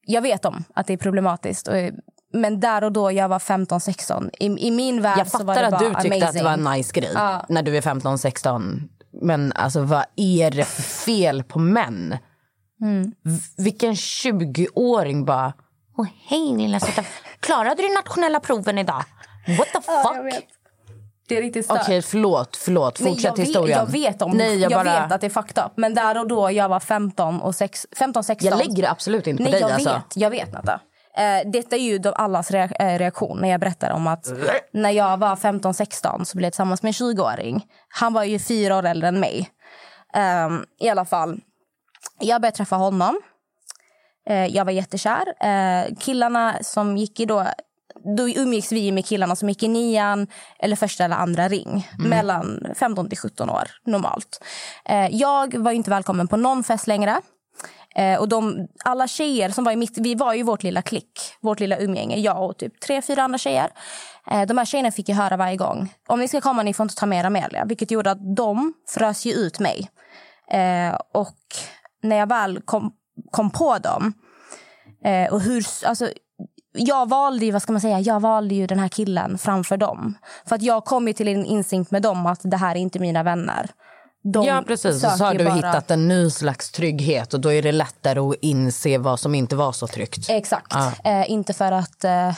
[0.05, 1.67] jag vet om att det är problematiskt.
[1.67, 1.73] Och,
[2.33, 4.29] Men där och då, jag var 15-16.
[4.39, 6.23] I, I min värld Jag så var fattar det att bara du tyckte amazing.
[6.23, 7.45] att det var en nice grej Ja.
[7.49, 8.79] när du är 15-16.
[9.21, 12.17] Men alltså vad är det för fel på män?
[12.81, 13.11] Mm.
[13.57, 15.53] Vilken 20-åring bara...
[15.97, 17.03] Åh hej lilla söta.
[17.39, 19.03] Klarade du nationella proven idag?
[19.57, 20.25] What the Ja, jag fuck?
[20.25, 20.43] vet.
[21.27, 21.81] Det är riktigt stört.
[21.81, 22.57] Okej, förlåt.
[22.57, 22.97] förlåt.
[22.97, 23.79] Fortsätt jag vet, historien.
[23.79, 25.01] Jag vet om Nej, jag, jag bara...
[25.01, 25.71] vet att det är fucked up.
[25.75, 28.49] Men där och då, jag var 15 och sex, 15, 16.
[28.49, 29.61] Jag lägger det absolut inte på Nej, dig.
[29.61, 29.89] jag alltså.
[29.89, 30.03] vet.
[30.15, 30.79] Jag vet Natta.
[31.17, 34.31] Eh, detta är ju de, allas eh, reaktion när jag berättar om att
[34.73, 37.65] när jag var 15-16 så blev jag tillsammans med en 20-åring.
[37.89, 39.49] Han var ju fyra år äldre än mig.
[40.13, 41.39] Ehm, I alla fall,
[42.19, 43.21] jag började träffa honom.
[44.29, 45.33] Eh, jag var jättekär.
[45.39, 47.47] Eh, killarna som gick i då
[48.17, 50.27] då umgicks vi med killarna som gick i nian
[50.59, 51.87] eller första eller andra ring.
[51.99, 54.43] Mellan 15 till 17 år normalt.
[54.85, 57.21] Eh, jag var inte välkommen på någon fest längre.
[57.95, 59.97] Eh, och de, alla tjejer som var i mitt...
[59.97, 62.17] Vi var ju vårt lilla klick, vårt lilla umgänge.
[62.17, 63.69] Jag och typ tre, fyra andra tjejer.
[64.31, 65.93] Eh, de här tjejerna fick ju höra varje gång.
[66.07, 67.65] Om ni ska komma, ni får inte ta med er Amelia.
[67.65, 69.89] Vilket gjorde att de frös ju ut mig.
[70.51, 71.37] Eh, och
[72.03, 72.93] när jag väl kom,
[73.31, 74.13] kom på dem
[75.03, 75.65] eh, och hur...
[75.85, 76.09] Alltså,
[76.77, 80.17] jag valde ju, vad ska man säga, jag valde ju den här killen framför dem.
[80.45, 82.99] För att jag kom ju till en instinkt med dem att det här är inte
[82.99, 83.69] mina vänner.
[84.33, 87.61] De ja precis, så har du bara- hittat en ny slags trygghet och då är
[87.61, 90.29] det lättare att inse vad som inte var så tryggt.
[90.29, 90.73] Exakt.
[90.73, 90.91] Ja.
[91.11, 92.33] Eh, inte för att eh,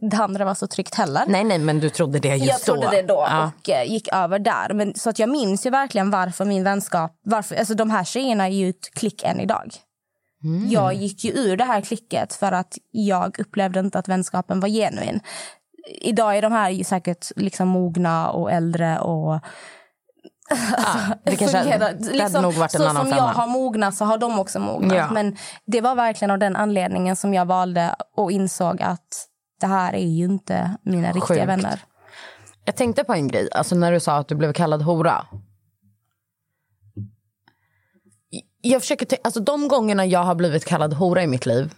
[0.10, 1.22] det andra var så tryggt heller.
[1.26, 2.90] Nej, nej, men du trodde det just jag trodde då.
[2.90, 3.50] det då Ja.
[3.60, 4.74] och eh, gick över där.
[4.74, 7.12] Men, så att jag minns ju verkligen varför min vänskap...
[7.24, 9.74] Varför, alltså de här tjejerna är ju ett klick än idag.
[10.44, 10.70] Mm.
[10.70, 14.68] Jag gick ju ur det här klicket för att jag upplevde inte att vänskapen var
[14.68, 15.20] genuin.
[16.00, 19.40] Idag är de här ju säkert liksom mogna och äldre och...
[21.24, 21.92] det kanske- fungerar.
[22.12, 23.22] det hade nog varit en så annan som femma.
[23.28, 24.96] jag har mognat så har de också mognat.
[24.96, 25.10] Ja.
[25.10, 25.36] Men
[25.66, 29.26] det var verkligen av den anledningen som jag valde och insåg att
[29.60, 31.48] det här är ju inte mina riktiga Sjukt.
[31.48, 31.80] vänner.
[32.64, 35.26] Jag tänkte på en grej, alltså när du sa att du blev kallad hora.
[38.62, 41.74] Jag försöker alltså de gångerna jag har blivit kallad hora i mitt liv.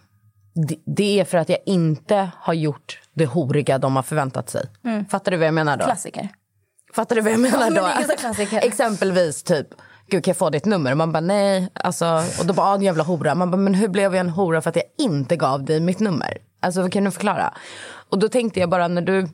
[0.69, 4.67] Det, det är för att jag inte har gjort det horiga de har förväntat sig.
[4.85, 5.05] Mm.
[5.05, 5.85] Fattar du vad jag menar då?
[5.85, 6.29] Klassiker.
[6.95, 8.15] Fattar du vad jag menar Ja, men då?
[8.17, 8.59] klassiker.
[8.65, 9.67] Exempelvis typ,
[10.09, 10.95] gud kan jag få ditt nummer?
[10.95, 11.69] Man bara nej.
[11.75, 13.35] Alltså, och då bara, ah, en jävla hora.
[13.35, 16.01] Man bara, men hur blev jag en hora för att jag inte gav dig mitt
[16.01, 16.39] nummer?
[16.61, 17.55] Alltså kan du förklara?
[18.11, 19.29] Och då tänkte jag bara när du,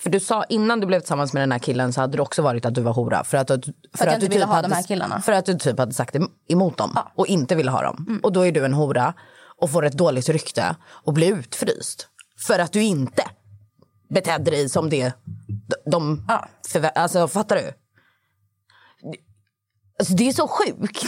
[0.00, 2.42] för du sa innan du blev tillsammans med den här killen så hade det också
[2.42, 3.24] varit att du var hora.
[3.24, 3.60] För att, du-
[3.96, 5.20] för jag inte du ville ha hade, de här killarna.
[5.20, 8.20] För att du typ hade sagt em- emot dem och inte ville ha dem.
[8.22, 9.14] Och då är du en hora
[9.60, 12.08] och får ett dåligt rykte och blir utfryst.
[12.46, 13.22] För att du inte
[14.10, 15.12] betedde dig som det
[15.68, 16.26] de- de
[16.68, 17.72] förvä- Alltså fattar du?
[19.98, 21.04] Alltså, det är så sjukt.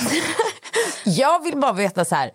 [1.05, 2.31] jag vill bara veta så här.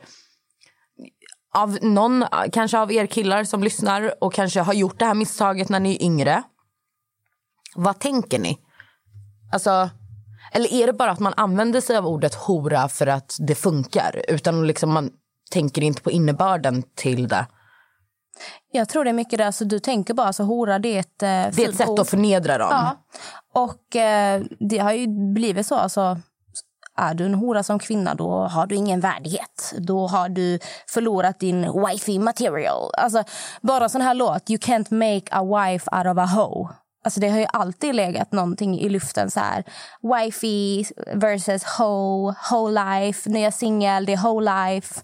[1.56, 5.69] Av någon, kanske av er killar som lyssnar och kanske har gjort det här misstaget
[5.69, 6.44] när ni är yngre.
[7.76, 8.60] Vad tänker ni?
[9.53, 9.90] Alltså,
[10.52, 14.22] eller är det bara att man använder sig av ordet hora för att det funkar
[14.27, 15.10] utan liksom man
[15.52, 17.45] tänker inte på innebörden till det?
[18.72, 19.45] Jag tror det är mycket det.
[19.45, 21.99] Alltså, du tänker bara, alltså, hora det är ett eh, Det är ett sätt ord.
[21.99, 22.68] att förnedra dem.
[22.72, 22.98] Ja.
[23.53, 25.76] Och eh, det har ju blivit så.
[25.76, 26.18] Alltså,
[26.98, 29.74] är du en hora som kvinna, då har du ingen värdighet.
[29.78, 32.92] Då har du förlorat din wifey material.
[32.98, 33.24] Alltså,
[33.62, 36.70] bara sån här låt, you can't make a wife out of a hoe.
[37.06, 39.64] Alltså det har ju alltid legat någonting i luften så här.
[40.02, 45.02] Wifey versus hoe, hoe life, nya singel, det är hoe life.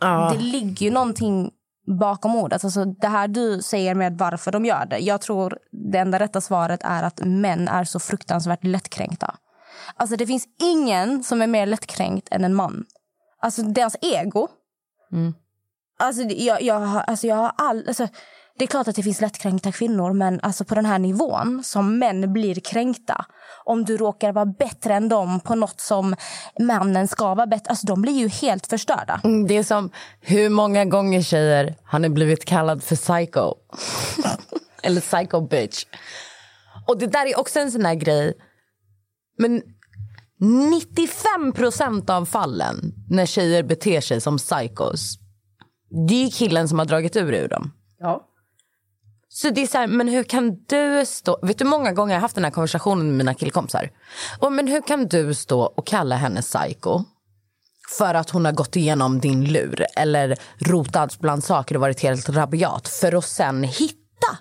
[0.00, 0.32] Ja.
[0.34, 1.50] Det ligger ju någonting
[1.86, 2.64] bakom ordet.
[2.64, 4.98] Alltså det här du säger med varför de gör det.
[4.98, 5.58] Jag tror
[5.92, 9.34] det enda rätta svaret är att män är så fruktansvärt lättkränkta.
[9.96, 12.84] Alltså det finns ingen som är mer lättkränkt än en man.
[13.40, 14.48] Alltså deras ego.
[15.98, 18.08] Alltså, det- jag, jag, alltså, jag har all, alltså,
[18.58, 21.98] det är klart att det finns lättkränkta kvinnor men alltså, på den här nivån som
[21.98, 23.24] män blir kränkta
[23.64, 26.14] om du råkar vara bättre än dem på något som
[26.60, 27.70] mannen ska vara bättre.
[27.70, 29.20] Alltså, de blir ju helt förstörda.
[29.24, 29.90] Mm, Det är som
[30.20, 33.54] hur många gånger tjejer har ni blivit kallad för psycho?
[34.82, 35.84] Eller psycho bitch.
[36.86, 38.34] Och det där är också en sån här grej.
[39.38, 39.62] Men
[40.42, 45.18] 95 procent av fallen när tjejer beter sig som psychos.
[46.08, 47.72] Det är ju killen som har dragit ur ur dem.
[47.98, 48.28] Ja.
[49.28, 51.38] Så det är så här, men hur kan du stå...
[51.42, 53.90] Vet du hur många gånger jag har haft den här konversationen med mina killkompisar?
[54.38, 57.04] Och, men hur kan du stå och kalla henne psycho?
[57.98, 62.28] För att hon har gått igenom din lur eller rotat bland saker och varit helt
[62.28, 62.88] rabiat.
[62.88, 64.38] För att sen hitta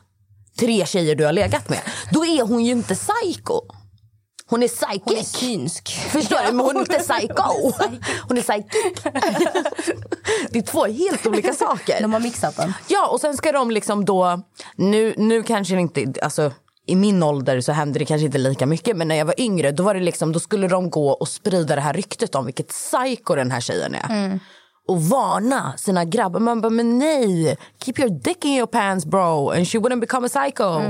[0.59, 1.79] tre tjejer du har legat med.
[2.11, 3.61] Då är hon ju inte psycho.
[4.51, 5.01] Hon är psychic.
[5.05, 5.89] Hon är synsk.
[5.89, 6.51] Förstår du?
[6.51, 7.71] Men hon är inte psycho.
[8.27, 9.03] Hon är psychic.
[10.49, 12.01] Det är två helt olika saker.
[12.01, 12.73] De har mixat den.
[12.87, 14.41] Ja, och sen ska de liksom då...
[14.75, 16.13] Nu, nu kanske det inte...
[16.21, 16.51] Alltså,
[16.85, 19.71] I min ålder så hände det kanske inte lika mycket men när jag var yngre
[19.71, 22.67] då, var det liksom, då skulle de gå och sprida det här ryktet om vilket
[22.67, 24.39] psycho den här tjejen är.
[24.87, 26.39] Och varna sina grabbar.
[26.39, 27.57] Man bara, men nej!
[27.83, 30.81] Keep your dick in your pants bro and she wouldn't become a psycho.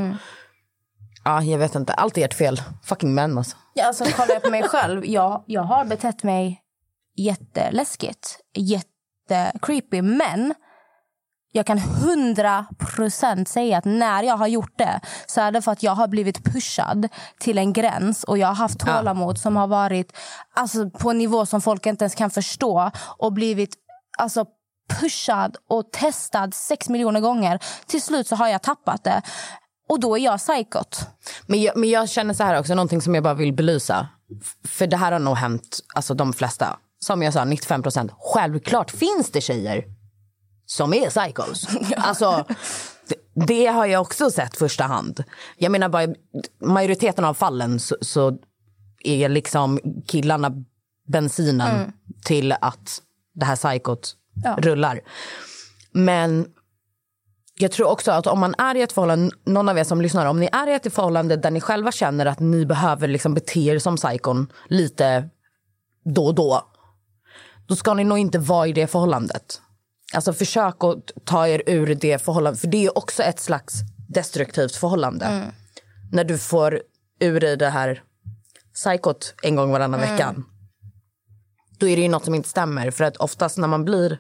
[1.24, 1.94] Ja, jag vet inte.
[1.94, 2.62] Allt är ert fel.
[2.84, 3.58] Fucking män alltså.
[3.74, 6.62] Ja, alltså, kollar jag på mig själv, jag, jag har betett mig
[7.16, 10.54] jätteläskigt, jättecreepy, men
[11.52, 15.72] jag kan hundra procent säga att när jag har gjort det så är det för
[15.72, 17.08] att jag har blivit pushad
[17.40, 20.18] till en gräns och jag har haft tålamod som har varit
[20.54, 23.76] alltså, på en nivå som folk inte ens kan förstå och blivit
[24.18, 24.46] alltså,
[25.00, 27.60] pushad och testad sex miljoner gånger.
[27.86, 29.22] Till slut så har jag tappat det.
[29.92, 31.00] Och då är jag psykot.
[31.46, 34.08] Men jag, men jag känner så här också, någonting som jag bara vill belysa.
[34.68, 36.78] För det här har nog hänt alltså de flesta.
[37.00, 38.12] Som jag sa, 95 procent.
[38.20, 39.84] Självklart finns det tjejer
[40.66, 41.68] som är psychos.
[41.98, 42.46] Alltså,
[43.08, 45.24] det, det har jag också sett första hand.
[45.58, 46.08] Jag menar bara,
[46.62, 48.38] majoriteten av fallen så, så
[49.04, 50.52] är liksom killarna
[51.08, 51.92] bensinen Mm.
[52.26, 53.02] till att
[53.34, 54.56] det här psykot Ja.
[54.60, 55.00] rullar.
[55.92, 56.46] Men
[57.62, 60.26] jag tror också att om man är i ett förhållande, någon av er som lyssnar,
[60.26, 63.60] om ni är i ett förhållande där ni själva känner att ni behöver liksom bete
[63.60, 65.30] er som psykon lite
[66.16, 66.68] då och då.
[67.68, 69.62] Då ska ni nog inte vara i det förhållandet.
[70.14, 72.62] Alltså försök att ta er ur det förhållandet.
[72.62, 73.74] För det är också ett slags
[74.10, 75.26] destruktivt förhållande.
[76.12, 76.82] När du får
[77.20, 78.04] ur dig det här
[78.74, 80.12] psykot en gång varannan Mm.
[80.12, 80.36] vecka.
[81.80, 82.92] Då är det ju något som inte stämmer.
[82.92, 84.20] För att oftast när man blir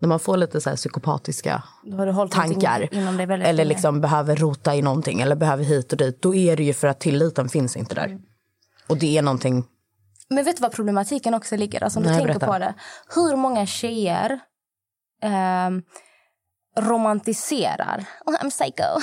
[0.00, 2.88] när man får lite så här psykopatiska du tankar
[3.42, 6.22] eller liksom behöver rota i någonting eller behöver hit och dit.
[6.22, 8.06] Då är det ju för att tilliten finns inte där.
[8.06, 8.22] Mm.
[8.86, 9.64] Och det är någonting...
[10.28, 11.84] Men vet du vad problematiken också ligger?
[11.84, 12.52] Alltså om du Nej, tänker berätta.
[12.52, 12.74] på det.
[13.14, 14.40] Hur många tjejer
[15.22, 15.82] ehm,
[16.78, 18.04] romantiserar.
[18.26, 19.00] Oh, I'm psycho.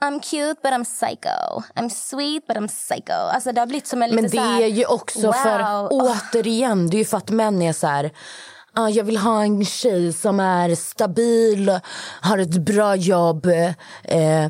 [0.00, 1.62] I'm cute but I'm psycho.
[1.74, 3.12] I'm sweet but I'm psycho.
[3.12, 5.32] Alltså det har blivit som en lite Men det här, är ju också wow.
[5.32, 8.10] för, återigen, det är ju för att män är så här...
[8.74, 11.80] Ah, jag vill ha en tjej som är stabil,
[12.20, 13.46] har ett bra jobb,
[14.04, 14.46] eh,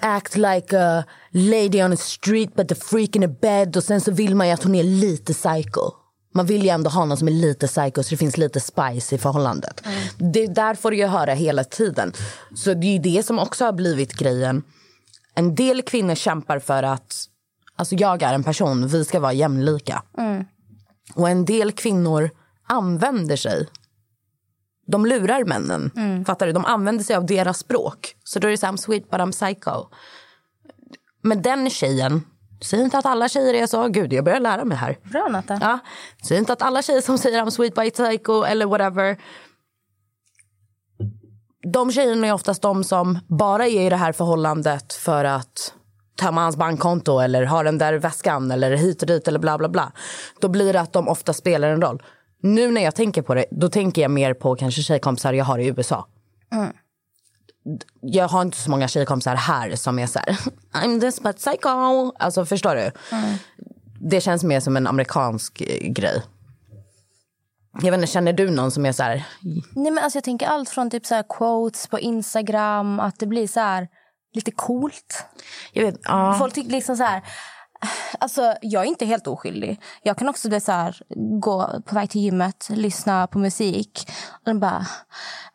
[0.00, 3.76] act like a lady on the street but the freak in a bed.
[3.76, 5.90] Och sen så vill man ju att hon är lite psycho.
[6.34, 9.14] Man vill ju ändå ha någon som är lite psycho så det finns lite spice
[9.14, 9.82] i förhållandet.
[10.18, 12.12] Det där får du ju höra hela tiden.
[12.54, 14.62] Så det är det som också har blivit grejen.
[15.34, 17.14] En del kvinnor kämpar för att
[17.76, 20.02] alltså jag är en person, vi ska vara jämlika.
[20.18, 20.44] Mm.
[21.14, 22.30] Och en del kvinnor
[22.72, 23.68] använder sig.
[24.86, 25.90] De lurar männen.
[25.96, 26.24] Mm.
[26.24, 26.52] Fattar du?
[26.52, 28.16] De använder sig av deras språk.
[28.24, 29.86] Så då är det så här, I'm sweet but I'm psycho.
[31.22, 32.22] Men den tjejen,
[32.62, 33.88] säg inte att alla tjejer är så.
[33.88, 34.98] Gud, jag börjar lära mig här.
[35.02, 35.58] Bra Natta.
[35.60, 35.78] Ja,
[36.28, 39.16] säg inte att alla tjejer som säger I'm sweet by psycho eller whatever.
[41.72, 45.74] De tjejerna är oftast de som bara är i det här förhållandet för att
[46.16, 49.68] tömma hans bankkonto eller ha den där väskan eller hit och dit eller bla bla
[49.68, 49.92] bla.
[50.40, 52.02] Då blir det att de ofta spelar en roll.
[52.42, 55.58] Nu när jag tänker på det, då tänker jag mer på kanske tjejkompisar jag har
[55.58, 56.06] i USA.
[56.52, 56.72] Mm.
[58.00, 60.38] Jag har inte så många tjejkompisar här som är så här,
[60.72, 62.12] I'm this but psycho.
[62.18, 62.90] Alltså förstår du?
[63.16, 63.34] Mm.
[64.00, 66.22] Det känns mer som en amerikansk eh, grej.
[67.82, 69.24] Jag vet inte, känner du någon som är så här...
[69.74, 73.26] Nej, men alltså jag tänker allt från typ så här quotes på Instagram, att det
[73.26, 73.88] blir så här
[74.34, 75.24] lite coolt.
[75.72, 76.36] Jag vet, ja.
[76.38, 77.22] Folk tycker liksom så här...
[78.18, 79.80] Alltså, jag är inte helt oskyldig.
[80.02, 81.02] Jag kan också bli så här,
[81.40, 84.08] gå på väg till gymmet, lyssna på musik.
[84.30, 84.86] Och den bara...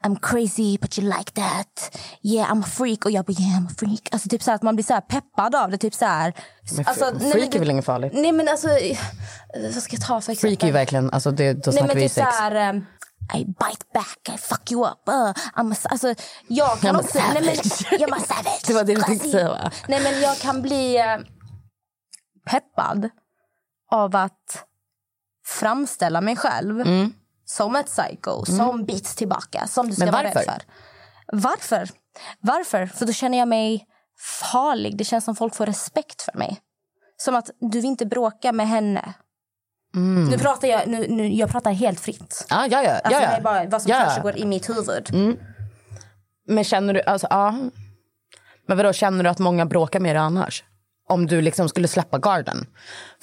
[0.05, 1.97] I'm crazy but you like that.
[2.23, 3.05] Yeah, I'm a freak.
[3.05, 4.09] Och jag bara, yeah, I'm a freak.
[4.11, 5.77] Alltså, typ så här, att man blir så här peppad av det.
[5.77, 6.33] Typ så här,
[6.75, 8.11] Men alltså, freak nej, är väl inget farligt?
[8.15, 8.67] Nej, men alltså...
[9.73, 10.49] Vad ska jag ta för exempel?
[10.49, 12.27] Freak är ju verkligen, alltså det, då Nej, snackar men vi typ sex.
[12.37, 12.69] så här...
[12.69, 12.85] um,
[13.35, 15.09] I bite back, I fuck you up.
[15.09, 15.13] Uh,
[15.55, 16.13] I'm a, alltså,
[16.47, 17.19] jag kan I'm också...
[17.33, 17.43] Nej, men,
[17.99, 18.61] jag är savage.
[18.67, 19.71] Det var det du tänkte säga, va?
[19.87, 21.17] Nej, men jag kan bli eh,
[22.47, 23.09] peppad
[23.91, 24.65] av att
[25.45, 26.83] framställa mig själv
[27.45, 30.13] som ett psycho, som bits tillbaka, som du ska Mm.
[30.13, 30.39] Vara varför?
[30.39, 30.63] rädd för.
[31.37, 31.89] Varför?
[32.39, 32.85] Varför?
[32.85, 33.85] För då känner jag mig
[34.51, 34.97] farlig.
[34.97, 36.59] Det känns som folk får respekt för mig.
[37.17, 39.13] Som att du vill inte bråka med henne.
[39.95, 40.25] Mm.
[40.25, 42.45] Nu pratar jag, nu, nu, jag pratar helt fritt.
[42.49, 42.91] Ja, ja, ja.
[42.91, 43.37] Alltså, ja, Det ja.
[43.37, 44.05] är bara vad som Ja, ja.
[44.09, 45.09] försiggår i mitt huvud.
[45.13, 45.37] Mm.
[46.47, 47.55] Men känner du, alltså ja.
[48.67, 50.63] Men vadå, känner du att många bråkar med dig annars?
[51.09, 52.65] Om du liksom skulle släppa garden.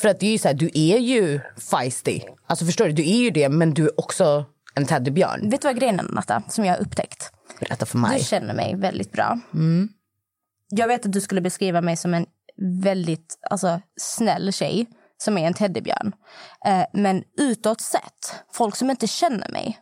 [0.00, 1.40] För att det är ju så här, du är ju
[1.70, 2.20] feisty.
[2.46, 4.44] Alltså förstår du, du är ju det men du är också
[4.74, 5.50] en teddybjörn.
[5.50, 7.32] Vet du vad grejen är, Natta, som jag har upptäckt?
[7.60, 8.18] Berätta för mig.
[8.18, 9.38] Du känner mig väldigt bra.
[9.54, 9.88] Mm.
[10.68, 12.26] Jag vet att du skulle beskriva mig som en
[12.82, 14.86] väldigt alltså, snäll tjej
[15.18, 16.12] som är en teddybjörn.
[16.66, 19.78] Eh, men utåt sett, folk som inte känner mig.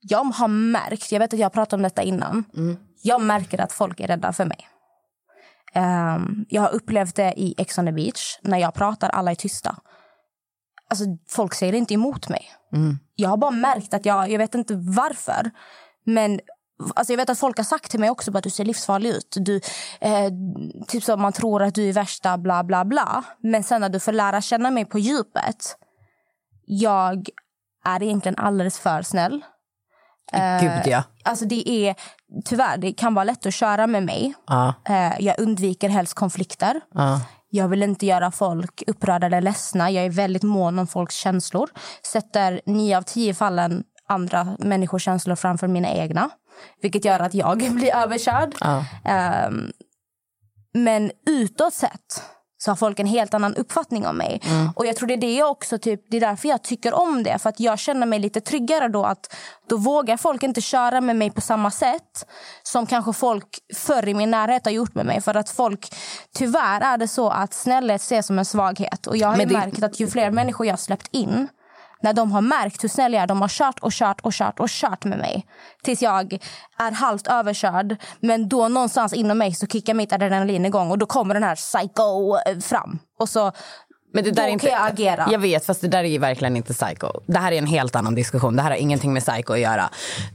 [0.00, 2.44] Jag har märkt, jag vet att jag pratade om detta innan.
[3.02, 4.68] Jag märker att folk är rädda för mig.
[5.74, 8.38] Ehm, jag har upplevt det i Ex on the beach.
[8.42, 9.76] När jag pratar, alla är tysta.
[10.90, 12.50] Alltså, folk säger inte emot mig.
[12.72, 12.98] Mm.
[13.14, 15.50] Jag har bara märkt att jag, jag vet inte varför.
[16.04, 16.40] Men
[16.94, 19.36] alltså jag vet att folk har sagt till mig också att du ser livsfarlig ut.
[19.40, 19.60] Du,
[20.00, 20.30] eh,
[20.88, 23.24] typ så man tror att du är värsta bla bla bla.
[23.38, 25.76] Men sen när du får lära känna mig på djupet.
[26.66, 27.28] Jag
[27.84, 29.44] är egentligen alldeles för snäll.
[30.32, 31.02] Eh, Gud ja.
[31.24, 31.94] Alltså det är,
[32.44, 34.34] tyvärr, det kan vara lätt att köra med mig.
[34.46, 34.74] Ja.
[34.88, 36.80] Eh, jag undviker helst konflikter.
[36.94, 37.20] ja.
[37.50, 39.90] Jag vill inte göra folk upprörda eller ledsna.
[39.90, 41.70] Jag är väldigt mån om folks känslor.
[42.12, 46.30] Sätter nio av tio fallen andra människors känslor framför mina egna.
[46.82, 48.54] Vilket gör att jag blir överkörd.
[49.04, 49.72] Ehm,
[50.74, 52.22] men utåt sett
[52.58, 54.40] så har folk en helt annan uppfattning om mig.
[54.44, 54.68] Mm.
[54.76, 57.22] Och jag tror det är det jag också, typ, det är därför jag tycker om
[57.22, 57.38] det.
[57.38, 59.34] För att jag känner mig lite tryggare då att
[59.68, 62.26] då vågar folk inte köra med mig på samma sätt
[62.62, 65.20] som kanske folk förr i min närhet har gjort med mig.
[65.20, 65.94] För att folk,
[66.34, 69.06] tyvärr är det så att snällhet ses som en svaghet.
[69.06, 71.48] Och jag har det- märkt att ju fler människor jag har släppt in
[72.02, 74.60] när de har märkt hur snäll jag är, de har kört och kört och kört
[74.60, 75.46] och kört med mig.
[75.82, 76.38] Tills jag
[76.78, 77.96] är halvt överkörd.
[78.20, 81.56] Men då någonstans inom mig så kickar mitt adrenalin igång och då kommer den här
[81.56, 82.98] psycho eh, fram.
[83.18, 83.52] Och så
[84.14, 85.28] Men det där då är inte, kan jag agera.
[85.30, 87.08] Jag vet, fast det där är ju verkligen inte psycho.
[87.26, 88.56] Det här är en helt annan diskussion.
[88.56, 89.90] Det här har ingenting med psycho att göra.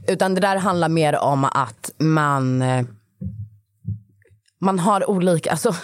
[0.08, 2.62] Utan det där handlar mer om att man...
[2.62, 2.84] eh,
[4.60, 5.74] Man har olika, alltså,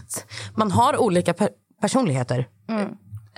[0.56, 1.48] man har olika per,
[1.80, 2.46] personligheter.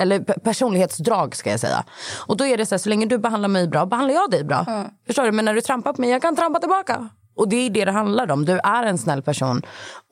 [0.01, 1.85] Eller pe- personlighetsdrag ska jag säga.
[2.27, 4.45] Och då är det så här, så länge du behandlar mig bra, behandlar jag dig
[4.45, 4.89] bra.
[5.07, 5.33] Förstår du?
[5.33, 7.09] Men när du trampar på mig, jag kan trampa tillbaka.
[7.37, 8.45] Och det är det det handlar om.
[8.45, 9.63] Du är en snäll person.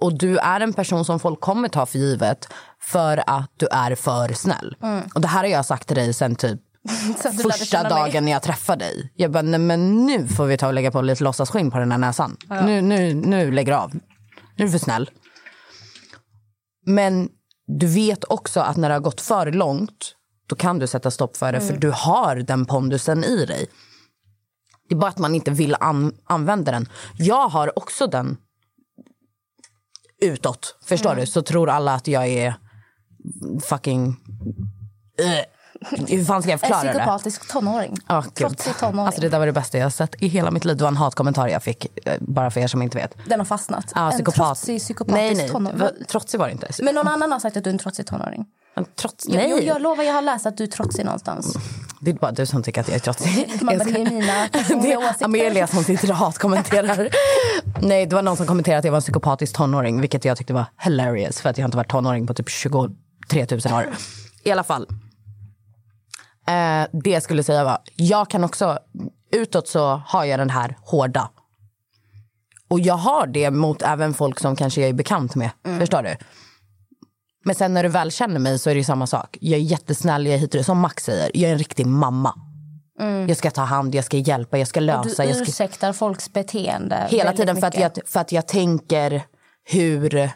[0.01, 2.49] Och du är en person som folk kommer ta för givet.
[2.81, 4.77] För att du är för snäll.
[5.15, 6.61] Och det här har jag sagt till dig sen typ
[7.43, 7.91] första mig.
[7.91, 9.13] dagen när jag träffade dig.
[9.15, 11.91] Jag bara, nej men nu får vi ta och lägga på lite låtsasskinn på den
[11.93, 12.37] här näsan.
[12.49, 13.95] Nu, nu, nu lägger av.
[13.95, 14.01] Nu
[14.57, 15.11] är du för snäll.
[16.87, 17.29] Men
[17.69, 20.15] du vet också att när det har gått för långt,
[20.47, 21.61] då kan du sätta stopp för det.
[21.61, 23.67] För du har den pondusen i dig.
[24.89, 26.89] Det är bara att man inte vill an- använda den.
[27.19, 28.37] Jag har också den
[30.23, 30.79] utåt.
[30.85, 31.27] Förstår du?
[31.27, 32.55] Så tror alla att jag är
[33.63, 34.09] fucking...
[35.21, 35.43] Uh.
[35.81, 36.89] Hur fan ska jag En förklara det?
[36.93, 37.97] psykopatisk tonåring.
[38.35, 39.07] Trotsig tonåring.
[39.07, 40.77] Alltså det där var det bästa jag sett i hela mitt liv.
[40.77, 43.15] Det var en hatkommentar jag fick, eh, bara för er som inte vet.
[43.27, 43.93] Den har fastnat.
[43.97, 44.35] En psykopat.
[44.37, 45.49] trotsig psykopatisk nej, nej.
[45.49, 45.79] tonåring.
[46.09, 46.69] Trotsig var det inte.
[46.83, 48.47] Men någon annan har sagt att du är en trotsig tonåring.
[48.77, 49.27] En trots...
[49.29, 51.57] Jag, Nej, jag, jag lovar, jag har läst att du är trotsig någonstans.
[52.01, 53.51] det är bara du som tycker att jag är trotsig.
[53.57, 55.25] Ska- det är mina Det personliga är åsikter.
[55.25, 57.09] Amelia som sitter och hatkommenterar.
[57.83, 60.53] Nej, det var någon som kommenterade att jag var en psykopatisk tonåring, vilket jag tyckte
[60.53, 63.89] var hilarious för att jag har inte varit tonåring på typ 23 000 år.
[64.43, 64.87] I alla fall.
[66.49, 68.79] Eh, det jag skulle säga var, jag kan också,
[69.33, 71.31] utåt så har jag den här hårda.
[72.71, 75.51] Och jag har det mot även folk som kanske jag är bekant med.
[75.79, 76.17] Förstår du?
[77.45, 79.39] Men sen när du väl känner mig så är det ju samma sak.
[79.41, 80.67] Jag är jättesnäll, jag är hit.
[80.67, 82.35] Som Max säger, jag är en riktig mamma.
[83.29, 85.23] Jag ska ta hand, jag ska hjälpa, jag ska Och lösa.
[85.23, 85.43] du Jag ska...
[85.43, 87.07] ursäktar folks beteende.
[87.11, 89.23] Hela tiden för att, jag, för att jag tänker
[89.65, 90.31] hur,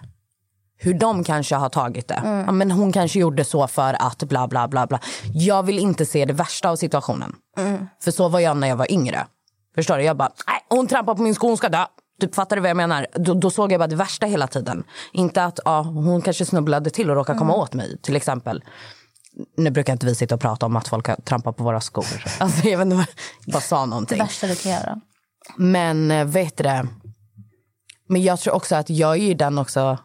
[0.82, 2.14] hur de kanske har tagit det.
[2.14, 2.44] Mm.
[2.46, 4.86] Ja, men hon kanske gjorde så för att bla bla bla.
[4.86, 5.00] bla.
[5.34, 7.34] Jag vill inte se det värsta av situationen.
[7.58, 7.86] Mm.
[8.04, 9.26] För så var jag när jag var yngre.
[9.74, 10.02] Förstår du?
[10.04, 11.84] Jag bara, nej hon trampar på min sko, hon ska dö.
[12.20, 13.06] Typ, fattar du vad jag menar?
[13.14, 14.84] Då, då såg jag bara det värsta hela tiden.
[15.12, 17.62] Inte att ja, hon kanske snubblade till och råkade komma Mm.
[17.62, 18.64] åt mig till exempel.
[19.56, 22.06] Nu brukar inte vi sitta och prata om att folk har trampat på våra skor.
[22.38, 23.06] Alltså, jag vet inte, vad-
[23.46, 24.18] jag bara sa Det någonting.
[24.18, 25.00] värsta du kan göra.
[25.56, 26.86] Men eh, vet du det?
[28.08, 29.98] Men jag tror också att jag är ju den också.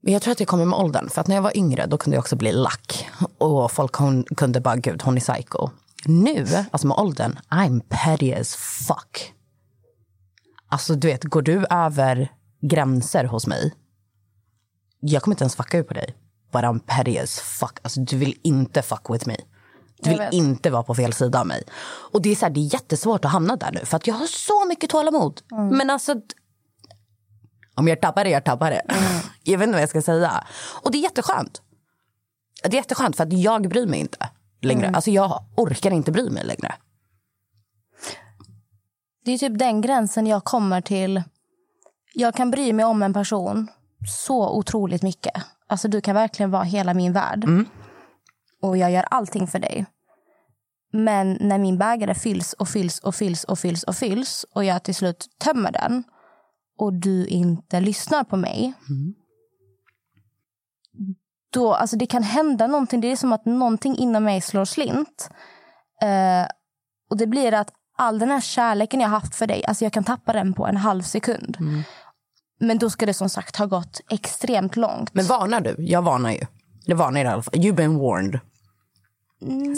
[0.00, 1.08] Men jag tror att det kommer med åldern.
[1.08, 3.08] För att när jag var yngre då kunde jag också bli lack.
[3.38, 5.70] Och folk hon, kunde bara, gud hon är psycho.
[6.04, 9.34] Nu, alltså med åldern, I'm petty as fuck.
[10.68, 13.74] Alltså du vet, går du över gränser hos mig.
[15.00, 16.14] Jag kommer inte ens fucka ur på dig.
[16.52, 17.78] But I'm petty as fuck.
[17.82, 19.36] Alltså du vill inte fuck with me.
[20.02, 21.62] Du vill inte vara på fel sida av mig.
[22.12, 23.84] Och det är, så här, det är jättesvårt att hamna där nu.
[23.84, 25.40] För att jag har så mycket tålamod.
[25.50, 26.14] Men alltså.
[27.74, 28.82] Om jag tappar det, jag tappar det.
[29.50, 30.44] Jag vet inte vad jag ska säga.
[30.82, 31.62] Och det är jätteskönt.
[32.62, 34.30] Det är jätteskönt för att jag bryr mig inte
[34.62, 34.90] längre.
[34.94, 36.74] Alltså jag orkar inte bry mig längre.
[39.24, 41.22] Det är typ den gränsen jag kommer till.
[42.14, 43.68] Jag kan bry mig om en person
[44.24, 45.34] så otroligt mycket.
[45.66, 47.44] Alltså du kan verkligen vara hela min värld.
[48.62, 49.86] Och jag gör allting för dig.
[50.92, 54.82] Men när min bägare fylls och fylls och fylls och fylls och fylls och jag
[54.82, 56.04] till slut tömmer den
[56.78, 58.72] och du inte lyssnar på mig.
[61.52, 63.00] Då, alltså det kan hända någonting.
[63.00, 65.30] Det är som att någonting inom mig slår slint.
[66.02, 66.48] Eh,
[67.10, 70.04] och det blir att all den här kärleken jag haft för dig, alltså jag kan
[70.04, 71.56] tappa den på en halv sekund.
[72.60, 75.14] Men då ska det som sagt ha gått extremt långt.
[75.14, 75.74] Men varnar du?
[75.78, 76.40] Jag varnar ju.
[76.86, 77.54] Det varnar i alla fall.
[77.54, 78.40] You've been warned.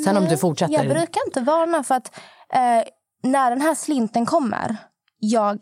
[0.04, 0.74] Sen om du fortsätter.
[0.74, 2.18] Jag brukar inte varna för att
[2.52, 2.82] eh,
[3.22, 4.76] när den här slinten kommer,
[5.18, 5.58] jag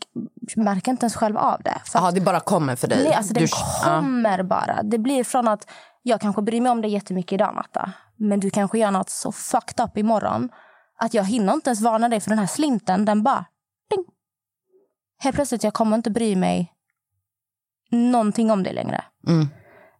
[0.57, 1.81] märker inte ens själv av det.
[1.85, 3.05] För det bara kommer för dig.
[3.05, 3.85] Nej, alltså den Du- ja.
[3.85, 4.83] kommer bara.
[4.83, 5.71] Det blir från att
[6.09, 7.93] jag kanske bryr mig om dig jättemycket idag, Natta.
[8.17, 10.49] Men du kanske gör något så fucked up imorgon
[11.01, 13.05] att jag hinner inte ens varna dig för den här slinten.
[13.05, 13.45] Den bara...
[13.91, 14.05] Ding.
[15.19, 16.73] Helt plötsligt jag kommer inte bry mig
[17.91, 19.05] någonting om det längre.
[19.29, 19.49] Mm.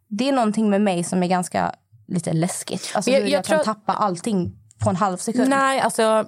[0.09, 1.75] Det är någonting med mig som är ganska
[2.07, 2.91] lite läskigt.
[2.95, 5.49] Alltså, Jag- jag, jag jag, kan tror- tappa allting på en halv sekund.
[5.49, 6.25] Nej, alltså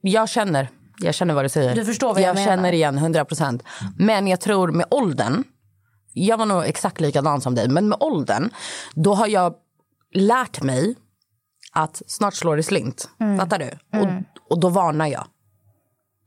[0.00, 0.68] jag känner.
[1.02, 1.74] Jag känner vad du säger.
[1.74, 2.46] Du förstår vad jag menar.
[2.48, 3.62] känner igen 100 procent.
[3.98, 5.44] Men jag tror med åldern,
[6.12, 8.50] jag var nog exakt likadan som dig, men med åldern,
[8.94, 9.54] då har jag
[10.14, 10.96] lärt mig
[11.72, 13.08] att snart slår det slint.
[13.20, 13.38] Mm.
[13.38, 13.98] Fattar du?
[13.98, 14.08] Och,
[14.50, 15.26] och då varnar jag.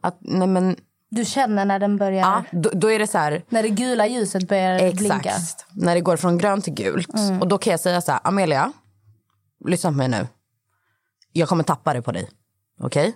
[0.02, 0.76] Att, nej men,
[1.10, 2.20] Du känner när den börjar...
[2.20, 4.98] ja, då, då är det så här, När det gula ljuset börjar Exakt.
[4.98, 5.34] blinka.
[5.72, 7.14] När det går från grönt till gult.
[7.14, 7.42] Mm.
[7.42, 8.72] Och då kan jag säga så här, Amelia,
[9.66, 10.28] lyssna på mig nu.
[11.32, 12.30] Jag kommer tappa det på dig.
[12.80, 13.16] Okej?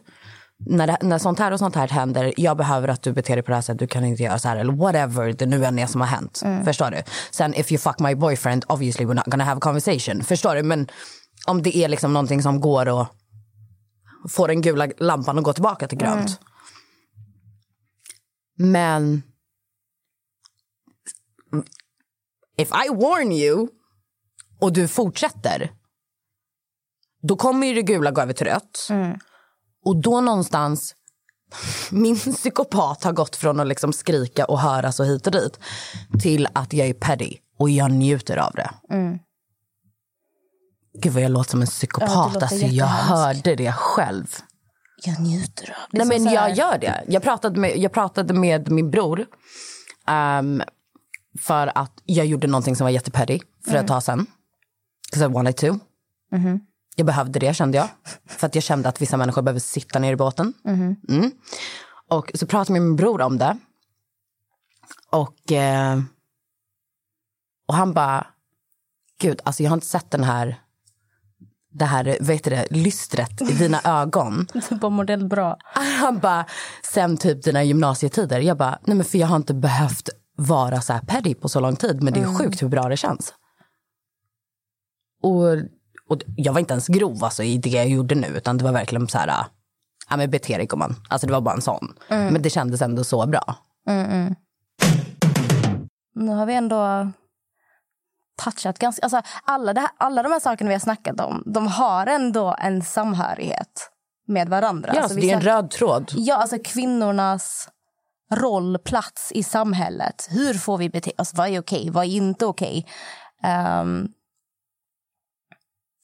[0.59, 3.43] När, det, när sånt här och sånt här händer, jag behöver att du beter dig
[3.43, 5.79] på det här sättet, du kan inte göra så här eller whatever det nu än
[5.79, 6.41] är som har hänt.
[6.45, 6.65] Mm.
[6.65, 7.03] Förstår du?
[7.31, 10.23] Sen if you fuck my boyfriend, obviously we're not gonna have a conversation.
[10.23, 10.63] Förstår du?
[10.63, 10.87] Men
[11.47, 13.09] om det är liksom någonting som går att
[14.29, 16.39] få den gula lampan att gå tillbaka till grönt.
[18.59, 18.71] Mm.
[18.71, 19.23] Men
[22.57, 23.67] if I warn you
[24.59, 25.71] och du fortsätter
[27.21, 28.87] då kommer ju det gula gå över till rött.
[29.87, 30.95] Och då någonstans,
[31.91, 35.59] min psykopat har gått från att liksom skrika och höra så hit och dit
[36.21, 38.69] till att jag är petty och jag njuter av det.
[38.89, 39.19] Mm.
[41.01, 42.33] Gud vad jag låter som en Ja, psykopat.
[42.33, 44.35] låter alltså, jag hörde det själv.
[45.05, 45.97] Jag njuter av det.
[46.05, 47.03] Nej, men jag gör det.
[47.07, 49.25] Jag pratade med, jag pratade med min bror.
[50.07, 50.61] ehm,
[51.39, 53.81] för att jag gjorde någonting som var jättepetty för Mm.
[53.81, 54.25] ett tag sedan.
[55.11, 55.79] 'Cause I wanted to.
[56.31, 56.59] Mhm.
[56.99, 57.87] Jag behövde det kände jag.
[58.25, 60.53] För att jag kände att vissa människor behöver sitta ner i båten.
[60.63, 60.95] Mhm.
[61.09, 61.31] Mm.
[62.09, 63.57] Och så pratade jag med min bror om det.
[65.11, 65.99] Och, eh,
[67.67, 68.27] och han bara,
[69.21, 70.61] gud alltså jag har inte sett den här,
[71.71, 74.47] det här, vad heter det, lystret i dina ögon.
[74.69, 75.57] Du bara helt bra.
[75.99, 76.45] Han bara,
[76.93, 78.39] sen typ dina gymnasietider.
[78.39, 81.59] Jag bara, nej men för jag har inte behövt vara så här petty på så
[81.59, 82.03] lång tid.
[82.03, 82.35] Men det är Mm.
[82.35, 83.33] sjukt hur bra det känns.
[85.23, 85.43] Och,
[86.09, 88.27] och jag var inte ens grov alltså, i det jag gjorde nu.
[88.27, 89.45] Utan det var verkligen så här,
[90.09, 90.95] ja men bete dig gumman.
[91.09, 91.93] Alltså det var bara en sån.
[92.09, 92.33] Mm.
[92.33, 93.55] Men det kändes ändå så bra.
[93.89, 94.35] Mm, mm.
[96.15, 97.11] Nu har vi ändå
[98.43, 99.03] touchat ganska...
[99.03, 102.81] Alltså, alla, här, alla de här sakerna vi har snackat om, de har ändå en
[102.81, 103.89] samhörighet
[104.27, 104.91] med varandra.
[104.95, 106.11] Ja, Alltså, så vi det är en röd tråd.
[106.15, 107.69] Ja, alltså kvinnornas
[108.33, 110.27] roll, plats i samhället.
[110.31, 111.33] Hur får vi bete oss?
[111.33, 111.89] Vad är okej?
[111.89, 112.85] Vad är inte okej?
[113.43, 114.07] Ehm,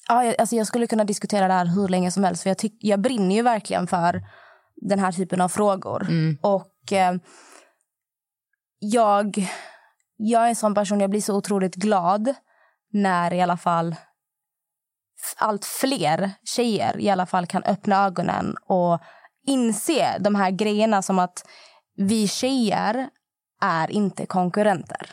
[0.07, 2.43] ja, alltså jag skulle kunna diskutera det här hur länge som helst.
[2.43, 4.21] För jag, tyck, jag brinner ju verkligen för
[4.75, 6.07] den här typen av frågor.
[6.41, 7.15] Och eh,
[8.79, 9.47] jag,
[10.17, 12.33] jag är en sån person, jag blir så otroligt glad
[12.91, 13.95] när i alla fall
[15.37, 18.99] allt fler tjejer i alla fall kan öppna ögonen och
[19.47, 21.45] inse de här grejerna som att
[21.95, 23.09] vi tjejer
[23.61, 25.09] är inte konkurrenter.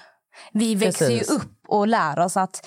[0.53, 1.37] Vi växer ju Precis.
[1.37, 2.67] upp och lär oss att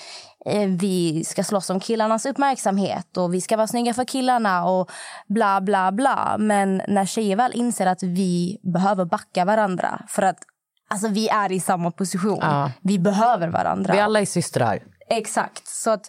[0.78, 4.90] vi ska slåss om killarnas uppmärksamhet och vi ska vara snygga för killarna och
[5.28, 6.36] bla bla bla.
[6.38, 10.38] Men när tjejer väl inser att vi behöver backa varandra för att
[10.90, 12.38] alltså, vi är i samma position.
[12.40, 12.70] Ja.
[12.82, 13.94] Vi behöver varandra.
[13.94, 14.82] Vi alla är systrar.
[15.10, 15.66] Exakt.
[15.66, 16.06] Så att,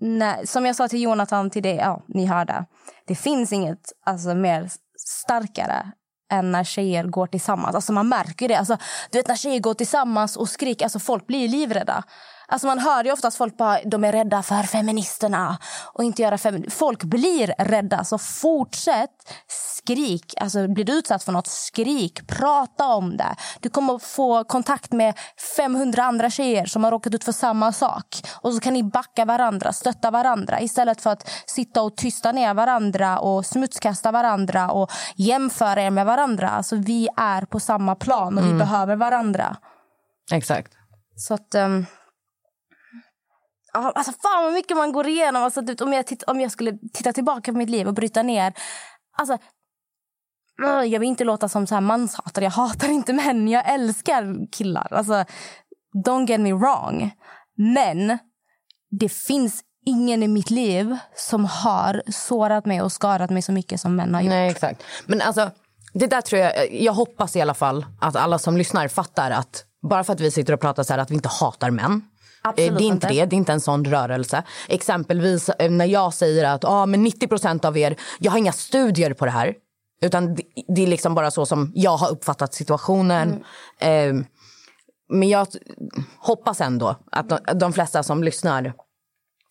[0.00, 2.64] när, som jag sa till Jonathan, till det, ja, ni hörde.
[3.06, 5.92] Det finns inget alltså, mer starkare
[6.30, 7.74] än när tjejer går tillsammans.
[7.74, 8.54] Alltså man märker det.
[8.54, 8.76] Alltså,
[9.10, 12.04] du vet när tjejer går tillsammans och skriker, alltså folk blir livrädda.
[12.48, 15.58] Alltså man hör ju oftast folk bara, de är rädda för feministerna
[15.92, 19.10] och inte göra femi- Folk blir rädda, så fortsätt
[19.48, 20.34] skrik.
[20.40, 23.34] Alltså blir du utsatt för något, skrik, prata om det.
[23.60, 25.14] Du kommer få kontakt med
[25.56, 28.06] 500 andra tjejer som har råkat ut för samma sak.
[28.40, 32.54] Och så kan ni backa varandra, stötta varandra istället för att sitta och tysta ner
[32.54, 36.48] varandra och smutskasta varandra och jämföra er med varandra.
[36.50, 38.58] Alltså vi är på samma plan och vi Mm.
[38.58, 39.56] behöver varandra.
[40.32, 40.72] Exakt.
[41.16, 41.48] Så att...
[41.54, 41.68] ja,
[43.74, 45.42] alltså fan vad mycket man går igenom.
[45.42, 48.22] Alltså, typ, om, jag titt, om jag skulle titta tillbaka på mitt liv och bryta
[48.22, 48.52] ner.
[49.18, 49.38] Alltså,
[50.86, 52.44] jag vill inte låta som så här manshatare.
[52.44, 53.48] Jag hatar inte män.
[53.48, 54.88] Jag älskar killar.
[54.90, 55.24] Alltså,
[56.06, 57.10] don't get me wrong.
[57.56, 58.18] Men
[59.00, 63.80] det finns ingen i mitt liv som har sårat mig och skadat mig så mycket
[63.80, 64.30] som män har gjort.
[64.30, 64.82] Nej, exakt.
[65.06, 65.50] Men alltså,
[65.92, 69.64] det där tror jag, jag hoppas i alla fall att alla som lyssnar fattar att
[69.90, 72.02] bara för att vi sitter och pratar så här att vi inte hatar män.
[72.44, 73.08] Absolut eh, det är inte inte.
[73.08, 74.42] det, det är inte en sån rörelse.
[74.68, 79.14] Exempelvis eh, när jag säger att ah, men 90% av er, jag har inga studier
[79.14, 79.54] på det här.
[80.00, 83.42] Utan det, det är liksom bara så som jag har uppfattat situationen.
[83.78, 84.18] Mm.
[84.18, 84.26] Eh,
[85.08, 85.46] men jag
[86.18, 88.72] hoppas ändå att de, de flesta som lyssnar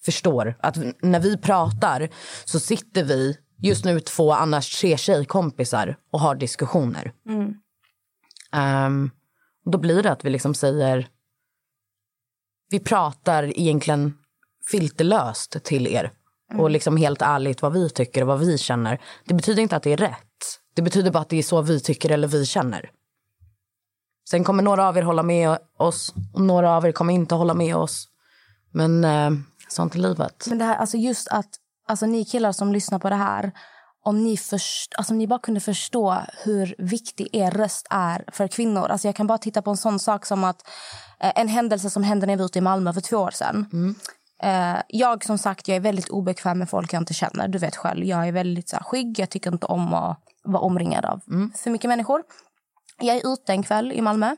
[0.05, 2.09] förstår att när vi pratar
[2.45, 7.11] så sitter vi just nu två annars tre tjejkompisar och har diskussioner.
[7.29, 7.53] Mm.
[8.51, 9.11] Ehm,
[9.65, 11.07] då blir det att vi liksom säger
[12.73, 14.13] vi pratar egentligen
[14.71, 16.11] filterlöst till er.
[16.57, 19.01] och liksom helt ärligt vad vi tycker och vad vi känner.
[19.25, 20.59] Det betyder inte att det är rätt.
[20.73, 22.89] Det betyder bara att det är så vi tycker eller vi känner.
[24.29, 27.53] Sen kommer några av er hålla med oss och några av er kommer inte hålla
[27.53, 28.07] med oss.
[28.71, 29.31] Men eh,
[29.69, 30.45] sånt är livet.
[30.49, 31.49] Men det här, alltså just att
[31.87, 33.51] alltså ni killar som lyssnar på det här
[34.03, 38.47] om ni, först, alltså om ni bara kunde förstå hur viktig er röst är för
[38.47, 38.87] kvinnor.
[38.87, 40.61] Alltså jag kan bara titta på en sån sak som att
[41.29, 43.65] en händelse som hände när vi var ute i Malmö för två år sedan.
[44.43, 47.47] Eh, jag som sagt jag är väldigt obekväm med folk jag inte känner.
[47.47, 49.19] Du vet själv, jag är väldigt så här, skygg.
[49.19, 51.19] Jag tycker inte om att vara omringad av
[51.63, 52.23] för mycket människor.
[52.99, 54.35] Jag är ute en kväll i Malmö.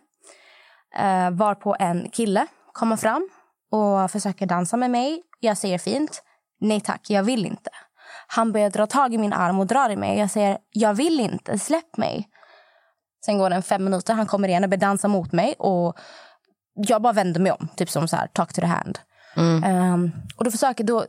[0.97, 3.29] Eh, varpå en kille kommer fram
[3.71, 5.21] och försöker dansa med mig.
[5.39, 6.23] Jag säger fint.
[6.61, 7.69] Nej tack, jag vill inte.
[8.27, 10.19] Han börjar dra tag i min arm och drar i mig.
[10.19, 12.29] Jag säger jag vill inte, släpp mig.
[13.25, 15.55] Sen går det fem minuter, han kommer igen och börjar dansa mot mig.
[15.59, 15.97] Och
[16.75, 18.99] jag bara vänder mig om, typ som så här, talk to the hand.
[19.65, 21.05] Ehm, och då försöker då,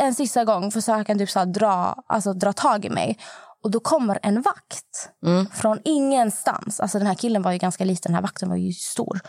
[0.00, 3.18] en sista gång försöker han typ så här dra, alltså dra tag i mig.
[3.64, 5.10] Och då kommer en vakt
[5.52, 6.80] från ingenstans.
[6.80, 9.20] Alltså den här killen var ju ganska liten, den här vakten var ju stor.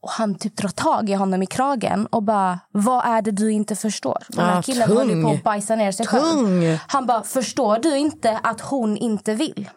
[0.00, 3.52] Och han typ drar tag i honom i kragen och bara, vad är det du
[3.52, 4.18] inte förstår?
[4.28, 4.96] Den här Ah, killen tung.
[4.96, 6.20] håller på att bajsa ner sig Tung.
[6.20, 6.78] själv.
[6.88, 9.70] Han bara, förstår du inte att hon inte vill?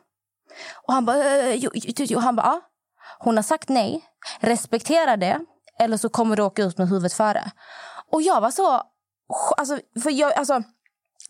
[0.87, 2.61] Och han bara, "Eh, jo, jo, jo." han bara, ja.
[3.19, 4.01] Hon har sagt nej,
[4.39, 5.39] respektera det
[5.79, 7.51] eller så kommer du åka ut med huvudet före.
[8.11, 8.81] Och jag var så,
[9.57, 10.63] alltså, för jag, alltså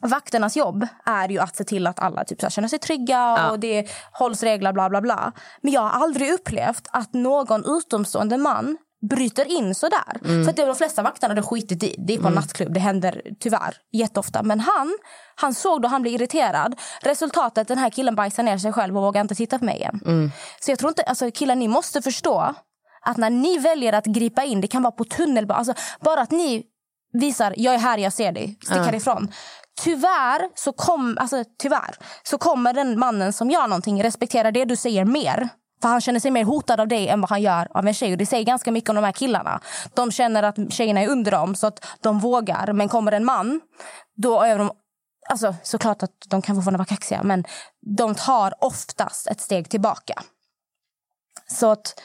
[0.01, 3.49] Vakternas jobb är ju att se till att alla typ, så här, känner sig trygga
[3.51, 5.31] och det hålls regler bla bla bla.
[5.61, 8.77] Men jag har aldrig upplevt att någon utomstående man
[9.09, 10.43] bryter in så där.
[10.43, 11.95] För att det är de flesta vakterna det skitit i.
[11.97, 14.43] Det är på en nattklubb, det händer tyvärr jätteofta.
[14.43, 14.97] Men han,
[15.35, 16.79] han såg då han blev irriterad.
[17.01, 19.99] Resultatet, den här killen bajsar ner sig själv och vågar inte titta på mig igen.
[20.59, 22.55] Så jag tror inte, alltså killar ni måste förstå
[23.07, 26.31] att när ni väljer att gripa in, det kan vara på tunnelbanan, alltså bara att
[26.31, 26.63] ni
[27.13, 29.31] visar jag är här, jag ser dig, stick härifrån.
[29.81, 34.75] Tyvärr så, kom, alltså, tyvärr så kommer den mannen som gör någonting respektera det du
[34.75, 35.49] säger mer.
[35.81, 38.11] För han känner sig mer hotad av dig än vad han gör av en tjej.
[38.11, 39.61] Och det säger ganska mycket om de här killarna.
[39.93, 42.73] De känner att tjejerna är under dem så att de vågar.
[42.73, 43.61] Men kommer en man,
[44.15, 44.71] då är de
[45.29, 47.43] Alltså, såklart att de kan fortfarande vara kaxiga men
[47.97, 50.23] de tar oftast ett steg tillbaka.
[51.47, 52.01] Så att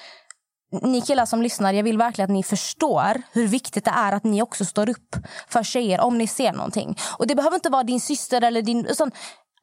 [0.72, 4.24] ni killar som lyssnar, jag vill verkligen att ni förstår hur viktigt det är att
[4.24, 5.16] ni också står upp
[5.48, 6.98] för tjejer om ni ser någonting.
[7.18, 8.86] Och det behöver inte vara din syster eller din...
[8.86, 9.10] Utan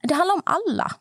[0.03, 0.91] det handlar om alla.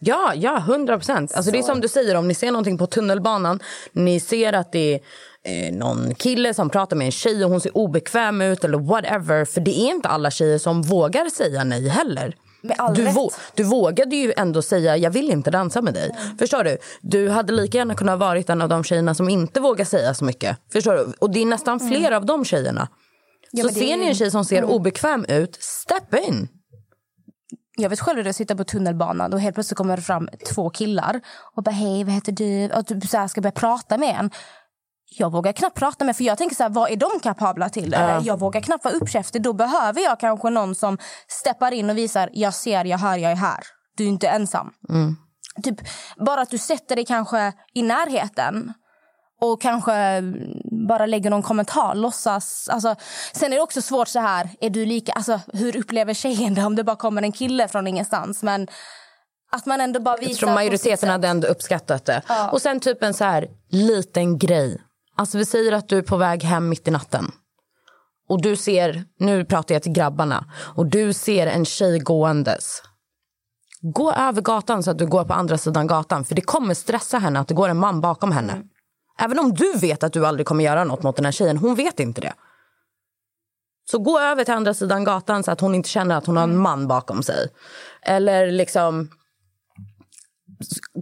[0.00, 1.34] Ja, ja, hundra procent.
[1.34, 3.60] Alltså det är som du säger, om ni ser någonting på tunnelbanan,
[3.92, 7.60] ni ser att det är eh, någon kille som pratar med en tjej och hon
[7.60, 9.44] ser obekväm ut eller whatever.
[9.44, 12.34] För det är inte alla tjejer som vågar säga nej heller.
[12.94, 16.10] Du, vå- du vågade ju ändå säga jag vill inte dansa med dig.
[16.38, 16.78] Förstår du?
[17.00, 20.24] Du hade lika gärna kunnat varit en av de tjejerna som inte vågar säga så
[20.24, 20.58] mycket.
[20.72, 21.12] Förstår du?
[21.18, 22.80] Och det är nästan fler av de tjejerna.
[22.80, 22.90] Mm.
[23.50, 24.70] Ja, så det ser ni en tjej som ser Mm.
[24.70, 26.48] obekväm ut, step in.
[27.76, 30.02] Jag vet själv hur det är att sitta på tunnelbanan och helt plötsligt kommer det
[30.02, 31.20] fram två killar
[31.56, 32.70] och bara hej, vad heter du?
[32.74, 34.30] Och typ så ska börja prata med en.
[35.10, 37.94] Jag vågar knappt prata med för jag tänker så här, vad är de kapabla till?
[37.94, 39.42] Eller, Jag vågar knappt vara uppkäftig.
[39.42, 40.98] Då behöver jag kanske någon som
[41.28, 43.60] steppar in och visar jag ser, jag hör, jag är här.
[43.96, 44.70] Du är inte ensam.
[45.62, 45.80] Typ,
[46.16, 48.72] bara att du sätter dig kanske i närheten
[49.40, 50.22] och kanske
[50.88, 52.68] bara lägger någon kommentar, låtsas.
[52.72, 52.96] Alltså,
[53.32, 56.64] sen är det också svårt så här, är du lika, alltså, hur upplever tjejen det
[56.64, 58.42] om det bara kommer en kille från ingenstans?
[58.42, 58.68] Men
[59.52, 60.30] att man ändå bara visar...
[60.30, 62.22] Jag tror majoriteten hade ändå uppskattat det.
[62.28, 62.50] Ja.
[62.50, 64.80] Och sen typ en så här liten grej.
[65.18, 67.32] Alltså vi säger att du är på väg hem mitt i natten.
[68.28, 70.44] Och du ser, nu pratar jag till grabbarna.
[70.76, 72.82] Och du ser en tjej gåendes.
[73.80, 76.24] Gå över gatan så att du går på andra sidan gatan.
[76.24, 78.62] För det kommer stressa henne att det går en man bakom henne.
[79.18, 81.58] Även om du vet att du aldrig kommer göra något mot den här tjejen.
[81.58, 82.34] Hon vet inte det.
[83.90, 86.44] Så gå över till andra sidan gatan så att hon inte känner att hon har
[86.44, 87.48] en man bakom sig.
[88.02, 89.10] Eller liksom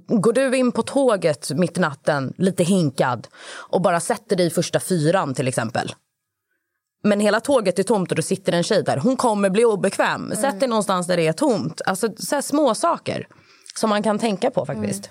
[0.09, 3.29] Går du in på tåget mitt i natten, lite hinkad
[3.71, 5.95] och bara sätter dig i första fyran till exempel.
[7.03, 8.97] Men hela tåget är tomt och det sitter en tjej där.
[8.97, 10.33] Hon kommer bli obekväm.
[10.37, 11.81] Sätt dig någonstans där det är tomt.
[11.87, 13.27] Alltså så små saker
[13.79, 15.11] som man kan tänka på faktiskt.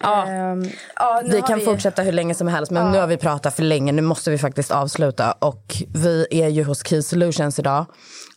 [0.00, 0.64] Ja, Ehm,
[0.96, 3.92] ja, vi kan fortsätta hur länge som helst men nu har vi pratat för länge.
[3.92, 5.32] Nu måste vi faktiskt avsluta.
[5.32, 7.86] Och vi är ju hos Key Solutions idag.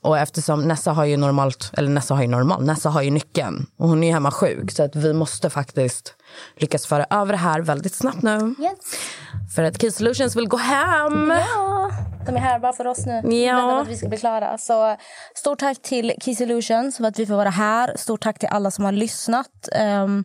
[0.03, 3.65] Och eftersom Nessa har ju normalt, eller Nessa har ju normal, Nessa har ju nyckeln.
[3.77, 4.71] Och hon är ju hemma sjuk.
[4.71, 6.15] Så att vi måste faktiskt
[6.55, 8.55] lyckas föra över det här väldigt snabbt nu.
[8.59, 8.77] Yes.
[9.55, 11.29] För att Key Solutions vill gå hem.
[11.29, 11.91] Ja,
[12.25, 13.13] de är här bara för oss nu.
[13.13, 13.55] Ja.
[13.55, 14.57] Väntar på att vi ska bli klara.
[14.57, 14.97] Så,
[15.35, 17.93] stort tack till Key Solutions för att vi får vara här.
[17.97, 19.69] Stort tack till alla som har lyssnat.
[19.71, 20.23] Ehm,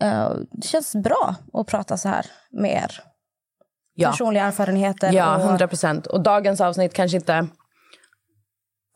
[0.00, 3.00] eh, det känns bra att prata så här med er.
[3.94, 4.10] Ja.
[4.10, 5.12] Personliga erfarenheter.
[5.12, 6.06] Ja, 100 procent.
[6.06, 7.46] Och dagens avsnitt kanske inte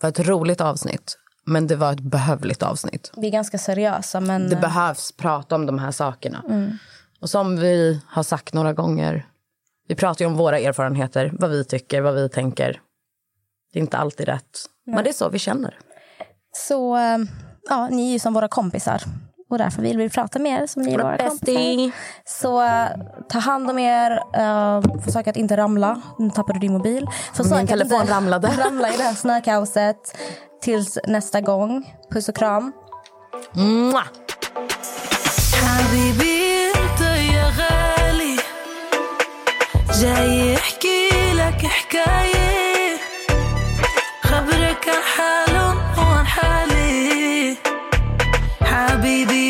[0.01, 1.16] var ett roligt avsnitt.
[1.44, 3.12] Men det var ett behövligt avsnitt.
[3.16, 4.48] Vi är ganska seriösa, men...
[4.48, 6.44] Det behövs prata om de här sakerna.
[6.48, 6.78] Mm.
[7.20, 9.27] Och som vi har sagt några gånger,
[9.89, 12.81] vi pratar ju om våra erfarenheter, vad vi tycker, vad vi tänker.
[13.72, 15.78] Det är inte alltid rätt, men det är så vi känner.
[16.52, 17.18] Så eh,
[17.68, 19.02] ja, ni är ju som våra kompisar
[19.49, 21.76] Och därför vill vi prata med er som ni är Våra våra bestie.
[21.76, 21.91] kompisar.
[22.26, 22.88] Så eh,
[23.30, 24.11] ta hand om er.
[24.11, 26.01] Uh, försök att inte ramla.
[26.19, 27.07] Nu tappade du din mobil.
[27.34, 28.47] Försök Min att telefon inte ramlade.
[28.47, 30.17] ramla i det här snökaoset.
[30.61, 31.93] Tills nästa gång.
[32.11, 32.72] Puss och kram.
[33.53, 34.07] Mwah!
[35.65, 37.01] حبيبي انت
[37.35, 38.35] يا غالي
[40.01, 42.48] جاي يحكي لك حكاية
[49.01, 49.49] baby